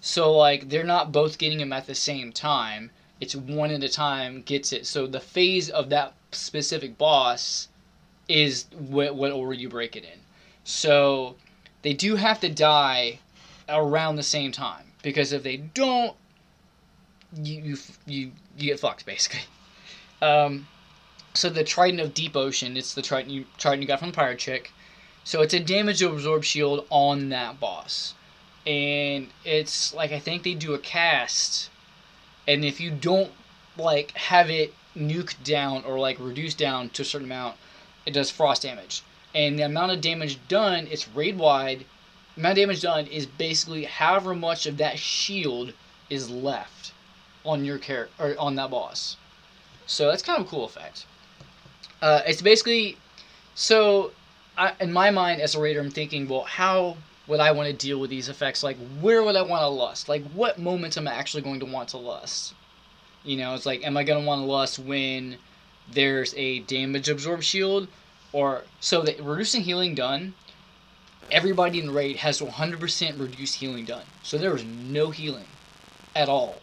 So 0.00 0.32
like 0.32 0.70
they're 0.70 0.84
not 0.84 1.12
both 1.12 1.36
getting 1.36 1.58
them 1.58 1.74
at 1.74 1.86
the 1.86 1.94
same 1.94 2.32
time. 2.32 2.90
It's 3.20 3.36
one 3.36 3.70
at 3.70 3.84
a 3.84 3.90
time 3.90 4.40
gets 4.40 4.72
it. 4.72 4.86
So 4.86 5.06
the 5.06 5.20
phase 5.20 5.68
of 5.68 5.90
that 5.90 6.14
specific 6.32 6.96
boss 6.96 7.68
is 8.26 8.64
what 8.72 9.16
what 9.16 9.32
order 9.32 9.52
you 9.52 9.68
break 9.68 9.96
it 9.96 10.04
in. 10.04 10.20
So 10.64 11.36
they 11.82 11.92
do 11.92 12.16
have 12.16 12.40
to 12.40 12.48
die 12.48 13.18
around 13.68 14.16
the 14.16 14.22
same 14.22 14.50
time 14.50 14.92
because 15.02 15.30
if 15.34 15.42
they 15.42 15.58
don't, 15.58 16.16
you 17.42 17.60
you 17.62 17.76
you, 18.06 18.32
you 18.56 18.66
get 18.68 18.80
fucked 18.80 19.06
basically. 19.06 19.40
Um, 20.22 20.68
so 21.34 21.50
the 21.50 21.64
Trident 21.64 22.00
of 22.00 22.14
Deep 22.14 22.36
Ocean, 22.36 22.76
it's 22.76 22.94
the 22.94 23.02
Trident 23.02 23.32
you 23.32 23.44
Trident 23.58 23.82
you 23.82 23.88
got 23.88 23.98
from 23.98 24.12
pirate 24.12 24.38
chick. 24.38 24.72
So 25.24 25.42
it's 25.42 25.54
a 25.54 25.60
damage 25.60 26.02
absorb 26.02 26.44
shield 26.44 26.86
on 26.90 27.30
that 27.30 27.58
boss. 27.58 28.14
And 28.66 29.28
it's 29.44 29.92
like 29.92 30.12
I 30.12 30.18
think 30.18 30.42
they 30.42 30.54
do 30.54 30.74
a 30.74 30.78
cast 30.78 31.70
and 32.46 32.64
if 32.64 32.80
you 32.80 32.90
don't 32.90 33.32
like 33.76 34.12
have 34.12 34.50
it 34.50 34.74
nuked 34.96 35.42
down 35.42 35.84
or 35.84 35.98
like 35.98 36.18
reduced 36.20 36.58
down 36.58 36.90
to 36.90 37.02
a 37.02 37.04
certain 37.04 37.26
amount, 37.26 37.56
it 38.06 38.12
does 38.12 38.30
frost 38.30 38.62
damage. 38.62 39.02
And 39.34 39.58
the 39.58 39.64
amount 39.64 39.92
of 39.92 40.00
damage 40.00 40.38
done, 40.46 40.86
it's 40.90 41.08
raid 41.08 41.36
wide. 41.36 41.84
Amount 42.36 42.52
of 42.52 42.62
damage 42.62 42.80
done 42.82 43.06
is 43.06 43.26
basically 43.26 43.84
however 43.84 44.34
much 44.34 44.66
of 44.66 44.76
that 44.76 44.98
shield 44.98 45.72
is 46.08 46.30
left 46.30 46.92
on 47.44 47.64
your 47.64 47.78
character 47.78 48.12
or 48.18 48.34
on 48.38 48.56
that 48.56 48.70
boss. 48.70 49.16
So 49.86 50.08
that's 50.08 50.22
kind 50.22 50.40
of 50.40 50.46
a 50.46 50.50
cool 50.50 50.64
effect. 50.64 51.06
Uh, 52.00 52.22
it's 52.26 52.42
basically 52.42 52.96
so 53.54 54.12
I, 54.56 54.72
in 54.80 54.92
my 54.92 55.10
mind 55.10 55.40
as 55.40 55.54
a 55.54 55.60
raider, 55.60 55.80
I'm 55.80 55.90
thinking, 55.90 56.28
well, 56.28 56.42
how 56.42 56.96
would 57.26 57.40
I 57.40 57.52
want 57.52 57.68
to 57.68 57.74
deal 57.74 57.98
with 57.98 58.10
these 58.10 58.28
effects? 58.28 58.62
Like, 58.62 58.76
where 59.00 59.22
would 59.22 59.36
I 59.36 59.42
want 59.42 59.62
to 59.62 59.68
lust? 59.68 60.08
Like, 60.08 60.24
what 60.32 60.58
moments 60.58 60.96
am 60.96 61.08
I 61.08 61.14
actually 61.14 61.42
going 61.42 61.60
to 61.60 61.66
want 61.66 61.88
to 61.90 61.98
lust? 61.98 62.54
You 63.24 63.36
know, 63.36 63.54
it's 63.54 63.64
like, 63.64 63.84
am 63.84 63.96
I 63.96 64.04
going 64.04 64.22
to 64.22 64.26
want 64.26 64.40
to 64.40 64.44
lust 64.44 64.78
when 64.78 65.38
there's 65.90 66.34
a 66.36 66.60
damage 66.60 67.08
absorb 67.08 67.42
shield? 67.42 67.88
Or, 68.32 68.64
so 68.80 69.02
that 69.02 69.20
reducing 69.20 69.62
healing 69.62 69.94
done, 69.94 70.34
everybody 71.30 71.78
in 71.78 71.86
the 71.86 71.92
raid 71.92 72.16
has 72.16 72.40
100% 72.40 73.18
reduced 73.18 73.56
healing 73.56 73.84
done. 73.84 74.04
So 74.22 74.36
there 74.36 74.54
is 74.54 74.64
no 74.64 75.10
healing 75.10 75.46
at 76.14 76.28
all 76.28 76.56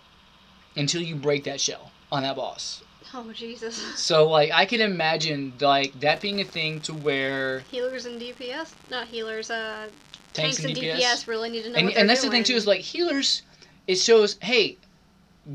until 0.76 1.02
you 1.02 1.16
break 1.16 1.44
that 1.46 1.60
shell 1.62 1.92
on 2.12 2.24
that 2.24 2.36
boss. 2.36 2.84
Oh 3.14 3.32
Jesus. 3.34 3.78
So 3.98 4.28
like 4.30 4.52
I 4.52 4.66
can 4.66 4.82
imagine 4.82 5.54
like 5.60 6.00
that 6.00 6.22
being 6.22 6.40
a 6.42 6.46
thing 6.46 6.80
to 6.82 6.94
where 6.94 7.60
Healers 7.72 8.06
and 8.06 8.20
DPS, 8.22 8.72
not 8.90 9.08
healers. 9.08 9.50
Uh, 9.52 9.88
tanks, 10.34 10.58
tanks, 10.58 10.64
and 10.64 10.76
DPS. 10.78 11.28
really 11.28 11.50
need 11.50 11.64
to 11.64 11.70
know. 11.72 11.76
and, 11.76 11.90
and 11.92 12.10
that's 12.10 12.22
the 12.24 12.30
thing 12.30 12.44
too 12.44 12.54
is 12.56 12.66
like 12.66 12.80
healers 12.80 13.42
it 13.88 13.96
shows 13.96 14.38
hey 14.42 14.78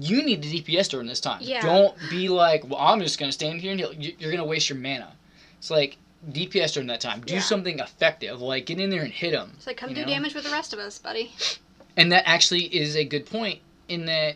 you 0.00 0.22
need 0.22 0.42
to 0.42 0.48
dps 0.48 0.90
during 0.90 1.06
this 1.06 1.20
time 1.20 1.38
Yeah. 1.40 1.62
don't 1.62 1.96
be 2.10 2.28
like 2.28 2.68
well 2.68 2.80
i'm 2.80 3.00
just 3.00 3.18
gonna 3.18 3.32
stand 3.32 3.60
here 3.60 3.70
and 3.70 3.80
heal. 3.80 3.92
You- 3.94 4.14
you're 4.18 4.32
gonna 4.32 4.44
waste 4.44 4.68
your 4.68 4.76
mana 4.78 5.12
it's 5.58 5.70
like 5.70 5.96
dps 6.32 6.74
during 6.74 6.88
that 6.88 7.00
time 7.00 7.20
do 7.24 7.34
Yeah. 7.34 7.40
something 7.40 7.78
effective 7.78 8.40
like 8.42 8.66
get 8.66 8.80
in 8.80 8.90
there 8.90 9.02
and 9.02 9.12
hit 9.12 9.30
them 9.30 9.52
It's 9.56 9.66
like 9.66 9.76
come 9.78 9.94
do 9.94 10.00
know? 10.02 10.06
damage 10.08 10.34
with 10.34 10.44
the 10.44 10.50
rest 10.50 10.72
of 10.74 10.78
us, 10.80 10.98
buddy. 10.98 11.32
and 11.96 12.10
that 12.12 12.24
actually 12.28 12.64
is 12.64 12.96
a 12.96 13.04
good 13.04 13.24
point 13.26 13.60
in 13.88 14.04
that 14.06 14.34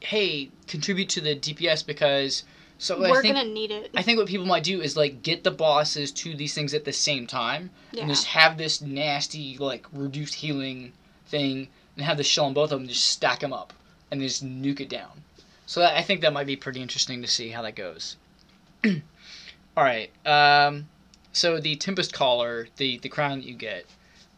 hey 0.00 0.50
contribute 0.66 1.08
to 1.08 1.20
the 1.20 1.34
dps 1.36 1.84
because 1.84 2.44
so 2.80 2.98
We're 2.98 3.20
think 3.20 3.34
gonna 3.34 3.48
need 3.48 3.72
it. 3.72 3.90
I 3.96 4.02
think 4.02 4.18
what 4.18 4.28
people 4.28 4.46
might 4.46 4.62
do 4.62 4.80
is 4.80 4.96
like 4.96 5.22
get 5.22 5.42
the 5.42 5.50
bosses 5.50 6.12
to 6.12 6.34
these 6.36 6.54
things 6.54 6.72
at 6.74 6.84
the 6.84 6.92
same 6.92 7.26
time 7.26 7.70
yeah. 7.90 8.02
and 8.02 8.10
just 8.10 8.26
have 8.26 8.56
this 8.56 8.80
nasty 8.80 9.58
like 9.58 9.84
reduced 9.92 10.34
healing 10.34 10.92
thing 11.26 11.68
and 11.96 12.04
have 12.06 12.16
the 12.16 12.22
shell 12.22 12.44
on 12.44 12.54
both 12.54 12.70
of 12.70 12.78
them 12.78 12.86
just 12.86 13.06
stack 13.06 13.40
them 13.40 13.52
up 13.52 13.72
and 14.12 14.20
just 14.20 14.44
nuke 14.44 14.78
it 14.78 14.88
down. 14.88 15.24
So 15.66 15.80
that, 15.80 15.96
I 15.96 16.02
think 16.02 16.20
that 16.20 16.32
might 16.32 16.46
be 16.46 16.54
pretty 16.54 16.80
interesting 16.80 17.20
to 17.20 17.28
see 17.28 17.48
how 17.48 17.62
that 17.62 17.74
goes. 17.74 18.16
All 18.86 19.84
right. 19.84 20.10
Um, 20.24 20.88
so 21.32 21.58
the 21.58 21.74
Tempest 21.74 22.12
Caller, 22.12 22.68
the 22.76 22.98
the 22.98 23.08
crown 23.08 23.40
that 23.40 23.46
you 23.46 23.54
get, 23.54 23.86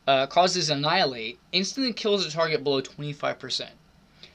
uh, 0.07 0.27
causes 0.27 0.71
annihilate, 0.71 1.39
instantly 1.53 1.93
kills 1.93 2.25
a 2.25 2.31
target 2.31 2.65
below 2.65 2.81
twenty 2.81 3.13
five 3.13 3.39
percent. 3.39 3.73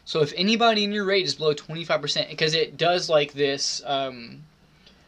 So 0.06 0.22
if 0.22 0.32
anybody 0.38 0.84
in 0.84 0.92
your 0.92 1.06
raid 1.06 1.26
is 1.26 1.36
below 1.36 1.54
twenty 1.54 1.84
five 1.84 2.02
percent, 2.02 2.30
because 2.30 2.54
it 2.54 2.78
does 2.78 3.10
like 3.10 3.34
this. 3.34 3.82
Um, 3.86 4.44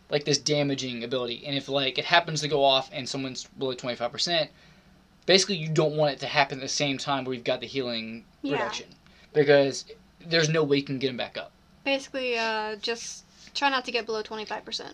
like 0.10 0.24
this 0.24 0.38
damaging 0.38 1.04
ability, 1.04 1.44
and 1.46 1.54
if 1.58 1.68
like 1.68 1.98
it 1.98 2.06
happens 2.06 2.40
to 2.40 2.48
go 2.48 2.64
off 2.64 2.90
and 2.94 3.08
someone's 3.10 3.44
below 3.60 3.74
twenty 3.74 3.98
five 3.98 4.10
percent, 4.10 4.50
basically 5.26 5.58
you 5.58 5.68
don't 5.68 5.98
want 5.98 6.14
it 6.14 6.20
to 6.22 6.28
happen 6.28 6.60
at 6.60 6.62
the 6.62 6.68
same 6.70 6.98
time 6.98 7.26
where 7.26 7.34
you've 7.34 7.44
got 7.44 7.60
the 7.60 7.68
healing 7.68 8.24
Yeah. 8.42 8.54
reduction, 8.54 8.88
because 9.34 9.84
there's 10.26 10.48
no 10.48 10.64
way 10.64 10.78
you 10.78 10.84
can 10.84 10.98
get 10.98 11.08
them 11.08 11.18
back 11.18 11.38
up. 11.38 11.52
Basically, 11.84 12.38
uh, 12.38 12.78
just 12.78 13.26
try 13.54 13.70
not 13.70 13.84
to 13.84 13.92
get 13.92 14.06
below 14.06 14.24
25%. 14.24 14.94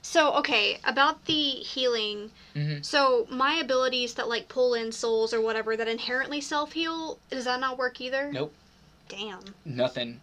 So, 0.00 0.32
okay, 0.34 0.78
about 0.84 1.24
the 1.24 1.34
healing. 1.50 2.30
Mhm. 2.54 2.84
So, 2.84 3.26
my 3.30 3.54
abilities 3.54 4.14
that, 4.14 4.28
like, 4.28 4.48
pull 4.48 4.74
in 4.74 4.92
souls 4.92 5.34
or 5.34 5.40
whatever 5.40 5.76
that 5.76 5.88
inherently 5.88 6.40
self 6.40 6.72
heal, 6.72 7.18
does 7.30 7.46
that 7.46 7.58
not 7.58 7.78
work 7.78 8.00
either? 8.00 8.30
Nope. 8.30 8.54
Damn. 9.16 9.40
Nothing. 9.64 10.20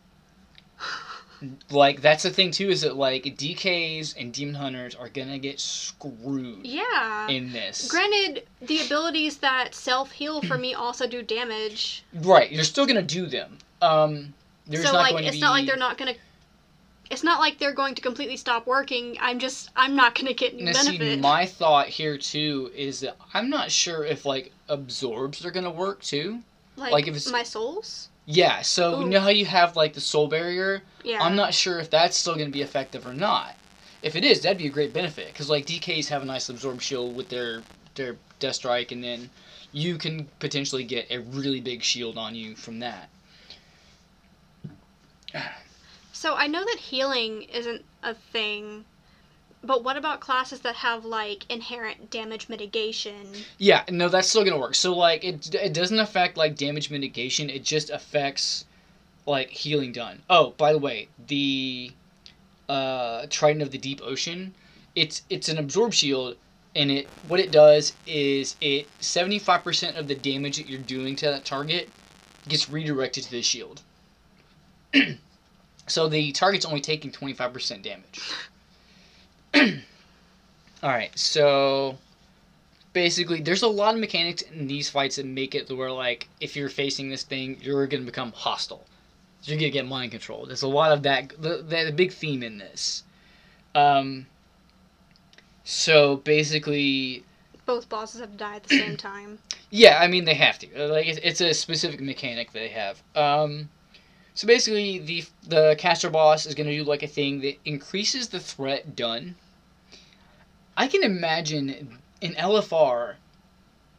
Like 1.70 2.02
that's 2.02 2.24
the 2.24 2.32
thing 2.32 2.52
too 2.52 2.68
is 2.70 2.82
that 2.82 2.98
like 2.98 3.24
DKs 3.24 4.14
and 4.20 4.34
demon 4.34 4.56
hunters 4.56 4.94
are 4.94 5.08
gonna 5.08 5.40
get 5.40 5.60
screwed 5.62 6.66
Yeah. 6.66 7.30
in 7.30 7.54
this. 7.54 7.88
Granted, 7.90 8.46
the 8.62 8.82
abilities 8.86 9.38
that 9.38 9.74
self 9.74 10.12
heal 10.12 10.42
for 10.42 10.58
me 10.58 10.74
also 10.74 11.08
do 11.08 11.22
damage. 11.22 12.04
right, 12.14 12.52
you're 12.52 12.66
still 12.66 12.86
gonna 12.86 13.02
do 13.02 13.26
them. 13.26 13.58
Um, 13.82 14.34
there's 14.68 14.84
so, 14.86 14.92
not 14.92 15.00
like, 15.00 15.12
going 15.12 15.24
to 15.24 15.28
it's 15.30 15.38
be. 15.38 15.42
not 15.42 15.52
like 15.52 15.66
they're 15.66 15.78
not 15.78 15.98
gonna. 15.98 16.16
It's 17.10 17.24
not 17.24 17.40
like 17.40 17.58
they're 17.58 17.74
going 17.74 17.96
to 17.96 18.02
completely 18.02 18.36
stop 18.38 18.68
working. 18.68 19.18
I'm 19.22 19.40
just, 19.40 19.70
I'm 19.78 19.96
not 19.96 20.14
gonna 20.16 20.34
get 20.34 20.54
any 20.54 20.64
Now, 20.64 20.74
benefit. 20.74 21.00
see, 21.00 21.16
my 21.22 21.46
thought 21.46 21.88
here 21.88 22.18
too 22.18 22.70
is 22.76 23.00
that 23.00 23.16
I'm 23.34 23.50
not 23.50 23.72
sure 23.72 24.04
if 24.04 24.26
like 24.26 24.52
absorbs 24.68 25.46
are 25.46 25.52
gonna 25.52 25.72
work 25.72 26.02
too. 26.02 26.42
like, 26.76 26.92
like, 26.92 27.04
if 27.08 27.16
it's- 27.16 27.32
my 27.32 27.44
souls. 27.44 28.10
Yeah, 28.32 28.62
so 28.62 29.00
you 29.00 29.08
know 29.08 29.22
how 29.22 29.30
you 29.30 29.48
have 29.48 29.76
like 29.76 29.94
the 29.94 30.02
soul 30.02 30.28
barrier. 30.28 30.84
Yeah. 31.04 31.18
I'm 31.20 31.36
not 31.36 31.52
sure 31.52 31.80
if 31.80 31.90
that's 31.90 32.16
still 32.16 32.36
gonna 32.36 32.52
be 32.52 32.62
effective 32.62 33.08
or 33.08 33.14
not. 33.14 33.56
If 34.04 34.16
it 34.16 34.24
is, 34.24 34.42
that'd 34.42 34.60
be 34.60 34.68
a 34.68 34.70
great 34.70 34.94
benefit 34.94 35.30
because 35.34 35.50
like 35.50 35.66
DKs 35.66 36.10
have 36.10 36.22
a 36.22 36.26
nice 36.26 36.48
absorb 36.48 36.80
shield 36.80 37.16
with 37.16 37.30
their 37.30 37.64
their 37.96 38.18
death 38.38 38.54
strike, 38.54 38.92
and 38.92 39.04
then 39.04 39.32
you 39.72 39.98
can 39.98 40.28
potentially 40.38 40.84
get 40.84 41.10
a 41.10 41.18
really 41.18 41.60
big 41.60 41.82
shield 41.82 42.20
on 42.20 42.36
you 42.36 42.56
from 42.56 42.78
that. 42.82 43.10
So 46.14 46.36
I 46.36 46.46
know 46.46 46.64
that 46.64 46.78
healing 46.78 47.44
isn't 47.44 47.84
a 48.04 48.14
thing, 48.14 48.86
but 49.64 49.84
what 49.84 49.98
about 49.98 50.22
classes 50.22 50.62
that 50.62 50.76
have 50.76 51.06
like 51.06 51.46
inherent 51.50 52.10
damage 52.10 52.48
mitigation? 52.50 53.34
Yeah, 53.58 53.84
no, 53.90 54.08
that's 54.08 54.30
still 54.30 54.44
gonna 54.44 54.60
work. 54.60 54.76
So 54.76 54.96
like 54.96 55.24
it 55.24 55.54
it 55.54 55.74
doesn't 55.74 56.00
affect 56.00 56.38
like 56.38 56.56
damage 56.56 56.90
mitigation. 56.90 57.50
It 57.50 57.64
just 57.64 57.90
affects 57.90 58.66
like 59.26 59.50
healing 59.50 59.92
done. 59.92 60.22
Oh, 60.30 60.52
by 60.58 60.72
the 60.72 60.80
way, 60.80 61.10
the 61.28 61.92
uh, 62.70 63.26
Trident 63.30 63.62
of 63.62 63.72
the 63.72 63.78
Deep 63.78 64.02
Ocean, 64.04 64.54
it's 64.96 65.24
it's 65.30 65.50
an 65.50 65.58
absorb 65.58 65.94
shield, 65.94 66.38
and 66.76 66.90
it 66.90 67.08
what 67.28 67.40
it 67.40 67.52
does 67.52 67.94
is 68.08 68.56
it 68.62 68.88
seventy 69.02 69.40
five 69.40 69.64
percent 69.64 69.98
of 69.98 70.08
the 70.08 70.16
damage 70.16 70.58
that 70.58 70.70
you're 70.70 70.80
doing 70.80 71.16
to 71.18 71.26
that 71.26 71.44
target 71.44 71.90
gets 72.48 72.70
redirected 72.70 73.26
to 73.26 73.32
the 73.32 73.42
shield. 73.42 73.82
so 75.88 76.08
the 76.08 76.32
target's 76.32 76.66
only 76.66 76.82
taking 76.82 77.12
twenty 77.12 77.34
five 77.34 77.52
percent 77.52 77.84
damage. 77.84 78.22
All 80.84 80.90
right, 80.90 81.18
so 81.18 81.98
basically 82.94 83.42
there's 83.42 83.62
a 83.62 83.68
lot 83.68 83.94
of 83.94 84.00
mechanics 84.00 84.42
in 84.42 84.66
these 84.68 84.90
fights 84.90 85.18
that 85.18 85.26
make 85.26 85.54
it 85.54 85.68
to 85.68 85.76
where 85.76 85.92
like 85.92 86.28
if 86.40 86.56
you're 86.56 86.70
facing 86.70 87.10
this 87.10 87.24
thing 87.24 87.58
you're 87.62 87.86
gonna 87.88 88.04
become 88.04 88.32
hostile. 88.32 88.86
You're 89.44 89.58
gonna 89.58 89.70
get 89.70 89.88
mind 89.88 90.12
control. 90.12 90.46
There's 90.46 90.64
a 90.64 90.68
lot 90.68 90.92
of 90.92 91.04
that 91.04 91.30
the, 91.42 91.58
the 91.68 91.92
big 91.96 92.12
theme 92.12 92.42
in 92.44 92.58
this. 92.58 93.04
Um 93.76 94.26
so 95.64 96.18
basically 96.18 97.24
Both 97.66 97.90
bosses 97.90 98.22
have 98.22 98.32
to 98.32 98.38
die 98.38 98.56
at 98.56 98.64
the 98.64 98.76
same 98.78 98.98
time. 99.12 99.40
yeah 99.70 100.00
i 100.02 100.08
mean 100.08 100.26
they 100.26 100.34
have 100.34 100.58
to. 100.60 100.88
Like 100.88 101.08
it's, 101.08 101.20
it's 101.24 101.42
a 101.42 101.54
specific 101.54 102.02
mechanic 102.02 102.52
they 102.54 102.70
have. 102.70 103.02
Um 103.16 103.70
so 104.40 104.48
basically 104.48 105.00
the 105.00 105.26
the 105.50 105.76
caster 105.78 106.10
boss 106.10 106.46
is 106.46 106.56
gonna 106.56 106.72
do 106.72 106.86
like 106.86 107.04
a 107.04 107.08
thing 107.08 107.42
that 107.42 107.58
increases 107.66 108.30
the 108.30 108.40
threat 108.40 108.96
done 108.96 109.36
I 110.80 110.88
can 110.88 111.04
imagine 111.04 112.00
in 112.22 112.36
LFR, 112.36 113.16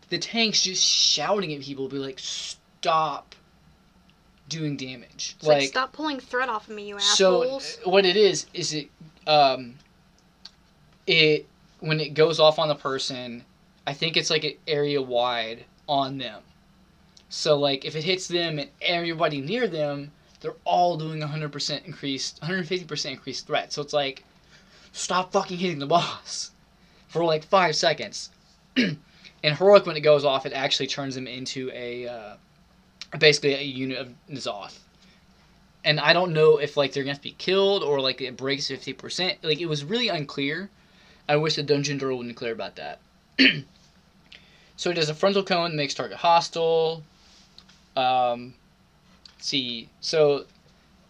the 0.09 0.17
tanks 0.17 0.63
just 0.63 0.83
shouting 0.83 1.53
at 1.53 1.61
people, 1.61 1.89
be 1.89 1.99
like, 1.99 2.19
"Stop 2.19 3.35
doing 4.49 4.79
damage." 4.79 5.37
It's 5.39 5.47
like, 5.47 5.69
stop 5.69 5.93
pulling 5.93 6.21
threat 6.21 6.49
off 6.49 6.71
of 6.71 6.75
me, 6.75 6.89
you 6.89 6.99
so 6.99 7.43
assholes. 7.43 7.79
uh, 7.85 7.91
what 7.91 8.07
it 8.07 8.17
is 8.17 8.47
is 8.55 8.73
it 8.73 8.89
um 9.27 9.75
it 11.07 11.47
when 11.81 12.01
it 12.01 12.15
goes 12.15 12.41
off 12.41 12.59
on 12.59 12.69
the 12.69 12.75
person, 12.75 13.45
I 13.87 13.93
think 13.93 14.17
it's 14.17 14.31
like 14.31 14.45
an 14.45 14.55
area 14.67 15.03
wide 15.03 15.67
on 15.87 16.17
them. 16.17 16.41
So 17.29 17.59
like 17.59 17.85
if 17.85 17.95
it 17.95 18.05
hits 18.05 18.27
them 18.27 18.59
and 18.59 18.71
everybody 18.81 19.43
near 19.43 19.69
them, 19.69 20.13
they're 20.41 20.57
all 20.65 20.97
doing 20.97 21.21
100% 21.21 21.85
increased, 21.85 22.41
150% 22.41 23.11
increased 23.11 23.47
threat. 23.47 23.73
So 23.73 23.83
it's 23.83 23.93
like, 23.93 24.25
stop 24.93 25.33
fucking 25.33 25.59
hitting 25.59 25.79
the 25.79 25.87
boss 25.87 26.51
for 27.09 27.25
like 27.25 27.45
five 27.45 27.77
seconds. 27.77 28.31
and 28.77 28.97
heroic, 29.43 29.87
when 29.87 29.97
it 29.97 30.01
goes 30.01 30.25
off, 30.25 30.47
it 30.47 30.53
actually 30.53 30.87
turns 30.87 31.15
them 31.15 31.27
into 31.27 31.71
a 31.75 32.09
uh, 32.09 32.35
basically 33.19 33.55
a 33.55 33.63
unit 33.63 33.99
of 33.99 34.13
N'Zoth. 34.31 34.79
And 35.85 35.99
I 35.99 36.13
don't 36.13 36.33
know 36.33 36.59
if 36.59 36.77
like 36.77 36.93
they're 36.93 37.03
gonna 37.03 37.13
have 37.13 37.23
to 37.23 37.29
be 37.29 37.35
killed 37.39 37.83
or 37.83 38.01
like 38.01 38.21
it 38.21 38.37
breaks 38.37 38.69
50%. 38.69 39.37
Like 39.43 39.61
it 39.61 39.67
was 39.67 39.85
really 39.85 40.09
unclear. 40.09 40.71
I 41.29 41.37
wish 41.37 41.57
the 41.57 41.63
dungeon 41.63 41.99
door 41.99 42.15
would 42.15 42.27
be 42.27 42.35
clear 42.35 42.53
about 42.53 42.77
that. 42.77 43.01
so 44.77 44.91
it 44.91 44.95
does 44.95 45.09
a 45.09 45.15
frontal 45.15 45.43
cone, 45.43 45.77
makes 45.77 45.95
target 45.95 46.19
hostile. 46.19 47.03
Um, 47.97 48.55
see, 49.41 49.89
so 50.01 50.45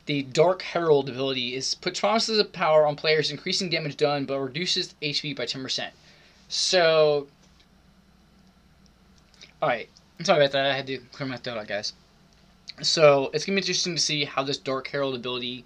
the 0.06 0.22
Dark 0.22 0.62
Herald 0.62 1.08
ability 1.08 1.54
is 1.54 1.74
puts 1.74 2.00
promises 2.00 2.38
of 2.38 2.52
power 2.52 2.86
on 2.86 2.96
players, 2.96 3.30
increasing 3.30 3.70
damage 3.70 3.96
done, 3.96 4.24
but 4.24 4.40
reduces 4.40 4.94
HP 5.02 5.36
by 5.36 5.46
ten 5.46 5.62
percent. 5.62 5.92
So, 6.48 7.28
all 9.62 9.68
right, 9.68 9.88
I'm 10.18 10.24
sorry 10.24 10.40
about 10.40 10.52
that. 10.52 10.66
I 10.66 10.74
had 10.74 10.86
to 10.88 10.98
clear 11.12 11.28
my 11.28 11.36
throat 11.36 11.58
out, 11.58 11.68
guys. 11.68 11.92
So 12.82 13.30
it's 13.34 13.44
gonna 13.44 13.56
be 13.56 13.60
interesting 13.60 13.94
to 13.94 14.00
see 14.00 14.24
how 14.24 14.42
this 14.42 14.56
Dark 14.56 14.88
Herald 14.88 15.14
ability 15.14 15.64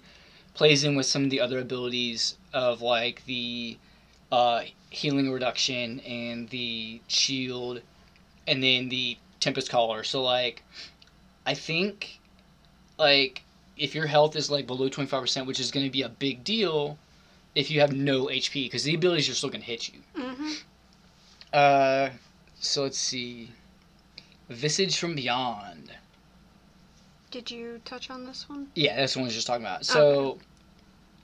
plays 0.53 0.83
in 0.83 0.95
with 0.95 1.05
some 1.05 1.23
of 1.23 1.29
the 1.29 1.41
other 1.41 1.59
abilities 1.59 2.37
of 2.53 2.81
like 2.81 3.25
the 3.25 3.77
uh, 4.31 4.63
healing 4.89 5.31
reduction 5.31 6.01
and 6.01 6.49
the 6.49 7.01
shield, 7.07 7.81
and 8.47 8.61
then 8.61 8.89
the 8.89 9.17
Tempest 9.39 9.69
Caller. 9.69 10.03
So 10.03 10.21
like, 10.21 10.63
I 11.45 11.53
think 11.53 12.19
like 12.97 13.43
if 13.77 13.93
your 13.93 14.07
health 14.07 14.35
is 14.35 14.49
like 14.49 14.67
below 14.67 14.89
25%, 14.89 15.45
which 15.45 15.59
is 15.59 15.71
going 15.71 15.85
to 15.85 15.91
be 15.91 16.01
a 16.03 16.09
big 16.09 16.43
deal 16.43 16.97
if 17.55 17.69
you 17.71 17.79
have 17.81 17.93
no 17.93 18.25
HP, 18.25 18.65
because 18.65 18.83
the 18.83 18.95
abilities 18.95 19.29
are 19.29 19.33
still 19.33 19.49
going 19.49 19.61
to 19.61 19.67
hit 19.67 19.91
you. 19.93 19.99
hmm 20.15 20.51
Uh, 21.53 22.09
so 22.59 22.83
let's 22.83 22.97
see. 22.97 23.49
Visage 24.49 24.97
from 24.97 25.15
Beyond. 25.15 25.91
Did 27.31 27.51
you 27.51 27.81
touch 27.85 28.09
on 28.09 28.25
this 28.25 28.47
one? 28.47 28.67
Yeah, 28.75 28.95
that's 28.95 29.13
the 29.13 29.19
one 29.19 29.25
I 29.25 29.27
was 29.27 29.35
just 29.35 29.47
talking 29.47 29.65
about. 29.65 29.85
So, 29.85 30.37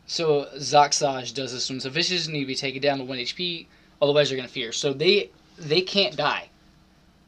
so 0.08 0.48
Zaxasj 0.58 1.34
does 1.34 1.54
this 1.54 1.70
one. 1.70 1.80
So 1.80 1.90
Visage 1.90 2.28
need 2.28 2.42
to 2.42 2.46
be 2.46 2.56
taken 2.56 2.82
down 2.82 2.98
to 2.98 3.04
1 3.06 3.18
HP, 3.18 3.68
otherwise 4.02 4.30
they're 4.30 4.38
going 4.38 4.48
to 4.48 4.54
fear. 4.54 4.72
So 4.72 4.94
they 4.94 5.30
they 5.58 5.82
can't 5.82 6.16
die. 6.18 6.50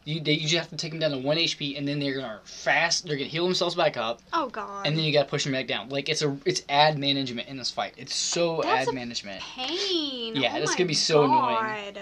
You, 0.05 0.19
they, 0.19 0.33
you 0.33 0.41
just 0.47 0.55
have 0.55 0.69
to 0.69 0.75
take 0.75 0.91
them 0.91 0.99
down 0.99 1.11
to 1.11 1.17
1 1.17 1.37
HP, 1.37 1.77
and 1.77 1.87
then 1.87 1.99
they're 1.99 2.13
going 2.13 2.25
to 2.25 2.39
fast, 2.43 3.05
they're 3.07 3.17
to 3.17 3.23
heal 3.23 3.45
themselves 3.45 3.75
back 3.75 3.95
up, 3.95 4.21
Oh 4.33 4.49
god. 4.49 4.85
and 4.85 4.97
then 4.97 5.05
you 5.05 5.13
got 5.13 5.23
to 5.23 5.29
push 5.29 5.45
them 5.45 5.53
back 5.53 5.67
down. 5.67 5.87
Like, 5.89 6.09
it's 6.09 6.21
a 6.21 6.37
it's 6.45 6.61
ad 6.67 6.97
management 6.97 7.47
in 7.47 7.55
this 7.57 7.71
fight. 7.71 7.93
It's 7.97 8.13
so 8.15 8.61
That's 8.63 8.87
ad 8.87 8.87
a 8.89 8.93
management. 8.93 9.41
pain. 9.41 10.35
Yeah, 10.35 10.53
oh 10.57 10.59
this 10.59 10.75
could 10.75 10.87
be 10.87 10.93
so 10.93 11.23
annoying. 11.23 11.95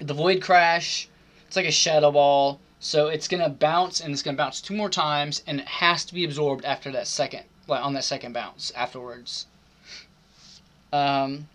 The 0.00 0.14
void 0.14 0.40
crash 0.40 1.08
it's 1.50 1.56
like 1.56 1.66
a 1.66 1.72
shadow 1.72 2.12
ball 2.12 2.60
so 2.78 3.08
it's 3.08 3.26
gonna 3.26 3.48
bounce 3.48 4.00
and 4.00 4.12
it's 4.12 4.22
gonna 4.22 4.36
bounce 4.36 4.60
two 4.60 4.72
more 4.72 4.88
times 4.88 5.42
and 5.48 5.58
it 5.58 5.66
has 5.66 6.04
to 6.04 6.14
be 6.14 6.22
absorbed 6.22 6.64
after 6.64 6.92
that 6.92 7.08
second 7.08 7.42
like 7.66 7.84
on 7.84 7.92
that 7.94 8.04
second 8.04 8.32
bounce 8.32 8.70
afterwards 8.76 9.46
um 10.92 11.48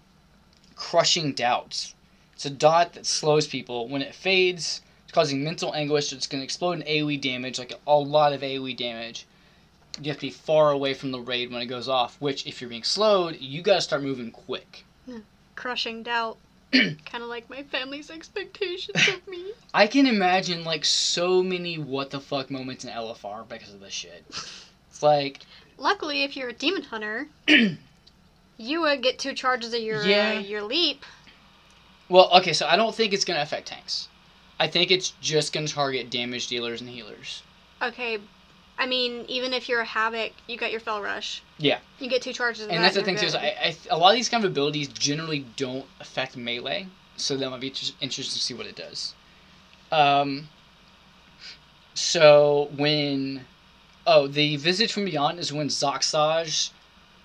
crushing 0.76 1.32
doubts 1.32 1.96
it's 2.34 2.46
a 2.46 2.50
dot 2.50 2.92
that 2.92 3.06
slows 3.06 3.48
people 3.48 3.88
when 3.88 4.02
it 4.02 4.14
fades 4.14 4.82
causing 5.16 5.44
mental 5.44 5.74
anguish 5.74 6.12
it's 6.14 6.28
gonna 6.28 6.44
explode 6.44 6.74
in 6.74 6.84
aoe 6.84 7.20
damage 7.20 7.58
like 7.58 7.74
a 7.88 7.96
lot 7.98 8.34
of 8.34 8.42
aoe 8.42 8.76
damage 8.76 9.26
you 10.02 10.10
have 10.12 10.18
to 10.18 10.28
be 10.28 10.30
far 10.30 10.72
away 10.72 10.94
from 10.94 11.12
the 11.12 11.20
raid 11.20 11.50
when 11.52 11.62
it 11.62 11.68
goes 11.68 11.88
off 11.88 12.18
which 12.20 12.46
if 12.46 12.60
you're 12.60 12.70
being 12.70 12.84
slowed 12.84 13.38
you 13.40 13.62
gotta 13.62 13.82
start 13.82 14.04
moving 14.04 14.30
quick 14.30 14.84
Crushing 15.56 16.04
doubt. 16.04 16.38
kind 16.74 17.24
of 17.24 17.30
like 17.30 17.50
my 17.50 17.64
family's 17.64 18.12
expectations 18.12 19.08
of 19.08 19.26
me. 19.26 19.54
I 19.74 19.88
can 19.88 20.06
imagine 20.06 20.66
like 20.66 20.84
so 20.84 21.42
many 21.42 21.78
what 21.78 22.10
the 22.10 22.20
fuck 22.20 22.52
moments 22.52 22.84
in 22.84 22.92
LFR 22.92 23.48
because 23.48 23.74
of 23.74 23.80
this 23.80 23.94
shit. 23.94 24.26
It's 24.90 25.02
like 25.02 25.40
Luckily, 25.78 26.24
if 26.24 26.36
you're 26.36 26.50
a 26.50 26.54
demon 26.54 26.82
hunter, 26.84 27.28
you 28.58 28.82
would 28.82 29.02
get 29.02 29.18
two 29.18 29.34
charges 29.34 29.74
of 29.74 29.80
your 29.80 30.06
Yeah. 30.06 30.36
uh, 30.36 30.40
your 30.40 30.62
leap. 30.62 31.06
well, 32.10 32.30
okay, 32.40 32.52
so 32.54 32.68
I 32.68 32.76
don't 32.76 32.94
think 32.94 33.14
it's 33.14 33.24
gonna 33.26 33.42
affect 33.42 33.68
tanks. 33.68 34.10
I 34.60 34.68
think 34.68 34.92
it's 34.92 35.12
just 35.22 35.52
gonna 35.54 35.68
target 35.68 36.10
damage 36.10 36.48
dealers 36.48 36.82
and 36.82 36.90
healers. 36.90 37.44
Okay, 37.82 38.20
I 38.78 38.86
mean, 38.86 39.26
even 39.28 39.54
if 39.54 39.68
you're 39.70 39.82
a 39.82 39.86
havoc, 39.86 40.32
you 40.48 40.58
got 40.58 40.72
your 40.72 40.80
Fel 40.80 41.02
Rush. 41.02 41.42
Yeah. 41.58 41.80
You 42.00 42.10
get 42.10 42.22
two 42.22 42.34
charges 42.34 42.64
And 42.68 42.72
that. 42.78 42.82
that's 42.82 42.96
the 42.96 43.04
thing 43.04 43.16
too. 43.18 43.26
Is 43.26 43.34
good. 43.34 43.42
I, 43.42 43.48
I, 43.64 43.76
a 43.90 43.98
lot 43.98 44.10
of 44.12 44.16
these 44.16 44.30
kind 44.30 44.44
of 44.44 44.52
abilities 44.52 44.88
generally 44.90 45.46
don't 45.56 45.86
affect 46.00 46.36
melee, 46.38 46.88
so 47.18 47.38
that 47.38 47.50
might 47.50 47.62
be 47.62 47.68
inter- 47.68 47.94
interesting 48.02 48.38
to 48.38 48.44
see 48.44 48.54
what 48.54 48.66
it 48.66 48.76
does. 48.76 49.14
Um. 49.92 50.50
So 51.94 52.70
when, 52.76 53.46
oh, 54.06 54.28
the 54.28 54.58
visage 54.58 54.92
from 54.92 55.06
beyond 55.06 55.40
is 55.40 55.54
when 55.54 55.68
Zaxasj, 55.70 56.72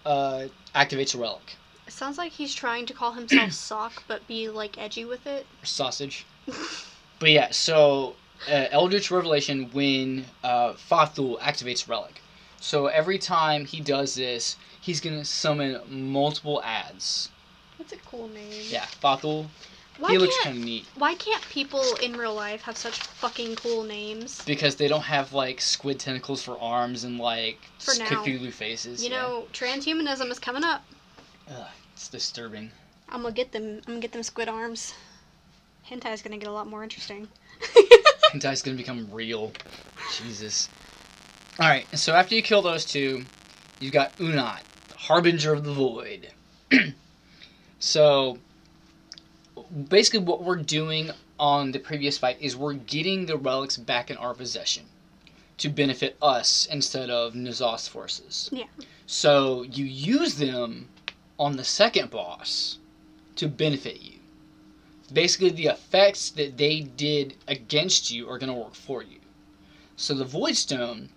uh, 0.07 0.45
activates 0.75 1.15
a 1.15 1.19
relic. 1.19 1.57
It 1.89 1.93
sounds 1.93 2.19
like 2.19 2.31
he's 2.31 2.55
trying 2.55 2.87
to 2.87 2.95
call 2.95 3.13
himself 3.13 3.51
Sock, 3.69 4.05
but 4.07 4.27
be 4.29 4.49
like 4.49 4.79
edgy 4.79 5.05
with 5.05 5.27
it. 5.27 5.47
sausage. 5.65 6.25
But 7.21 7.31
yeah, 7.31 7.51
so 7.51 8.17
uh, 8.49 8.67
Eldritch 8.71 9.11
Revelation 9.11 9.71
when 9.73 10.25
uh, 10.43 10.73
Fa'thuul 10.73 11.39
activates 11.39 11.89
Relic. 11.89 12.21
So 12.59 12.87
every 12.87 13.19
time 13.19 13.67
he 13.67 13.81
does 13.81 14.15
this, 14.17 14.57
he's 14.81 15.01
gonna 15.01 15.25
summon 15.25 15.81
multiple 15.89 16.63
ads. 16.65 17.29
That's 17.79 17.93
a 17.93 17.97
cool 17.99 18.29
name. 18.29 18.65
Yeah, 18.69 18.87
Fa'thuul. 19.03 19.47
Why 19.99 20.13
he 20.13 20.19
looks 20.19 20.37
kind 20.43 20.57
of 20.57 20.65
neat 20.65 20.87
Why 20.95 21.15
can't 21.15 21.43
people 21.51 21.85
in 22.03 22.15
real 22.15 22.35
life 22.35 22.63
have 22.63 22.79
such 22.79 22.99
fucking 22.99 23.57
cool 23.57 23.83
names? 23.83 24.43
because 24.47 24.77
they 24.77 24.89
don't 24.89 25.03
have 25.03 25.35
like 25.35 25.61
squid 25.61 25.99
tentacles 26.01 26.43
for 26.43 26.59
arms 26.59 27.05
and 27.05 27.19
like 27.19 27.59
For 27.79 27.99
now. 27.99 28.07
Cthulhu 28.07 28.51
faces. 28.51 29.05
You 29.05 29.11
yeah. 29.11 29.21
know, 29.21 29.47
transhumanism 29.53 30.31
is 30.31 30.39
coming 30.39 30.65
up. 30.65 30.85
Ugh, 31.51 31.67
it's 31.93 32.09
disturbing. 32.09 32.71
I'm 33.11 33.23
gonna 33.23 33.35
get 33.35 33.53
them. 33.53 33.83
I'm 33.87 33.95
gonna 33.95 34.01
get 34.01 34.13
them 34.13 34.23
squid 34.23 34.49
arms. 34.49 34.95
Hentai's 35.91 36.23
gonna 36.23 36.39
get 36.39 36.49
a 36.49 36.53
lot 36.53 36.69
more 36.69 36.83
interesting. 36.83 37.29
hentai 38.33 38.53
is 38.53 38.63
gonna 38.63 38.77
become 38.77 39.09
real. 39.11 39.53
Jesus. 40.17 40.69
Alright, 41.59 41.87
so 41.99 42.15
after 42.15 42.35
you 42.35 42.43
kill 42.43 42.63
those 42.63 42.85
two, 42.85 43.25
you've 43.81 43.93
got 43.93 44.17
Uu'nat, 44.19 44.61
Harbinger 44.97 45.53
of 45.53 45.65
the 45.65 45.73
Void. 45.73 46.29
so, 47.79 48.39
basically, 49.89 50.21
what 50.21 50.45
we're 50.45 50.57
doing 50.57 51.11
on 51.39 51.73
the 51.73 51.79
previous 51.79 52.19
fight 52.19 52.37
is 52.41 52.57
we're 52.57 52.75
getting 52.75 53.27
the 53.27 53.37
relics 53.37 53.77
back 53.77 54.11
in 54.11 54.17
our 54.17 54.33
possession 54.33 54.85
to 55.59 55.69
benefit 55.69 56.17
us 56.23 56.67
instead 56.71 57.11
of 57.11 57.35
N'Zoth's 57.35 57.89
forces. 57.89 58.49
Yeah. 58.53 58.65
So, 59.07 59.63
you 59.65 59.85
use 59.85 60.37
them 60.37 60.89
on 61.39 61.57
the 61.57 61.65
second 61.65 62.11
boss 62.11 62.79
to 63.37 63.49
benefit 63.49 64.01
you. 64.01 64.20
Basically, 65.11 65.51
the 65.51 65.67
effects 65.67 66.31
that 66.31 66.57
they 66.57 66.81
did 66.81 67.35
against 67.49 68.11
you 68.11 68.29
are 68.29 68.39
going 68.39 68.53
to 68.53 68.59
work 68.59 68.75
for 68.75 69.03
you. 69.03 69.19
So, 69.97 70.15
the 70.15 70.25
Void 70.25 70.57
Stone 70.57 71.11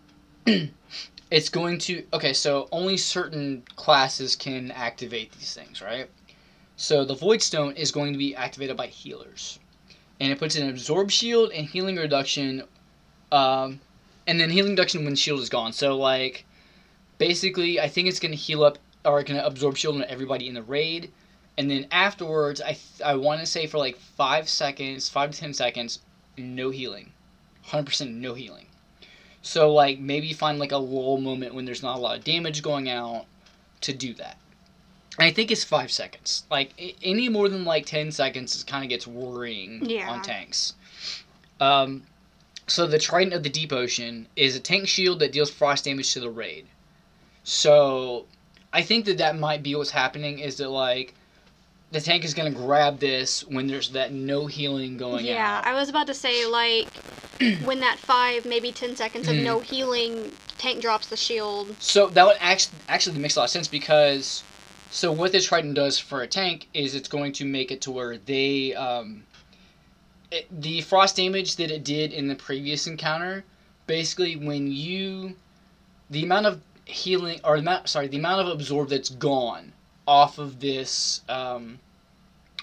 it's 1.32 1.50
going 1.50 1.78
to 1.80 2.04
okay 2.14 2.34
so 2.34 2.68
only 2.72 2.98
certain 2.98 3.64
classes 3.76 4.36
can 4.36 4.72
activate 4.72 5.32
these 5.32 5.54
things 5.54 5.82
right? 5.82 6.10
So 6.76 7.06
the 7.06 7.16
void 7.16 7.42
stone 7.42 7.74
is 7.74 7.92
going 7.92 8.14
to 8.14 8.20
be 8.20 8.36
activated 8.36 8.76
by 8.76 8.88
healers. 8.88 9.60
And 10.20 10.32
it 10.32 10.40
puts 10.40 10.56
an 10.56 10.70
absorb 10.70 11.12
shield 11.12 11.52
and 11.52 11.68
healing 11.68 11.96
reduction 11.96 12.64
um, 13.32 13.80
and 14.28 14.40
then 14.40 14.50
healing 14.50 14.72
reduction 14.72 15.06
when 15.06 15.16
shield 15.16 15.40
is 15.40 15.50
gone. 15.50 15.72
So 15.72 15.98
like 15.98 16.46
basically 17.18 17.80
i 17.80 17.88
think 17.88 18.08
it's 18.08 18.20
going 18.20 18.32
to 18.32 18.38
heal 18.38 18.64
up 18.64 18.78
or 19.06 19.24
going 19.24 19.40
to 19.40 19.46
absorb 19.46 19.78
shield 19.78 19.96
on 19.96 20.04
everybody 20.06 20.48
in 20.48 20.54
the 20.54 20.64
raid 20.64 21.12
and 21.58 21.70
then 21.70 21.86
afterwards 21.92 22.62
i 22.62 22.68
th- 22.74 23.02
i 23.06 23.14
want 23.16 23.40
to 23.40 23.46
say 23.46 23.68
for 23.68 23.78
like 23.78 23.98
five 23.98 24.48
seconds 24.50 25.10
five 25.10 25.32
to 25.32 25.40
ten 25.40 25.54
seconds 25.54 26.00
no 26.38 26.70
healing 26.70 27.12
100% 27.68 28.14
no 28.16 28.34
healing 28.34 28.66
so 29.42 29.72
like 29.74 30.00
maybe 30.00 30.34
find 30.34 30.58
like 30.60 30.72
a 30.72 30.78
lull 30.78 31.18
moment 31.18 31.54
when 31.54 31.66
there's 31.66 31.84
not 31.84 31.98
a 31.98 32.00
lot 32.02 32.18
of 32.18 32.24
damage 32.24 32.62
going 32.62 32.90
out 32.90 33.26
to 33.82 33.92
do 33.94 34.14
that. 34.14 34.38
I 35.20 35.32
think 35.32 35.52
it's 35.52 35.66
five 35.66 35.92
seconds. 35.92 36.46
Like 36.50 36.72
any 37.04 37.28
more 37.28 37.50
than 37.50 37.66
like 37.66 37.86
ten 37.86 38.10
seconds, 38.14 38.56
it 38.60 38.66
kind 38.66 38.86
of 38.86 38.90
gets 38.90 39.06
worrying 39.06 39.82
Yeah. 39.84 40.10
on 40.10 40.22
tanks. 40.22 40.76
Um, 41.60 42.04
so 42.68 42.88
the 42.88 42.98
Trident 42.98 43.34
of 43.34 43.44
the 43.44 43.50
Deep 43.50 43.74
Ocean 43.74 44.28
is 44.38 44.56
a 44.56 44.62
tank 44.62 44.88
shield 44.88 45.20
that 45.20 45.34
deals 45.34 45.52
frost 45.52 45.84
damage 45.84 46.14
to 46.14 46.22
the 46.22 46.30
raid. 46.30 46.66
So 47.44 48.26
I 48.72 48.82
think 48.82 49.04
that 49.06 49.18
that 49.18 49.38
might 49.38 49.62
be 49.62 49.76
what's 49.76 49.92
happening. 49.92 50.40
Is 50.40 50.56
that 50.58 50.70
like 50.70 51.14
the 51.94 52.02
tank 52.02 52.26
is 52.26 52.34
gonna 52.34 52.52
grab 52.52 53.00
this 53.00 53.46
when 53.48 53.68
there's 53.68 53.90
that 53.92 54.12
no 54.12 54.48
healing 54.48 54.98
going 54.98 55.26
yeah, 55.26 55.60
out. 55.60 55.68
I 55.68 55.76
was 55.76 55.90
about 55.90 56.08
to 56.08 56.14
say 56.14 56.46
like 56.48 57.00
when 57.64 57.80
that 57.82 58.00
five, 58.00 58.46
maybe 58.46 58.72
ten 58.72 58.96
seconds 58.96 59.28
of 59.28 59.36
no 59.36 59.60
healing, 59.60 60.36
tank 60.58 60.82
drops 60.82 61.08
the 61.08 61.16
shield. 61.16 61.76
So 61.80 62.10
that 62.10 62.26
would 62.26 62.38
actually 62.40 62.80
actually 62.90 63.20
makes 63.20 63.36
a 63.36 63.40
lot 63.40 63.46
of 63.46 63.52
sense 63.52 63.68
because 63.68 64.44
so 64.90 65.12
what 65.12 65.32
this 65.32 65.46
Trident 65.46 65.76
does 65.76 66.00
for 66.00 66.24
a 66.24 66.28
tank 66.28 66.68
is 66.74 66.96
it's 66.96 67.08
going 67.08 67.32
to 67.34 67.46
make 67.46 67.72
it 67.72 67.82
to 67.82 67.92
where 67.92 68.18
they 68.18 68.74
um, 68.74 69.24
it, 70.32 70.48
the 70.62 70.82
frost 70.82 71.16
damage 71.16 71.58
that 71.58 71.70
it 71.70 71.84
did 71.84 72.12
in 72.12 72.28
the 72.28 72.36
previous 72.36 72.88
encounter, 72.88 73.44
basically 73.86 74.36
when 74.36 74.72
you 74.72 75.36
the 76.10 76.24
amount 76.24 76.48
of 76.48 76.60
healing 76.86 77.40
or 77.44 77.56
the 77.58 77.62
amount 77.62 77.88
sorry 77.88 78.08
the 78.08 78.18
amount 78.18 78.42
of 78.42 78.52
absorb 78.52 78.90
that's 78.90 79.10
gone 79.10 79.73
off 80.08 80.38
of 80.38 80.60
this 80.60 81.22
um, 81.30 81.80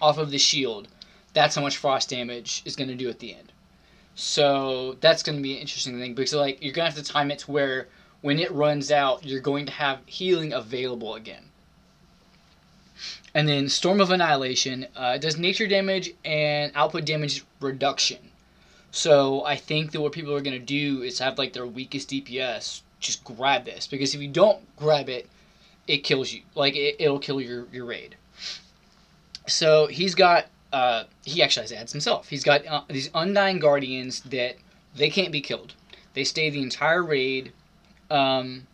off 0.01 0.19
of 0.19 0.31
the 0.31 0.39
shield, 0.39 0.89
that's 1.33 1.55
how 1.55 1.63
much 1.63 1.77
frost 1.77 2.11
damage 2.11 2.63
is 2.65 2.77
going 2.77 2.89
to 2.89 2.97
do 2.97 3.09
at 3.09 3.19
the 3.19 3.35
end. 3.35 3.53
So 4.15 4.97
that's 5.01 5.23
going 5.23 5.37
to 5.37 5.43
be 5.43 5.55
an 5.55 5.61
interesting 5.61 5.99
thing 5.99 6.15
because 6.15 6.35
like 6.35 6.63
you're 6.63 6.73
going 6.73 6.91
to 6.91 6.97
have 6.97 7.05
to 7.05 7.13
time 7.13 7.31
it 7.31 7.41
to 7.41 7.51
where 7.51 7.89
when 8.21 8.39
it 8.39 8.53
runs 8.53 8.91
out, 8.91 9.25
you're 9.25 9.41
going 9.41 9.67
to 9.67 9.73
have 9.73 10.01
healing 10.07 10.53
available 10.53 11.15
again. 11.15 11.45
And 13.35 13.49
then 13.49 13.69
Storm 13.69 14.01
of 14.01 14.11
Annihilation 14.11 14.89
uh, 14.97 15.17
does 15.17 15.39
nature 15.39 15.67
damage 15.67 16.11
and 16.25 16.73
output 16.75 17.05
damage 17.05 17.45
reduction. 17.61 18.19
So 18.91 19.45
I 19.45 19.57
think 19.57 19.93
that 19.93 20.01
what 20.01 20.13
people 20.13 20.35
are 20.35 20.41
going 20.41 20.59
to 20.59 20.67
do 20.67 21.03
is 21.03 21.21
have 21.21 21.39
like 21.39 21.53
their 21.53 21.67
weakest 21.67 22.11
DPS 22.11 22.83
just 22.99 23.25
grab 23.25 23.65
this 23.65 23.87
because 23.87 24.15
if 24.15 24.21
you 24.21 24.29
don't 24.29 24.59
grab 24.77 25.09
it, 25.09 25.29
it 25.91 26.05
kills 26.05 26.33
you. 26.33 26.43
Like 26.55 26.77
it, 26.77 26.97
it'll 27.01 27.19
kill 27.19 27.41
your 27.41 27.67
your 27.73 27.85
raid. 27.85 28.17
So 29.49 29.89
he's 29.89 30.15
got 30.15 30.47
uh, 30.73 31.05
he 31.25 31.43
actually 31.43 31.65
has 31.65 31.73
ads 31.73 31.93
himself. 31.93 32.29
He's 32.29 32.45
got 32.45 32.65
uh, 32.67 32.83
these 32.89 33.11
undying 33.13 33.59
guardians 33.59 34.21
that 34.23 34.57
they 34.95 35.11
can't 35.11 35.33
be 35.33 35.41
killed. 35.41 35.75
They 36.15 36.25
stay 36.25 36.49
the 36.49 36.63
entire 36.63 37.03
raid. 37.03 37.53
Um, 38.09 38.67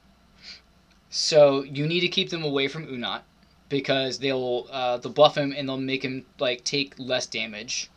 so 1.09 1.63
you 1.63 1.87
need 1.87 2.01
to 2.01 2.09
keep 2.09 2.29
them 2.29 2.45
away 2.45 2.69
from 2.69 2.87
Uu'nat 2.87 3.23
because 3.71 4.19
they'll 4.19 4.67
uh, 4.71 4.99
they'll 4.99 5.13
buff 5.13 5.37
him 5.37 5.55
and 5.57 5.67
they'll 5.67 5.79
make 5.79 6.05
him 6.05 6.27
like 6.39 6.65
take 6.65 6.95
less 6.99 7.27
damage. 7.27 7.91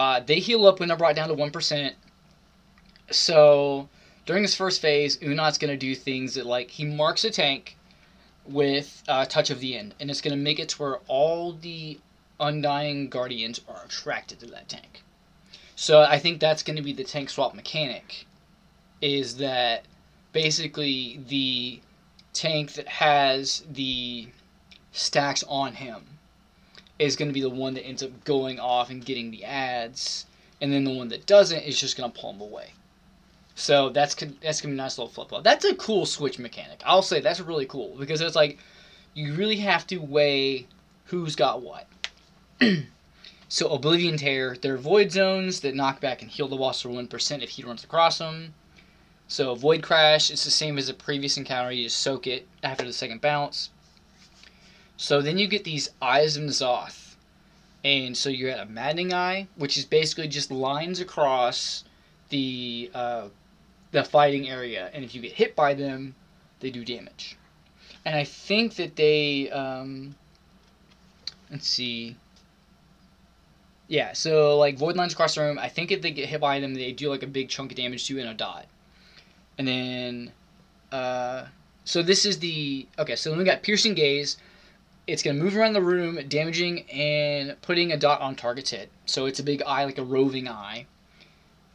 Uh, 0.00 0.18
they 0.18 0.40
heal 0.40 0.66
up 0.66 0.80
when 0.80 0.88
they're 0.88 0.98
brought 0.98 1.14
down 1.14 1.28
to 1.28 1.34
one 1.34 1.52
percent. 1.52 1.94
So 3.12 3.88
during 4.26 4.42
his 4.42 4.56
first 4.56 4.80
phase, 4.80 5.18
Uu'nat's 5.18 5.58
gonna 5.58 5.76
do 5.76 5.94
things 5.94 6.34
that 6.34 6.44
like 6.44 6.70
he 6.70 6.84
marks 6.84 7.22
a 7.22 7.30
tank 7.30 7.76
with 8.46 9.02
uh, 9.08 9.24
touch 9.24 9.50
of 9.50 9.60
the 9.60 9.76
end, 9.76 9.94
and 10.00 10.10
it's 10.10 10.20
gonna 10.20 10.36
make 10.36 10.58
it 10.58 10.70
to 10.70 10.82
where 10.82 10.96
all 11.08 11.52
the 11.52 11.98
undying 12.40 13.08
guardians 13.08 13.60
are 13.68 13.82
attracted 13.84 14.40
to 14.40 14.46
that 14.46 14.68
tank. 14.68 15.02
So 15.76 16.02
I 16.02 16.18
think 16.18 16.40
that's 16.40 16.62
gonna 16.62 16.82
be 16.82 16.92
the 16.92 17.04
tank 17.04 17.30
swap 17.30 17.54
mechanic. 17.54 18.26
Is 19.00 19.36
that 19.38 19.84
basically 20.32 21.20
the 21.28 21.80
tank 22.32 22.72
that 22.74 22.88
has 22.88 23.64
the 23.70 24.28
stacks 24.92 25.44
on 25.48 25.74
him 25.74 26.18
is 26.98 27.16
going 27.16 27.28
to 27.28 27.34
be 27.34 27.40
the 27.40 27.50
one 27.50 27.74
that 27.74 27.84
ends 27.84 28.02
up 28.02 28.24
going 28.24 28.60
off 28.60 28.90
and 28.90 29.04
getting 29.04 29.30
the 29.30 29.44
ads, 29.44 30.26
and 30.60 30.72
then 30.72 30.84
the 30.84 30.94
one 30.94 31.08
that 31.08 31.26
doesn't 31.26 31.62
is 31.62 31.80
just 31.80 31.96
going 31.96 32.10
to 32.10 32.20
pull 32.20 32.32
him 32.32 32.40
away. 32.40 32.70
So 33.54 33.90
that's 33.90 34.14
that's 34.14 34.60
gonna 34.60 34.72
be 34.72 34.78
a 34.78 34.82
nice 34.82 34.98
little 34.98 35.12
flip 35.12 35.28
flop. 35.28 35.44
That's 35.44 35.64
a 35.64 35.74
cool 35.74 36.06
switch 36.06 36.38
mechanic. 36.38 36.82
I'll 36.84 37.02
say 37.02 37.20
that's 37.20 37.40
really 37.40 37.66
cool 37.66 37.96
because 37.98 38.20
it's 38.20 38.36
like 38.36 38.58
you 39.14 39.34
really 39.34 39.56
have 39.56 39.86
to 39.88 39.98
weigh 39.98 40.66
who's 41.06 41.36
got 41.36 41.62
what. 41.62 41.86
so 43.48 43.68
Oblivion 43.68 44.16
Tear, 44.16 44.56
they're 44.60 44.78
void 44.78 45.12
zones 45.12 45.60
that 45.60 45.74
knock 45.74 46.00
back 46.00 46.22
and 46.22 46.30
heal 46.30 46.48
the 46.48 46.56
boss 46.56 46.80
for 46.80 46.88
one 46.88 47.06
percent 47.08 47.42
if 47.42 47.50
he 47.50 47.62
runs 47.62 47.84
across 47.84 48.18
them. 48.18 48.54
So 49.32 49.54
Void 49.54 49.82
Crash, 49.82 50.30
it's 50.30 50.44
the 50.44 50.50
same 50.50 50.76
as 50.76 50.88
the 50.88 50.92
previous 50.92 51.38
encounter. 51.38 51.72
You 51.72 51.84
just 51.84 52.00
soak 52.00 52.26
it 52.26 52.46
after 52.62 52.84
the 52.84 52.92
second 52.92 53.22
bounce. 53.22 53.70
So 54.98 55.22
then 55.22 55.38
you 55.38 55.46
get 55.46 55.64
these 55.64 55.88
Eyes 56.02 56.36
of 56.36 56.42
Zoth, 56.44 57.14
And 57.82 58.14
so 58.14 58.28
you're 58.28 58.50
at 58.50 58.60
a 58.60 58.70
Maddening 58.70 59.14
Eye, 59.14 59.48
which 59.56 59.78
is 59.78 59.86
basically 59.86 60.28
just 60.28 60.50
lines 60.50 61.00
across 61.00 61.84
the 62.28 62.90
uh, 62.92 63.28
the 63.92 64.04
fighting 64.04 64.48
area. 64.48 64.90
And 64.92 65.04
if 65.04 65.14
you 65.14 65.22
get 65.22 65.32
hit 65.32 65.54
by 65.54 65.74
them, 65.74 66.14
they 66.60 66.70
do 66.70 66.84
damage. 66.84 67.38
And 68.04 68.16
I 68.16 68.24
think 68.24 68.76
that 68.76 68.96
they... 68.96 69.50
Um, 69.50 70.14
let's 71.50 71.68
see... 71.68 72.16
Yeah, 73.88 74.14
so 74.14 74.56
like 74.58 74.78
void 74.78 74.96
lines 74.96 75.12
across 75.12 75.34
the 75.34 75.42
room. 75.42 75.58
I 75.58 75.68
think 75.68 75.90
if 75.90 76.00
they 76.00 76.12
get 76.12 76.26
hit 76.26 76.40
by 76.40 76.60
them, 76.60 76.72
they 76.72 76.92
do 76.92 77.10
like 77.10 77.22
a 77.22 77.26
big 77.26 77.50
chunk 77.50 77.72
of 77.72 77.76
damage 77.76 78.06
to 78.06 78.14
you 78.14 78.20
in 78.20 78.26
a 78.26 78.32
dot. 78.32 78.64
And 79.58 79.68
then, 79.68 80.32
uh, 80.90 81.46
so 81.84 82.02
this 82.02 82.24
is 82.24 82.38
the 82.38 82.86
okay. 82.98 83.16
So 83.16 83.28
then 83.28 83.38
we 83.38 83.44
got 83.44 83.62
piercing 83.62 83.92
gaze. 83.92 84.38
It's 85.06 85.22
gonna 85.22 85.38
move 85.38 85.58
around 85.58 85.74
the 85.74 85.82
room, 85.82 86.18
damaging 86.28 86.88
and 86.90 87.60
putting 87.60 87.92
a 87.92 87.98
dot 87.98 88.22
on 88.22 88.34
target's 88.34 88.70
head. 88.70 88.88
So 89.04 89.26
it's 89.26 89.40
a 89.40 89.42
big 89.42 89.60
eye, 89.62 89.84
like 89.84 89.98
a 89.98 90.04
roving 90.04 90.48
eye. 90.48 90.86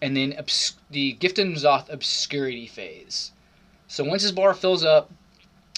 And 0.02 0.16
then 0.16 0.36
obs- 0.38 0.76
the 0.90 1.14
Gifted 1.14 1.48
N'Zoth 1.48 1.90
obscurity 1.90 2.68
phase. 2.68 3.32
So 3.88 4.04
once 4.04 4.22
his 4.22 4.32
bar 4.32 4.54
fills 4.54 4.84
up, 4.84 5.12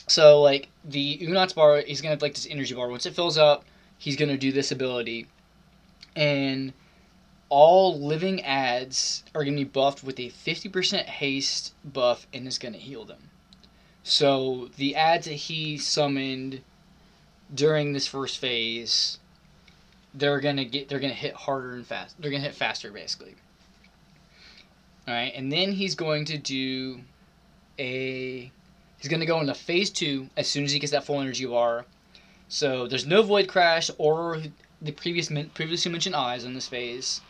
so 0.08 0.42
like 0.42 0.70
the 0.84 1.20
Uu'nat's 1.20 1.54
bar, 1.54 1.82
he's 1.82 2.02
gonna 2.02 2.12
have 2.14 2.22
like 2.22 2.34
this 2.34 2.48
energy 2.50 2.74
bar. 2.74 2.90
Once 2.90 3.06
it 3.06 3.16
fills 3.16 3.38
up, 3.38 3.64
he's 3.98 4.16
gonna 4.16 4.38
do 4.38 4.52
this 4.52 4.72
ability, 4.72 5.28
and 6.16 6.74
all 7.50 8.00
living 8.00 8.44
ads 8.44 9.24
are 9.34 9.44
to 9.58 9.64
be 9.64 9.70
buffed 9.70 10.04
with 10.04 10.20
a 10.20 10.30
50% 10.30 11.06
haste 11.06 11.74
buff 11.84 12.28
and 12.34 12.48
is 12.48 12.60
to 12.74 12.80
heal 12.80 13.06
them. 13.06 13.30
So 14.04 14.70
the 14.78 14.96
ads 14.96 15.26
that 15.26 15.34
he 15.34 15.78
summoned 15.78 16.62
during 17.54 17.94
this 17.94 18.08
first 18.08 18.38
phase, 18.38 19.18
they're 20.14 20.40
to 20.58 20.66
get 20.66 20.90
they're 20.90 21.00
to 21.00 21.08
hit 21.10 21.34
harder 21.34 21.74
and 21.74 21.86
fast. 21.86 22.16
They're 22.20 22.32
to 22.32 22.40
hit 22.40 22.56
faster 22.56 22.92
basically. 22.92 23.36
All 25.10 25.16
right, 25.16 25.34
and 25.36 25.52
then 25.52 25.72
he's 25.72 25.96
going 25.96 26.26
to 26.26 26.38
do 26.38 27.02
a 27.80 28.52
he's 29.00 29.10
going 29.10 29.22
to 29.22 29.26
go 29.26 29.42
into 29.42 29.56
phase 29.56 29.90
2 29.90 30.30
as 30.38 30.48
soon 30.48 30.66
as 30.66 30.72
he 30.72 30.78
gets 30.78 30.92
that 30.92 31.04
full 31.04 31.20
energy 31.20 31.46
bar. 31.48 31.86
So 32.48 32.86
there's 32.86 33.08
no 33.08 33.24
void 33.24 33.48
crash 33.48 33.90
or 33.98 34.40
the 34.80 34.92
previous 34.92 35.32
previously 35.56 35.92
mentioned 35.92 36.16
eyes 36.16 36.44
in 36.44 36.54
this 36.54 36.68
phase 36.68 37.22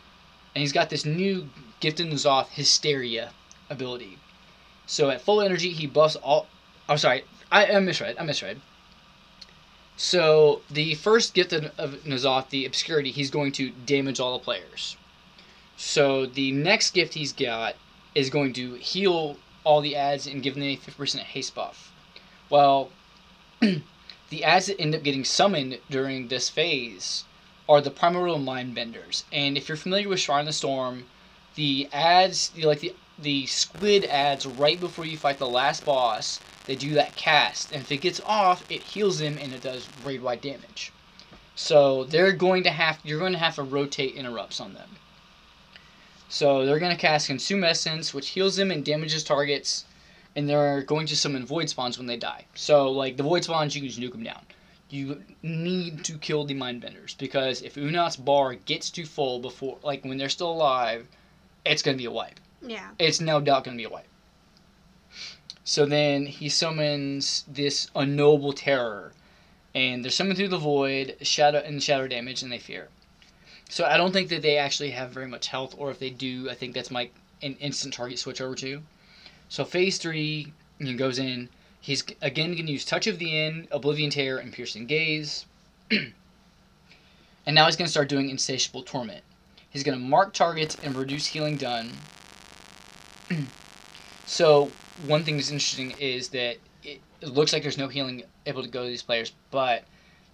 and 0.54 0.62
he's 0.62 0.74
got 0.74 0.90
this 0.90 1.06
new 1.06 1.50
gift 1.80 2.00
Gifted 2.00 2.08
N'Zoth 2.08 2.50
Hysteria 2.50 3.30
ability. 3.70 4.18
So 4.86 5.10
at 5.10 5.22
full 5.22 5.40
energy, 5.40 5.72
he 5.72 5.88
buffs 5.88 6.18
all. 6.18 6.48
I'm 6.90 6.98
sorry, 6.98 7.24
I, 7.50 7.68
I 7.68 7.80
misread. 7.80 8.18
I 8.20 8.24
misread. 8.24 8.60
So 9.96 10.64
the 10.70 10.96
first 10.96 11.34
Gifted 11.34 11.72
of 11.78 12.04
N'Zoth, 12.04 12.50
the 12.50 12.66
Obscurity, 12.66 13.12
he's 13.12 13.32
going 13.32 13.54
to 13.54 13.70
damage 13.70 14.20
all 14.20 14.38
the 14.38 14.44
players. 14.44 14.98
So 15.82 16.26
the 16.26 16.52
next 16.52 16.92
gift 16.92 17.14
he's 17.14 17.32
got 17.32 17.76
is 18.14 18.30
going 18.30 18.52
to 18.54 18.74
heal 18.76 19.38
all 19.64 19.80
the 19.80 19.96
ads 19.96 20.28
and 20.28 20.44
give 20.44 20.56
them 20.56 20.64
a 20.64 20.76
50% 20.76 21.20
haste 21.20 21.56
buff. 21.56 21.94
Well, 22.50 22.90
the 23.62 24.44
ads 24.44 24.66
that 24.66 24.80
end 24.80 24.94
up 24.94 25.04
getting 25.04 25.24
summoned 25.24 25.80
during 25.90 26.28
this 26.28 26.50
phase 26.50 27.24
are 27.70 27.80
the 27.80 27.92
primordial 27.92 28.40
mind 28.40 28.76
benders. 28.76 29.24
And 29.32 29.56
if 29.56 29.70
you're 29.70 29.78
familiar 29.78 30.10
with 30.10 30.20
Shrine 30.20 30.42
of 30.42 30.48
the 30.48 30.54
Storm, 30.54 31.06
the 31.56 31.88
ads, 31.94 32.50
the, 32.50 32.66
like 32.66 32.82
the 32.82 32.94
the 33.18 33.46
squid 33.46 34.04
ads 34.04 34.46
right 34.46 34.82
before 34.82 35.06
you 35.06 35.18
fight 35.18 35.38
the 35.38 35.48
last 35.48 35.86
boss, 35.86 36.42
they 36.66 36.76
do 36.76 36.94
that 36.96 37.16
cast, 37.16 37.72
and 37.72 37.82
if 37.82 37.92
it 37.92 38.00
gets 38.00 38.20
off, 38.26 38.66
it 38.70 38.82
heals 38.82 39.20
them 39.20 39.38
and 39.38 39.54
it 39.54 39.62
does 39.62 39.88
raid 40.04 40.22
wide 40.22 40.42
damage. 40.42 40.92
So 41.56 42.04
they're 42.04 42.34
going 42.34 42.64
to 42.64 42.70
have 42.70 43.00
you're 43.02 43.20
going 43.20 43.32
to 43.32 43.40
have 43.40 43.56
to 43.56 43.64
rotate 43.64 44.16
interrupts 44.16 44.60
on 44.60 44.74
them. 44.74 44.98
So 46.30 46.66
they're 46.66 46.80
going 46.80 46.96
to 46.96 47.02
cast 47.02 47.28
Consume 47.28 47.64
Essence, 47.64 48.14
which 48.14 48.30
heals 48.30 48.56
them 48.56 48.72
and 48.72 48.86
damages 48.86 49.24
targets, 49.24 49.86
and 50.36 50.48
they're 50.48 50.84
going 50.84 51.08
to 51.08 51.16
summon 51.16 51.46
Void 51.46 51.70
Spawns 51.70 51.98
when 51.98 52.08
they 52.08 52.18
die. 52.18 52.46
So 52.56 52.90
like 52.92 53.18
the 53.18 53.24
Void 53.24 53.44
Spawns, 53.44 53.76
you 53.76 53.82
can 53.82 53.90
just 53.90 54.00
nuke 54.00 54.14
them 54.14 54.24
down 54.24 54.46
you 54.90 55.22
need 55.44 56.04
to 56.04 56.18
kill 56.18 56.46
the 56.46 56.56
mindbenders 56.56 57.18
because 57.18 57.62
if 57.62 57.76
Uu'nat's 57.76 58.16
bar 58.16 58.56
gets 58.56 58.90
too 58.90 59.06
full 59.06 59.40
before, 59.40 59.78
like 59.84 60.04
when 60.04 60.18
they're 60.18 60.30
still 60.30 60.52
alive, 60.52 61.08
it's 61.66 61.82
gonna 61.82 61.98
be 61.98 62.06
a 62.06 62.12
wipe. 62.12 62.40
Yeah. 62.62 62.90
It's 62.98 63.22
no 63.22 63.40
doubt 63.40 63.64
gonna 63.64 63.78
be 63.78 63.84
a 63.84 63.90
wipe. 63.90 64.08
So 65.64 65.86
then 65.86 66.26
he 66.26 66.50
summons 66.50 67.44
this 67.48 67.90
unknowable 67.96 68.54
terror, 68.54 69.14
and 69.76 70.04
they're 70.04 70.12
summoned 70.12 70.38
through 70.38 70.48
the 70.48 70.58
void, 70.58 71.18
shadow 71.22 71.60
and 71.60 71.82
shadow 71.82 72.08
damage, 72.08 72.42
and 72.42 72.52
they 72.52 72.58
fear. 72.58 72.90
So 73.70 73.86
I 73.86 73.98
don't 73.98 74.12
think 74.12 74.30
that 74.30 74.42
they 74.42 74.58
actually 74.58 74.90
have 74.92 75.12
very 75.12 75.28
much 75.28 75.48
health, 75.48 75.76
or 75.78 75.92
if 75.92 76.00
they 76.00 76.10
do, 76.10 76.50
I 76.50 76.56
think 76.56 76.74
that's 76.74 76.92
my 76.92 77.10
an 77.42 77.56
instant 77.60 77.94
target 77.94 78.20
switch 78.20 78.42
over 78.42 78.56
to. 78.56 78.82
So 79.48 79.64
phase 79.64 80.00
three, 80.00 80.52
he 80.80 80.94
goes 80.96 81.20
in. 81.20 81.50
He's 81.80 82.04
again 82.22 82.52
going 82.54 82.66
to 82.66 82.72
use 82.72 82.84
Touch 82.84 83.08
of 83.08 83.20
the 83.20 83.40
End, 83.40 83.68
Oblivion 83.72 84.10
Tear, 84.10 84.40
and 84.40 84.52
Piercing 84.52 84.88
Gaze. 84.88 85.46
and 85.92 86.14
now 87.46 87.66
he's 87.68 87.76
going 87.76 87.86
to 87.86 87.92
start 87.92 88.10
doing 88.10 88.30
Insatiable 88.30 88.84
Torment. 88.84 89.24
He's 89.70 89.84
going 89.84 89.98
to 89.98 90.04
mark 90.04 90.34
targets 90.34 90.76
and 90.84 90.96
reduce 90.96 91.28
healing 91.28 91.56
done. 91.56 91.92
so 94.26 94.72
one 95.06 95.24
thing 95.24 95.38
that's 95.38 95.52
interesting 95.52 95.92
is 96.00 96.30
that 96.30 96.58
it, 96.84 97.00
it 97.22 97.30
looks 97.30 97.54
like 97.54 97.62
there's 97.62 97.78
no 97.78 97.88
healing 97.88 98.24
able 98.48 98.64
to 98.64 98.70
go 98.70 98.84
to 98.84 98.90
these 98.90 99.04
players, 99.04 99.32
but 99.52 99.84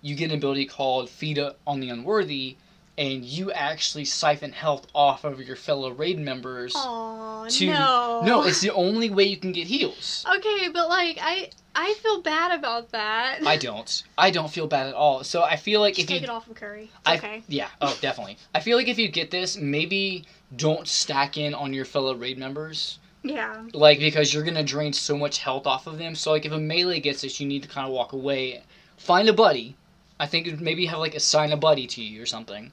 you 0.02 0.16
get 0.16 0.32
an 0.32 0.38
ability 0.38 0.66
called 0.66 1.10
Feed 1.10 1.40
on 1.68 1.80
the 1.82 1.90
Unworthy, 1.90 2.56
and 2.98 3.26
you 3.26 3.52
actually 3.52 4.06
siphon 4.06 4.52
health 4.52 4.88
off 4.96 5.24
of 5.24 5.42
your 5.42 5.56
fellow 5.56 5.92
raid 5.92 6.20
members. 6.20 6.74
Oh 6.76 7.46
to 7.50 7.66
no. 7.68 8.22
no, 8.24 8.44
it's 8.44 8.62
the 8.62 8.72
only 8.72 9.10
way 9.10 9.26
you 9.26 9.38
can 9.38 9.52
get 9.52 9.68
heals. 9.68 10.26
Okay, 10.38 10.70
but 10.70 10.90
like 10.90 11.18
I 11.22 11.50
I 11.76 11.94
feel 11.96 12.22
bad 12.22 12.58
about 12.58 12.92
that. 12.92 13.46
I 13.46 13.58
don't. 13.58 14.04
I 14.18 14.32
don't 14.32 14.50
feel 14.50 14.66
bad 14.66 14.88
at 14.88 14.94
all. 14.94 15.26
So 15.26 15.44
I 15.44 15.58
feel 15.58 15.82
like 15.82 15.96
Just 15.96 16.06
if 16.06 16.08
take 16.08 16.16
you 16.16 16.20
take 16.22 16.30
it 16.30 16.32
off 16.32 16.48
of 16.50 16.56
Curry. 16.56 16.90
I, 17.06 17.18
okay. 17.18 17.44
Yeah. 17.50 17.68
Oh, 17.82 17.98
definitely. 18.00 18.38
I 18.54 18.62
feel 18.62 18.78
like 18.78 18.88
if 18.88 18.98
you 18.98 19.10
get 19.10 19.30
this, 19.30 19.58
maybe 19.58 20.24
don't 20.56 20.88
stack 20.88 21.38
in 21.38 21.54
on 21.54 21.74
your 21.74 21.84
fellow 21.84 22.16
raid 22.16 22.38
members. 22.38 23.00
Yeah. 23.24 23.66
Like, 23.74 24.00
because 24.00 24.34
you're 24.34 24.44
going 24.44 24.56
to 24.56 24.64
drain 24.64 24.94
so 24.94 25.18
much 25.18 25.40
health 25.40 25.66
off 25.66 25.88
of 25.88 25.98
them. 25.98 26.16
So, 26.16 26.32
like, 26.32 26.46
if 26.46 26.52
a 26.52 26.60
melee 26.60 27.00
gets 27.00 27.22
this, 27.22 27.40
you 27.40 27.48
need 27.48 27.64
to 27.64 27.70
kind 27.70 27.88
of 27.88 27.94
walk 27.94 28.14
away. 28.14 28.64
Find 28.98 29.28
a 29.28 29.34
buddy. 29.34 29.76
I 30.20 30.28
think 30.28 30.62
maybe 30.62 30.86
have, 30.86 31.00
like, 31.00 31.16
assign 31.16 31.52
a 31.52 31.58
buddy 31.58 31.88
to 31.88 32.04
you 32.04 32.22
or 32.22 32.28
something. 32.28 32.72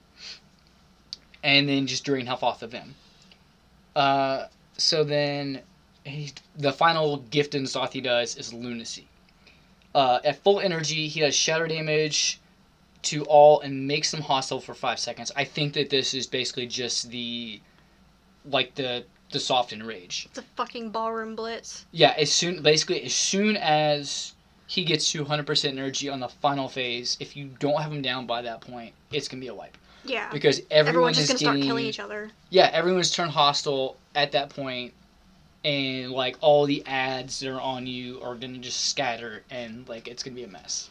And 1.43 1.68
then 1.68 1.86
just 1.86 2.05
drain 2.05 2.26
health 2.26 2.43
off 2.43 2.62
of 2.62 2.70
them. 2.70 2.95
Uh, 3.97 4.47
so 4.78 5.05
then, 5.05 5.61
he, 6.05 6.32
the 6.57 6.72
final 6.72 7.18
gift 7.30 7.55
and 7.55 7.68
sloth 7.68 7.93
he 7.93 8.01
does 8.01 8.36
is 8.36 8.53
Lunacy. 8.53 9.09
Uh, 9.95 10.20
at 10.24 10.43
full 10.43 10.61
energy, 10.61 11.09
he 11.09 11.20
does 11.20 11.34
shatter 11.34 11.66
damage 11.66 12.40
to 13.03 13.24
all 13.24 13.61
and 13.61 13.86
makes 13.86 14.11
them 14.11 14.20
hostile 14.20 14.61
for 14.61 14.74
five 14.74 14.99
seconds. 14.99 15.32
I 15.36 15.45
think 15.45 15.74
that 15.74 15.90
this 15.90 16.14
is 16.14 16.26
basically 16.26 16.66
just 16.66 17.11
the, 17.11 17.61
like 18.45 18.74
the 18.74 19.05
the 19.32 19.40
soft 19.40 19.72
enrage. 19.72 20.26
It's 20.26 20.38
a 20.38 20.43
fucking 20.57 20.90
ballroom 20.90 21.34
blitz. 21.34 21.86
Yeah, 21.90 22.14
as 22.18 22.30
soon 22.30 22.62
basically 22.62 23.03
as 23.03 23.14
soon 23.14 23.57
as 23.57 24.34
he 24.66 24.84
gets 24.84 25.11
to 25.12 25.24
100% 25.24 25.68
energy 25.68 26.09
on 26.09 26.20
the 26.20 26.28
final 26.28 26.68
phase, 26.68 27.16
if 27.18 27.36
you 27.36 27.51
don't 27.59 27.80
have 27.80 27.93
him 27.93 28.03
down 28.03 28.26
by 28.26 28.43
that 28.43 28.61
point, 28.61 28.95
it's 29.11 29.28
gonna 29.28 29.40
be 29.40 29.49
a 29.49 29.55
wipe 29.55 29.76
Yeah. 30.05 30.30
because 30.32 30.61
Everyone's 30.70 30.88
everyone 30.88 31.12
just 31.14 31.22
is 31.24 31.28
gonna 31.28 31.38
start 31.59 31.61
killing 31.62 31.86
each 31.86 32.00
other. 32.00 32.30
yeah 32.50 32.70
everyone's 32.72 33.11
turned 33.11 33.30
hostile 33.30 33.96
at 34.14 34.32
that 34.32 34.50
point, 34.50 34.92
and 35.64 36.11
like 36.11 36.36
all 36.40 36.66
the 36.66 36.84
ads 36.86 37.40
that 37.40 37.48
are 37.50 37.61
on 37.61 37.86
you 37.86 38.20
are 38.22 38.34
gonna 38.34 38.59
just 38.59 38.86
scatter 38.86 39.42
and 39.50 39.88
like 39.88 40.09
it's 40.09 40.22
gonna 40.22 40.36
be 40.36 40.44
a 40.44 40.48
mess. 40.48 40.90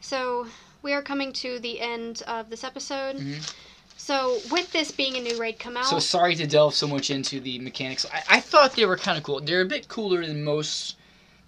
So 0.00 0.46
we 0.82 0.92
are 0.92 1.02
coming 1.02 1.32
to 1.34 1.58
the 1.58 1.80
end 1.80 2.22
of 2.26 2.48
this 2.50 2.62
episode. 2.64 3.16
Mhm. 3.16 3.52
So 3.96 4.38
with 4.50 4.70
this 4.72 4.90
being 4.92 5.16
a 5.16 5.20
new 5.20 5.38
raid 5.38 5.58
come 5.58 5.76
out, 5.76 5.86
So 5.86 5.98
sorry 5.98 6.34
to 6.36 6.46
delve 6.46 6.74
so 6.74 6.86
much 6.86 7.10
into 7.10 7.40
the 7.40 7.58
mechanics. 7.58 8.06
I, 8.12 8.36
I 8.36 8.40
thought 8.40 8.72
they 8.72 8.86
were 8.86 8.96
kind 8.96 9.18
of 9.18 9.24
cool. 9.24 9.40
They're 9.40 9.60
a 9.62 9.66
bit 9.66 9.88
cooler 9.88 10.24
than 10.24 10.44
most 10.44 10.96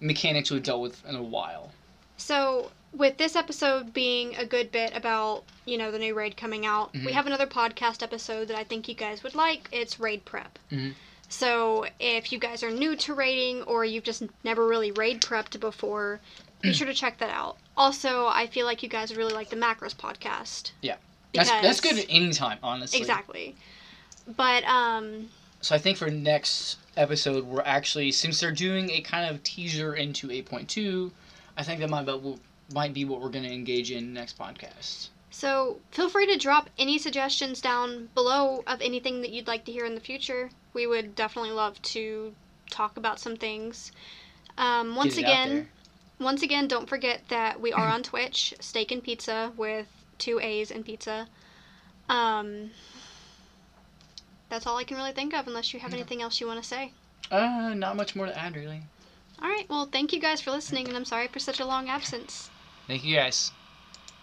mechanics 0.01 0.51
we've 0.51 0.61
dealt 0.61 0.81
with 0.81 1.03
in 1.07 1.15
a 1.15 1.23
while. 1.23 1.71
So, 2.17 2.69
with 2.93 3.17
this 3.17 3.35
episode 3.35 3.93
being 3.93 4.35
a 4.35 4.45
good 4.45 4.71
bit 4.71 4.95
about, 4.95 5.43
you 5.65 5.77
know, 5.77 5.91
the 5.91 5.99
new 5.99 6.13
raid 6.13 6.35
coming 6.35 6.65
out, 6.65 6.93
we 6.93 6.99
Mhm. 6.99 7.11
have 7.11 7.25
another 7.27 7.47
podcast 7.47 8.03
episode 8.03 8.47
that 8.49 8.57
I 8.57 8.63
think 8.63 8.87
you 8.87 8.95
guys 8.95 9.23
would 9.23 9.35
like. 9.35 9.67
It's 9.71 9.99
Raid 9.99 10.25
Prep. 10.25 10.59
Mhm. 10.71 10.93
So, 11.29 11.85
if 11.99 12.33
you 12.33 12.39
guys 12.39 12.61
are 12.63 12.69
new 12.71 12.95
to 12.97 13.13
raiding 13.13 13.63
or 13.63 13.85
you've 13.85 14.03
just 14.03 14.23
never 14.43 14.67
really 14.67 14.91
raid 14.91 15.21
prepped 15.21 15.57
before, 15.61 16.19
be 16.61 16.73
sure 16.73 16.85
to 16.85 16.93
check 16.93 17.17
that 17.19 17.29
out. 17.29 17.57
Also, 17.77 18.27
I 18.27 18.45
feel 18.47 18.65
like 18.65 18.83
you 18.83 18.89
guys 18.89 19.15
really 19.15 19.33
like 19.33 19.49
the 19.49 19.55
Macros 19.55 19.95
podcast. 19.95 20.71
Yeah. 20.81 20.97
That's 21.33 21.49
that's 21.49 21.79
good 21.79 21.97
at 21.97 22.05
any 22.09 22.33
time, 22.33 22.59
honestly. 22.61 22.99
Exactly. 22.99 23.55
But, 24.27 24.65
um, 24.65 25.29
So 25.61 25.73
I 25.73 25.77
think 25.77 25.97
for 25.97 26.09
next 26.09 26.77
episode, 26.97 27.45
we're 27.45 27.61
actually 27.61 28.11
since 28.11 28.39
they're 28.41 28.51
doing 28.51 28.89
a 28.91 28.99
kind 29.01 29.29
of 29.33 29.41
teaser 29.43 29.95
into 29.95 30.29
8.2, 30.31 31.13
I 31.55 31.63
think 31.63 31.79
that 31.79 31.89
might 31.89 32.05
be, 32.05 32.35
might 32.73 32.93
be 32.93 33.05
what 33.05 33.21
we're 33.21 33.29
going 33.29 33.45
to 33.45 33.53
engage 33.53 33.91
in 33.91 34.13
next 34.13 34.37
podcast. 34.37 35.09
So 35.29 35.79
feel 35.91 36.09
free 36.09 36.27
to 36.27 36.37
drop 36.37 36.69
any 36.77 36.97
suggestions 36.97 37.61
down 37.61 38.09
below 38.13 38.63
of 38.67 38.81
anything 38.81 39.21
that 39.21 39.31
you'd 39.31 39.47
like 39.47 39.65
to 39.65 39.71
hear 39.71 39.85
in 39.85 39.95
the 39.95 40.01
future. 40.01 40.49
We 40.73 40.87
would 40.87 41.15
definitely 41.15 41.51
love 41.51 41.81
to 41.83 42.33
talk 42.69 42.97
about 42.97 43.19
some 43.19 43.37
things. 43.37 43.91
Um, 44.57 44.95
once 44.95 45.15
Get 45.15 45.23
it 45.23 45.25
out 45.25 45.31
again, 45.31 45.69
once 46.19 46.43
again, 46.43 46.67
don't 46.67 46.87
forget 46.87 47.21
that 47.29 47.59
we 47.59 47.73
are 47.73 47.87
on 47.87 48.03
Twitch, 48.11 48.53
Steak 48.59 48.91
and 48.91 49.03
Pizza 49.03 49.51
with 49.57 49.87
two 50.17 50.39
A's 50.39 50.69
and 50.69 50.85
pizza. 50.85 51.27
Um, 52.09 52.71
that's 54.49 54.67
all 54.67 54.77
I 54.77 54.83
can 54.83 54.97
really 54.97 55.13
think 55.13 55.33
of, 55.33 55.47
unless 55.47 55.73
you 55.73 55.79
have 55.79 55.93
anything 55.93 56.21
else 56.21 56.39
you 56.39 56.45
want 56.45 56.61
to 56.61 56.67
say. 56.67 56.91
Uh, 57.31 57.73
not 57.73 57.95
much 57.95 58.15
more 58.15 58.25
to 58.25 58.37
add, 58.37 58.55
really. 58.55 58.81
All 59.41 59.49
right, 59.49 59.67
well, 59.69 59.87
thank 59.91 60.13
you 60.13 60.19
guys 60.19 60.41
for 60.41 60.51
listening, 60.51 60.87
and 60.87 60.95
I'm 60.95 61.05
sorry 61.05 61.27
for 61.27 61.39
such 61.39 61.59
a 61.59 61.65
long 61.65 61.89
absence. 61.89 62.50
Thank 62.91 63.05
you 63.05 63.15
guys. 63.15 63.53